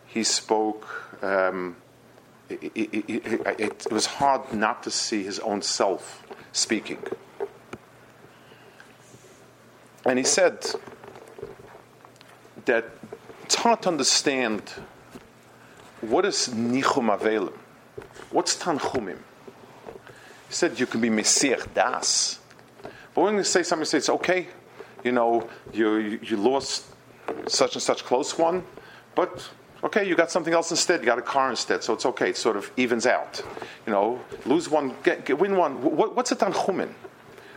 he 0.08 0.24
spoke. 0.24 0.88
Um, 1.22 1.76
it, 2.50 2.72
it, 2.76 3.60
it, 3.60 3.92
was 3.92 4.06
hard 4.06 4.54
not 4.54 4.84
to 4.84 4.92
see 4.92 5.24
his 5.24 5.40
own 5.40 5.62
self 5.62 6.26
speaking. 6.52 7.00
And 10.06 10.18
he 10.18 10.26
said 10.26 10.66
that 12.66 12.86
it's 13.44 13.56
hard 13.56 13.82
to 13.84 13.90
understand 13.90 14.62
what 16.02 16.26
is 16.26 16.50
nichum 16.50 17.16
avelim. 17.16 17.54
What's 18.32 18.56
tanchumim? 18.58 19.18
He 20.48 20.54
said 20.54 20.80
you 20.80 20.88
can 20.88 21.02
be 21.02 21.10
mesir 21.10 21.64
das, 21.74 22.40
but 23.14 23.22
when 23.22 23.36
you 23.36 23.44
say 23.44 23.64
something, 23.64 23.86
say 23.86 23.98
it's 24.00 24.10
okay. 24.10 24.48
You 25.04 25.12
know, 25.12 25.50
you, 25.74 26.20
you 26.22 26.38
lost 26.38 26.86
such 27.48 27.76
and 27.76 27.82
such 27.82 28.04
close 28.04 28.38
one, 28.38 28.64
but 29.16 29.50
Okay, 29.84 30.08
you 30.08 30.16
got 30.16 30.30
something 30.30 30.54
else 30.54 30.72
instead. 30.72 31.00
You 31.00 31.06
got 31.06 31.20
a 31.20 31.24
car 31.24 31.50
instead, 31.50 31.84
so 31.84 31.94
it's 31.94 32.06
okay. 32.06 32.30
It 32.30 32.38
sort 32.38 32.58
of 32.58 32.70
evens 32.76 33.06
out. 33.06 33.42
You 33.86 33.94
know, 33.94 34.20
lose 34.46 34.70
one, 34.70 34.94
get, 35.04 35.26
get, 35.26 35.40
win 35.40 35.56
one. 35.56 35.82
What, 35.82 36.16
what's 36.16 36.32
a 36.32 36.36
tanchumin? 36.36 36.90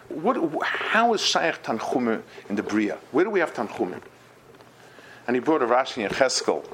What, 0.08 0.64
how 0.64 1.14
is 1.14 1.20
shaykh 1.20 1.62
tanchumin 1.62 2.22
in 2.48 2.56
the 2.56 2.62
bria? 2.62 2.98
Where 3.10 3.24
do 3.24 3.30
we 3.30 3.40
have 3.40 3.52
tanchumin? 3.54 4.00
And 5.26 5.34
he 5.34 5.40
brought 5.40 5.62
a 5.62 5.66
Rashi 5.66 6.04
in 6.04 6.10
Cheskel 6.10 6.64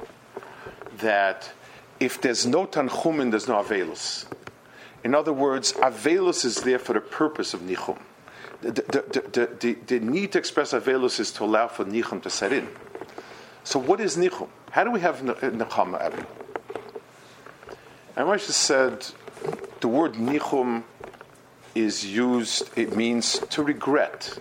that 0.97 1.51
if 1.99 2.21
there's 2.21 2.45
no 2.45 2.65
tanchumin, 2.65 3.31
there's 3.31 3.47
no 3.47 3.55
avelus. 3.55 4.25
In 5.03 5.15
other 5.15 5.33
words, 5.33 5.73
avelus 5.73 6.45
is 6.45 6.61
there 6.61 6.79
for 6.79 6.93
the 6.93 7.01
purpose 7.01 7.53
of 7.53 7.61
nichum. 7.61 7.99
The, 8.61 8.71
the, 8.71 9.47
the, 9.59 9.77
the, 9.87 9.99
need 9.99 10.33
to 10.33 10.37
express 10.37 10.73
avelus 10.73 11.19
is 11.19 11.31
to 11.31 11.45
allow 11.45 11.69
for 11.69 11.85
nichum 11.85 12.21
to 12.23 12.29
set 12.29 12.51
in. 12.51 12.67
So 13.63 13.79
what 13.79 14.01
is 14.01 14.17
nichum? 14.17 14.49
How 14.71 14.83
do 14.83 14.91
we 14.91 14.99
have 14.99 15.21
nechama 15.21 15.99
ever? 15.99 16.25
And 18.15 18.27
Moshe 18.27 18.51
said 18.51 19.05
the 19.79 19.87
word 19.87 20.13
nichum 20.13 20.83
is 21.73 22.05
used, 22.05 22.69
it 22.77 22.95
means 22.95 23.39
to 23.49 23.63
regret. 23.63 24.37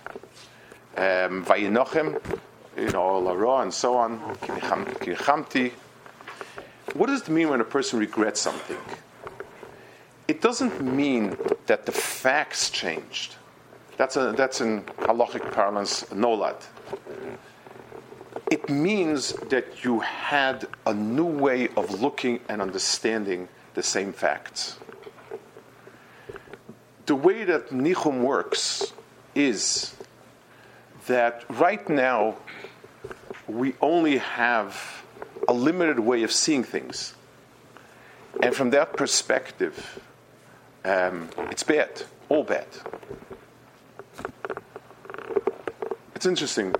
Um, 0.96 1.46
you 1.56 1.70
know, 1.70 3.18
Lara 3.18 3.62
and 3.62 3.72
so 3.72 3.96
on, 3.96 4.18
Kinichamti. 4.36 5.72
What 6.92 7.06
does 7.06 7.22
it 7.22 7.28
mean 7.28 7.48
when 7.48 7.60
a 7.60 7.64
person 7.64 7.98
regrets 7.98 8.40
something? 8.40 8.76
It 10.26 10.42
doesn't 10.42 10.82
mean 10.82 11.38
that 11.66 11.86
the 11.86 11.92
facts 11.92 12.68
changed. 12.68 13.36
That's, 13.96 14.16
a, 14.16 14.32
that's 14.32 14.60
in 14.60 14.82
halachic 14.82 15.52
parlance, 15.52 16.04
nolad 16.04 16.62
it 18.50 18.68
means 18.68 19.32
that 19.50 19.84
you 19.84 20.00
had 20.00 20.66
a 20.86 20.94
new 20.94 21.24
way 21.26 21.68
of 21.76 22.00
looking 22.00 22.40
and 22.48 22.62
understanding 22.62 23.48
the 23.74 23.82
same 23.82 24.12
facts. 24.12 24.78
The 27.06 27.14
way 27.14 27.44
that 27.44 27.70
Nichum 27.70 28.20
works 28.20 28.92
is 29.34 29.94
that 31.06 31.44
right 31.48 31.88
now 31.88 32.36
we 33.46 33.74
only 33.80 34.18
have 34.18 35.02
a 35.46 35.52
limited 35.52 35.98
way 35.98 36.22
of 36.22 36.32
seeing 36.32 36.64
things. 36.64 37.14
And 38.42 38.54
from 38.54 38.70
that 38.70 38.96
perspective, 38.96 40.00
um, 40.84 41.28
it's 41.50 41.62
bad, 41.62 42.02
all 42.28 42.44
bad. 42.44 42.66
It's 46.14 46.26
interesting. 46.26 46.74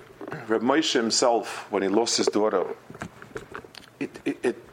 Reb 0.47 0.61
Moshe 0.61 0.93
himself, 0.93 1.71
when 1.71 1.83
he 1.83 1.89
lost 1.89 2.17
his 2.17 2.27
daughter, 2.27 2.65
it, 3.99 4.19
it, 4.25 4.37
it 4.43 4.63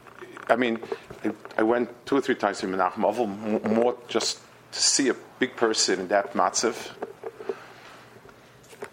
I 0.49 0.55
mean, 0.55 0.79
it, 1.23 1.35
I 1.57 1.63
went 1.63 1.89
two 2.05 2.17
or 2.17 2.21
three 2.21 2.35
times 2.35 2.59
to 2.59 2.67
Menachem 2.67 3.03
Ovel, 3.03 3.27
more 3.27 3.97
just 4.07 4.39
to 4.71 4.79
see 4.79 5.09
a 5.09 5.15
big 5.39 5.55
person 5.55 5.99
in 6.01 6.07
that 6.07 6.33
matzav. 6.33 6.91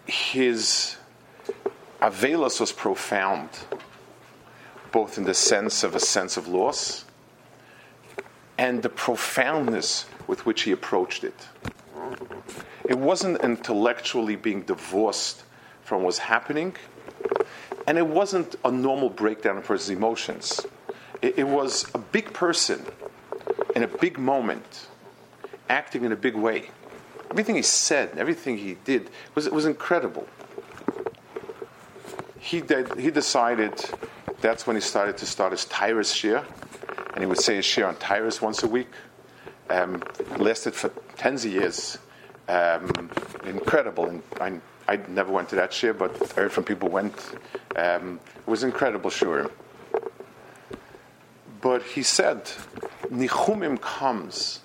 His 0.05 0.97
Avelos 2.01 2.59
was 2.59 2.71
profound, 2.71 3.49
both 4.91 5.17
in 5.17 5.23
the 5.23 5.33
sense 5.33 5.83
of 5.83 5.95
a 5.95 5.99
sense 5.99 6.37
of 6.37 6.47
loss 6.47 7.05
and 8.57 8.83
the 8.83 8.89
profoundness 8.89 10.05
with 10.27 10.45
which 10.45 10.63
he 10.63 10.71
approached 10.71 11.23
it. 11.23 11.47
It 12.87 12.97
wasn't 12.97 13.43
intellectually 13.43 14.35
being 14.35 14.61
divorced 14.61 15.44
from 15.85 16.03
what's 16.03 16.17
happening. 16.17 16.75
And 17.87 17.97
it 17.97 18.07
wasn't 18.07 18.55
a 18.65 18.71
normal 18.71 19.09
breakdown 19.09 19.57
of 19.57 19.63
a 19.63 19.67
person's 19.67 19.95
emotions. 19.95 20.65
It, 21.21 21.39
it 21.39 21.47
was 21.47 21.89
a 21.93 21.99
big 21.99 22.33
person 22.33 22.83
in 23.75 23.83
a 23.83 23.87
big 23.87 24.17
moment 24.17 24.87
acting 25.69 26.03
in 26.03 26.11
a 26.11 26.15
big 26.15 26.35
way. 26.35 26.69
Everything 27.29 27.55
he 27.55 27.61
said, 27.61 28.17
everything 28.17 28.57
he 28.57 28.75
did 28.85 29.09
was, 29.35 29.49
was 29.49 29.65
incredible. 29.65 30.27
He, 32.39 32.61
did, 32.61 32.99
he 32.99 33.11
decided 33.11 33.73
that's 34.41 34.67
when 34.67 34.75
he 34.75 34.81
started 34.81 35.17
to 35.17 35.25
start 35.25 35.51
his 35.51 35.65
Tyrus 35.65 36.11
share, 36.11 36.43
and 37.13 37.19
he 37.19 37.25
would 37.25 37.39
say 37.39 37.55
his 37.55 37.65
share 37.65 37.87
on 37.87 37.95
Tyrus 37.95 38.41
once 38.41 38.63
a 38.63 38.67
week. 38.67 38.89
Um, 39.69 40.03
lasted 40.37 40.75
for 40.75 40.89
tens 41.17 41.43
of 41.43 41.51
years. 41.51 41.97
Um, 42.47 43.09
incredible. 43.45 44.05
And 44.05 44.21
I 44.39 44.61
I 44.87 44.97
never 45.07 45.31
went 45.31 45.49
to 45.49 45.55
that 45.55 45.73
shir, 45.73 45.93
but 45.93 46.11
I 46.37 46.41
heard 46.41 46.51
from 46.51 46.63
people 46.63 46.89
went. 46.89 47.15
Um, 47.75 48.19
it 48.37 48.47
was 48.47 48.63
incredible 48.63 49.09
shir. 49.09 49.49
But 51.61 51.81
he 51.81 52.03
said, 52.03 52.43
nichumim 53.11 53.81
comes 53.81 54.59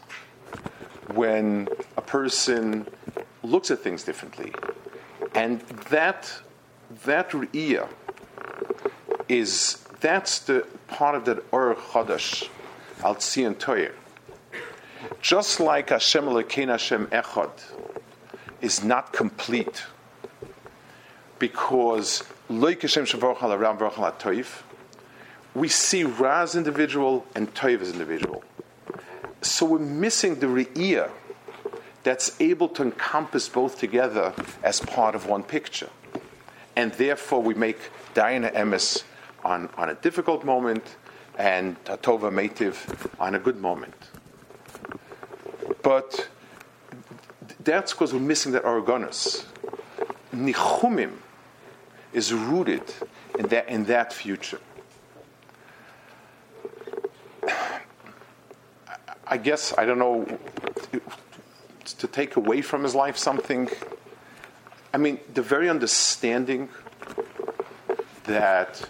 when 1.15 1.69
a 1.97 2.03
person 2.03 2.87
looks 3.43 3.71
at 3.71 3.79
things 3.81 4.05
differently, 4.05 4.53
and 5.35 5.61
that 5.91 6.31
that 7.05 7.31
re'iyah 7.31 7.89
is 9.29 9.83
that's 10.01 10.41
the 10.41 10.67
part 10.89 11.15
of 11.15 11.25
that 11.25 11.43
or 11.53 11.75
chadash 11.75 12.49
al 13.03 13.15
tzion 13.15 13.55
toyer. 13.55 13.93
Just 15.23 15.61
like 15.61 15.91
Hashem 15.91 16.25
Elokein 16.25 16.69
Hashem 16.69 17.07
Echad 17.07 17.51
is 18.61 18.85
not 18.85 19.13
complete 19.13 19.85
because 21.41 22.23
Loik 22.49 22.83
Hashem 22.83 23.07
Shavorach 23.07 23.43
al 23.43 23.53
Aram 23.53 23.77
Baruch 23.77 23.99
al 23.99 24.13
Toiv, 24.13 24.63
we 25.55 25.67
see 25.67 26.05
Ra 26.05 26.43
as 26.43 26.55
individual 26.55 27.27
and 27.35 27.53
Toiv 27.53 27.81
as 27.81 27.91
individual. 27.91 28.45
So 29.43 29.67
we're 29.67 29.79
missing 29.81 30.39
the 30.39 30.47
Re'iyah 30.47 31.11
that's 32.05 32.39
able 32.41 32.69
to 32.69 32.83
encompass 32.83 33.49
both 33.49 33.79
together 33.79 34.33
as 34.63 34.81
part 34.81 35.15
of 35.15 35.27
one 35.27 35.43
picture. 35.43 35.89
And 36.77 36.93
therefore, 36.93 37.43
we 37.43 37.55
make 37.55 37.79
Dayan 38.15 38.51
HaEmes 38.53 39.03
on, 39.45 39.69
on 39.77 39.89
a 39.89 39.95
difficult 39.95 40.45
moment 40.45 40.97
and 41.37 41.83
Tova 41.85 42.31
Meitiv 42.31 43.11
on 43.19 43.35
a 43.35 43.39
good 43.39 43.61
moment. 43.61 43.95
But 45.83 46.29
that's 47.65 47.93
because 47.93 48.13
we're 48.13 48.21
missing 48.21 48.53
that 48.53 48.65
Aragonus. 48.65 49.47
Nichumim 50.35 51.17
is 52.13 52.33
rooted 52.33 52.83
in 53.39 53.47
that, 53.49 53.69
in 53.69 53.85
that 53.85 54.13
future. 54.13 54.61
I 59.27 59.37
guess, 59.37 59.73
I 59.79 59.85
don't 59.85 59.99
know, 59.99 60.27
to 61.99 62.07
take 62.09 62.37
away 62.37 62.63
from 62.63 62.83
his 62.83 62.95
life 62.95 63.17
something. 63.17 63.69
I 64.93 64.99
mean, 64.99 65.21
the 65.33 65.43
very 65.43 65.69
understanding 65.69 66.69
that 68.25 68.89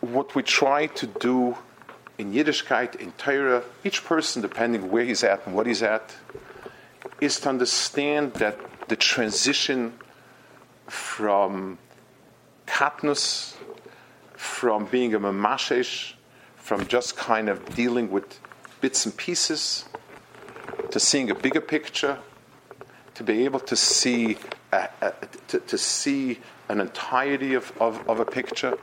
what 0.00 0.34
we 0.34 0.42
try 0.42 0.86
to 0.86 1.06
do 1.06 1.56
in 2.18 2.32
Yiddishkeit, 2.32 2.94
in 2.96 3.10
Torah, 3.12 3.64
each 3.82 4.04
person, 4.04 4.42
depending 4.42 4.90
where 4.90 5.04
he's 5.04 5.24
at 5.24 5.44
and 5.46 5.56
what 5.56 5.66
he's 5.66 5.82
at, 5.82 6.14
is 7.20 7.40
to 7.40 7.48
understand 7.48 8.34
that 8.34 8.58
the 8.88 8.96
transition 8.96 9.94
from 10.86 11.78
katnus, 12.66 13.54
from 14.34 14.86
being 14.86 15.14
a 15.14 15.20
mamashish, 15.20 16.14
from 16.56 16.86
just 16.86 17.16
kind 17.16 17.48
of 17.48 17.74
dealing 17.74 18.10
with 18.10 18.40
bits 18.80 19.04
and 19.06 19.16
pieces, 19.16 19.84
to 20.90 21.00
seeing 21.00 21.30
a 21.30 21.34
bigger 21.34 21.60
picture, 21.60 22.18
to 23.14 23.22
be 23.22 23.44
able 23.44 23.60
to 23.60 23.76
see 23.76 24.36
a, 24.72 24.88
a, 25.00 25.12
to, 25.48 25.60
to, 25.60 25.78
see 25.78 26.38
an 26.68 26.80
entirety 26.80 27.54
of, 27.54 27.72
of, 27.80 28.08
of 28.08 28.20
a 28.20 28.24
picture. 28.24 28.76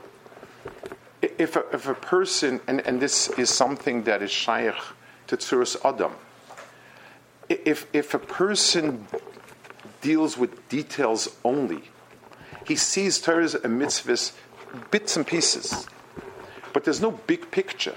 If 1.21 1.55
a, 1.55 1.63
if 1.73 1.87
a 1.87 1.93
person, 1.93 2.61
and, 2.67 2.81
and 2.87 2.99
this 2.99 3.29
is 3.29 3.49
something 3.49 4.03
that 4.03 4.21
is 4.21 4.31
shaykh 4.31 4.75
to 5.27 5.37
Tzuras 5.37 5.77
Adam, 5.83 6.13
if, 7.49 7.87
if 7.93 8.13
a 8.13 8.19
person 8.19 9.07
deals 10.01 10.37
with 10.37 10.67
details 10.69 11.29
only, 11.43 11.83
he 12.65 12.75
sees 12.75 13.21
Torahs 13.21 13.55
and 13.63 13.81
mitzvahs 13.81 14.33
bits 14.89 15.17
and 15.17 15.25
pieces, 15.25 15.87
but 16.73 16.83
there's 16.83 17.01
no 17.01 17.11
big 17.11 17.51
picture. 17.51 17.95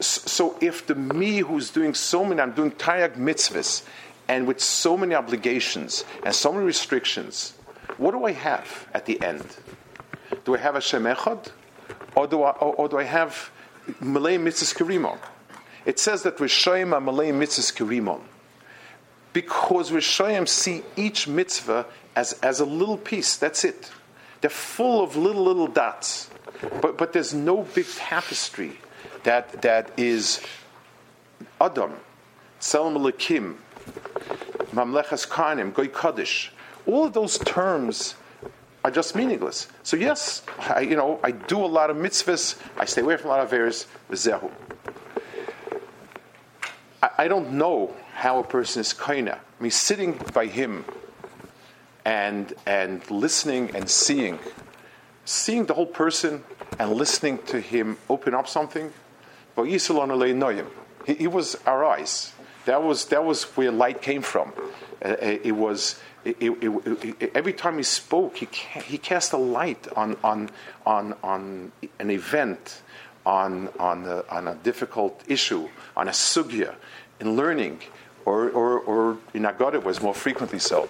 So 0.00 0.56
if 0.60 0.86
the 0.86 0.94
me 0.94 1.38
who's 1.38 1.70
doing 1.70 1.94
so 1.94 2.24
many, 2.24 2.40
I'm 2.40 2.52
doing 2.52 2.70
tayag 2.70 3.16
mitzvahs, 3.16 3.82
and 4.28 4.46
with 4.46 4.60
so 4.60 4.96
many 4.96 5.14
obligations 5.14 6.04
and 6.22 6.34
so 6.34 6.52
many 6.52 6.64
restrictions, 6.64 7.54
what 7.96 8.12
do 8.12 8.24
I 8.24 8.32
have 8.32 8.86
at 8.94 9.06
the 9.06 9.20
end? 9.22 9.44
Do 10.44 10.54
I 10.54 10.58
have 10.58 10.76
a 10.76 10.80
Echad? 10.80 11.50
Or 12.14 12.26
do 12.26 12.42
I, 12.42 12.50
or, 12.50 12.74
or 12.74 12.88
do 12.88 12.98
I 12.98 13.04
have 13.04 13.50
Malay 14.00 14.36
Mitzvahs 14.36 14.74
Kirimon? 14.74 15.18
It 15.84 15.98
says 15.98 16.22
that 16.22 16.40
are 16.40 17.00
Malay 17.00 17.30
Mitzvahs 17.30 17.72
Kirimon. 17.74 18.20
Because 19.38 19.92
Rishayim 19.92 20.48
see 20.48 20.82
each 20.96 21.28
mitzvah 21.28 21.86
as, 22.16 22.32
as 22.42 22.58
a 22.58 22.64
little 22.64 22.96
piece, 22.96 23.36
that's 23.36 23.64
it. 23.64 23.88
They're 24.40 24.50
full 24.50 25.00
of 25.00 25.14
little, 25.14 25.44
little 25.44 25.68
dots. 25.68 26.28
But, 26.82 26.98
but 26.98 27.12
there's 27.12 27.32
no 27.32 27.62
big 27.62 27.86
tapestry 27.86 28.80
that, 29.22 29.62
that 29.62 29.92
is 29.96 30.40
Adam, 31.60 31.92
Tzelem 32.60 32.96
Elokim, 32.96 33.54
Mamlechas 34.72 35.28
Karnim, 35.28 35.72
Goy 35.72 35.86
Kadosh. 35.86 36.48
All 36.84 37.04
of 37.04 37.12
those 37.12 37.38
terms 37.38 38.16
are 38.82 38.90
just 38.90 39.14
meaningless. 39.14 39.68
So 39.84 39.96
yes, 39.96 40.42
I, 40.58 40.80
you 40.80 40.96
know, 40.96 41.20
I 41.22 41.30
do 41.30 41.64
a 41.64 41.70
lot 41.78 41.90
of 41.90 41.96
mitzvahs. 41.96 42.60
I 42.76 42.86
stay 42.86 43.02
away 43.02 43.16
from 43.18 43.30
a 43.30 43.34
lot 43.34 43.40
of 43.44 43.52
errors. 43.52 43.86
Zehu. 44.10 44.50
I, 47.18 47.28
don't 47.28 47.52
know 47.52 47.94
how 48.14 48.38
a 48.38 48.44
person 48.44 48.80
is 48.80 48.94
kaina. 48.94 49.34
I 49.34 49.62
mean, 49.62 49.70
sitting 49.70 50.20
by 50.32 50.46
him 50.46 50.84
and 52.04 52.54
and 52.66 53.08
listening 53.10 53.74
and 53.74 53.90
seeing, 53.90 54.38
seeing 55.24 55.66
the 55.66 55.74
whole 55.74 55.86
person 55.86 56.44
and 56.78 56.92
listening 56.92 57.38
to 57.46 57.60
him 57.60 57.98
open 58.08 58.34
up 58.34 58.48
something. 58.48 58.92
But 59.54 59.64
he, 59.64 59.78
he 61.14 61.26
was 61.26 61.56
our 61.66 61.84
eyes. 61.84 62.32
That 62.66 62.82
was 62.82 63.06
that 63.06 63.24
was 63.24 63.44
where 63.56 63.72
light 63.72 64.02
came 64.02 64.22
from. 64.22 64.52
Uh, 65.04 65.08
uh, 65.08 65.16
it 65.20 65.52
was 65.52 65.98
it, 66.24 66.36
it, 66.40 67.16
it, 67.20 67.32
every 67.34 67.52
time 67.52 67.78
he 67.78 67.82
spoke, 67.82 68.36
he 68.36 68.46
he 68.80 68.98
cast 68.98 69.32
a 69.32 69.36
light 69.38 69.88
on 69.96 70.16
on 70.22 70.50
on 70.84 71.14
on 71.22 71.72
an 71.98 72.10
event, 72.10 72.82
on 73.24 73.68
on 73.78 74.04
a, 74.04 74.24
on 74.30 74.48
a 74.48 74.54
difficult 74.56 75.22
issue, 75.28 75.68
on 75.96 76.08
a 76.08 76.12
sugya, 76.12 76.74
in 77.20 77.36
learning, 77.36 77.80
or 78.24 78.50
or, 78.50 78.78
or 78.80 79.18
in 79.34 79.44
Agad 79.46 79.74
it 79.74 79.84
was 79.84 80.00
more 80.00 80.14
frequently 80.14 80.58
so. 80.58 80.88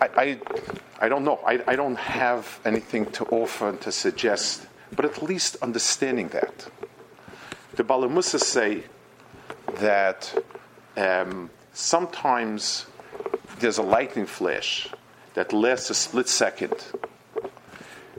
I, 0.00 0.08
I, 0.16 0.40
I 1.00 1.08
don't 1.08 1.24
know. 1.24 1.40
I, 1.46 1.60
I 1.66 1.76
don't 1.76 1.98
have 1.98 2.60
anything 2.64 3.06
to 3.12 3.24
offer 3.24 3.68
and 3.68 3.80
to 3.82 3.92
suggest, 3.92 4.66
but 4.94 5.04
at 5.04 5.22
least 5.22 5.56
understanding 5.62 6.28
that. 6.28 6.68
The 7.74 7.84
Balamusa 7.84 8.40
say 8.40 8.84
that 9.80 10.34
um, 10.96 11.50
sometimes 11.72 12.86
there's 13.60 13.78
a 13.78 13.82
lightning 13.82 14.26
flash 14.26 14.88
that 15.34 15.52
lasts 15.52 15.90
a 15.90 15.94
split 15.94 16.28
second. 16.28 16.74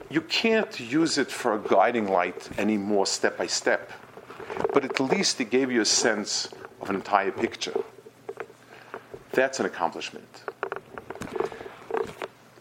You 0.08 0.22
can't 0.22 0.80
use 0.80 1.18
it 1.18 1.30
for 1.30 1.54
a 1.54 1.58
guiding 1.58 2.08
light 2.08 2.48
anymore, 2.58 3.06
step 3.06 3.38
by 3.38 3.46
step, 3.46 3.92
but 4.72 4.84
at 4.84 5.00
least 5.00 5.40
it 5.40 5.50
gave 5.50 5.70
you 5.70 5.80
a 5.80 5.86
sense 5.86 6.48
of 6.80 6.90
an 6.90 6.96
entire 6.96 7.30
picture. 7.30 7.74
That's 9.32 9.60
an 9.60 9.66
accomplishment. 9.66 10.42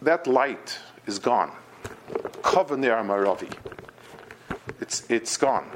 That 0.02 0.28
light 0.28 0.80
is 1.06 1.20
gone. 1.20 1.52
Kavaner 2.42 3.04
Maravi. 3.06 3.54
It's, 4.80 5.10
it's 5.10 5.36
gone 5.38 5.70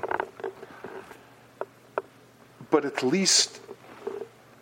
but 2.74 2.86
at 2.86 3.04
least 3.04 3.62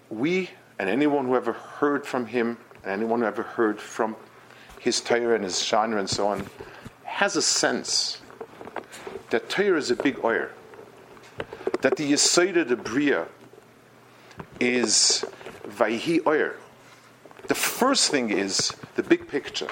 we 0.10 0.50
and 0.78 0.90
anyone 0.90 1.28
who 1.28 1.36
ever 1.38 1.54
heard 1.54 2.06
from 2.06 2.26
him, 2.26 2.58
and 2.84 2.92
anyone 2.92 3.22
who 3.22 3.26
ever 3.26 3.44
heard 3.44 3.80
from 3.80 4.18
his 4.82 5.00
Torah 5.00 5.36
and 5.36 5.46
his 5.46 5.64
genre 5.64 5.98
and 5.98 6.10
so 6.10 6.28
on, 6.28 6.46
has 7.06 7.38
a 7.38 7.42
sense 7.42 8.20
that 9.30 9.50
Torah 9.50 9.78
is 9.78 9.92
a 9.92 9.96
big 9.96 10.26
oyer, 10.26 10.52
that 11.82 11.98
the 11.98 12.12
Yesod 12.12 12.68
the 12.68 12.76
Bria 12.76 13.28
is 14.60 15.26
Vayhi 15.68 16.26
oyer. 16.26 16.56
The 17.48 17.56
first 17.56 18.12
thing 18.12 18.30
is 18.30 18.74
the 18.96 19.04
big 19.04 19.28
picture. 19.28 19.68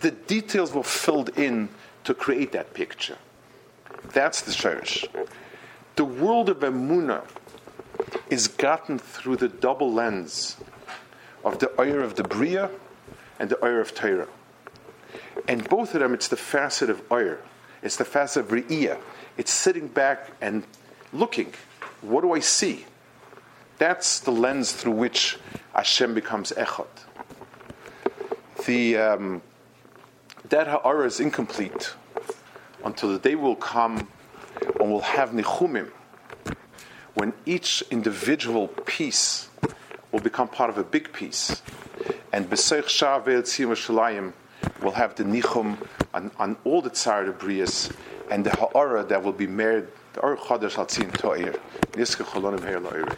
The 0.00 0.10
details 0.10 0.72
were 0.72 0.82
filled 0.82 1.30
in 1.38 1.68
to 2.04 2.14
create 2.14 2.52
that 2.52 2.74
picture. 2.74 3.18
That's 4.12 4.42
the 4.42 4.52
church. 4.52 5.04
The 5.96 6.04
world 6.04 6.48
of 6.48 6.58
Emunah 6.58 7.24
is 8.28 8.48
gotten 8.48 8.98
through 8.98 9.36
the 9.36 9.48
double 9.48 9.92
lens 9.92 10.56
of 11.44 11.58
the 11.58 11.70
oyer 11.80 12.00
of 12.00 12.16
the 12.16 12.24
Bria 12.24 12.70
and 13.38 13.48
the 13.50 13.62
oyer 13.64 13.80
of 13.80 13.94
Torah. 13.94 14.28
And 15.48 15.68
both 15.68 15.94
of 15.94 16.00
them, 16.00 16.14
it's 16.14 16.28
the 16.28 16.36
facet 16.36 16.90
of 16.90 17.02
oyer. 17.10 17.40
It's 17.82 17.96
the 17.96 18.04
facet 18.04 18.44
of 18.44 18.50
Re'iyah. 18.50 18.98
It's 19.36 19.50
sitting 19.50 19.88
back 19.88 20.30
and 20.40 20.64
looking. 21.12 21.52
What 22.00 22.22
do 22.22 22.32
I 22.32 22.40
see? 22.40 22.86
That's 23.78 24.20
the 24.20 24.30
lens 24.30 24.72
through 24.72 24.92
which 24.92 25.38
Hashem 25.74 26.14
becomes 26.14 26.52
Echad. 26.52 26.86
The, 28.66 28.96
um, 28.96 29.42
that 30.48 30.66
Ha'ara 30.66 31.06
is 31.06 31.20
incomplete 31.20 31.94
until 32.84 33.12
the 33.12 33.18
day 33.18 33.34
will 33.34 33.56
come 33.56 34.08
when 34.76 34.90
we'll 34.90 35.00
have 35.00 35.30
Nichumim, 35.30 35.90
when 37.14 37.32
each 37.44 37.82
individual 37.90 38.68
piece 38.68 39.48
will 40.12 40.20
become 40.20 40.48
part 40.48 40.70
of 40.70 40.78
a 40.78 40.84
big 40.84 41.12
piece. 41.12 41.62
And 42.32 42.48
Tzim 42.48 42.84
Shalayim 42.84 44.32
will 44.82 44.92
have 44.92 45.14
the 45.14 45.24
Nichum 45.24 45.76
on, 46.14 46.30
on 46.38 46.56
all 46.64 46.80
the 46.80 46.90
Tsar 46.90 47.24
the 47.24 47.32
Brias 47.32 47.94
and 48.30 48.44
the 48.44 48.50
Ha'ara 48.50 49.04
that 49.04 49.22
will 49.22 49.32
be 49.32 49.46
married, 49.46 49.86
the 50.16 50.22
Or 50.22 50.36
Chodesh 50.36 50.78
Al 50.78 50.86
Tzim 50.86 51.10
To'ir. 51.12 51.54
Niska 51.92 52.24
Cholonim 52.24 52.60
Her 52.62 53.16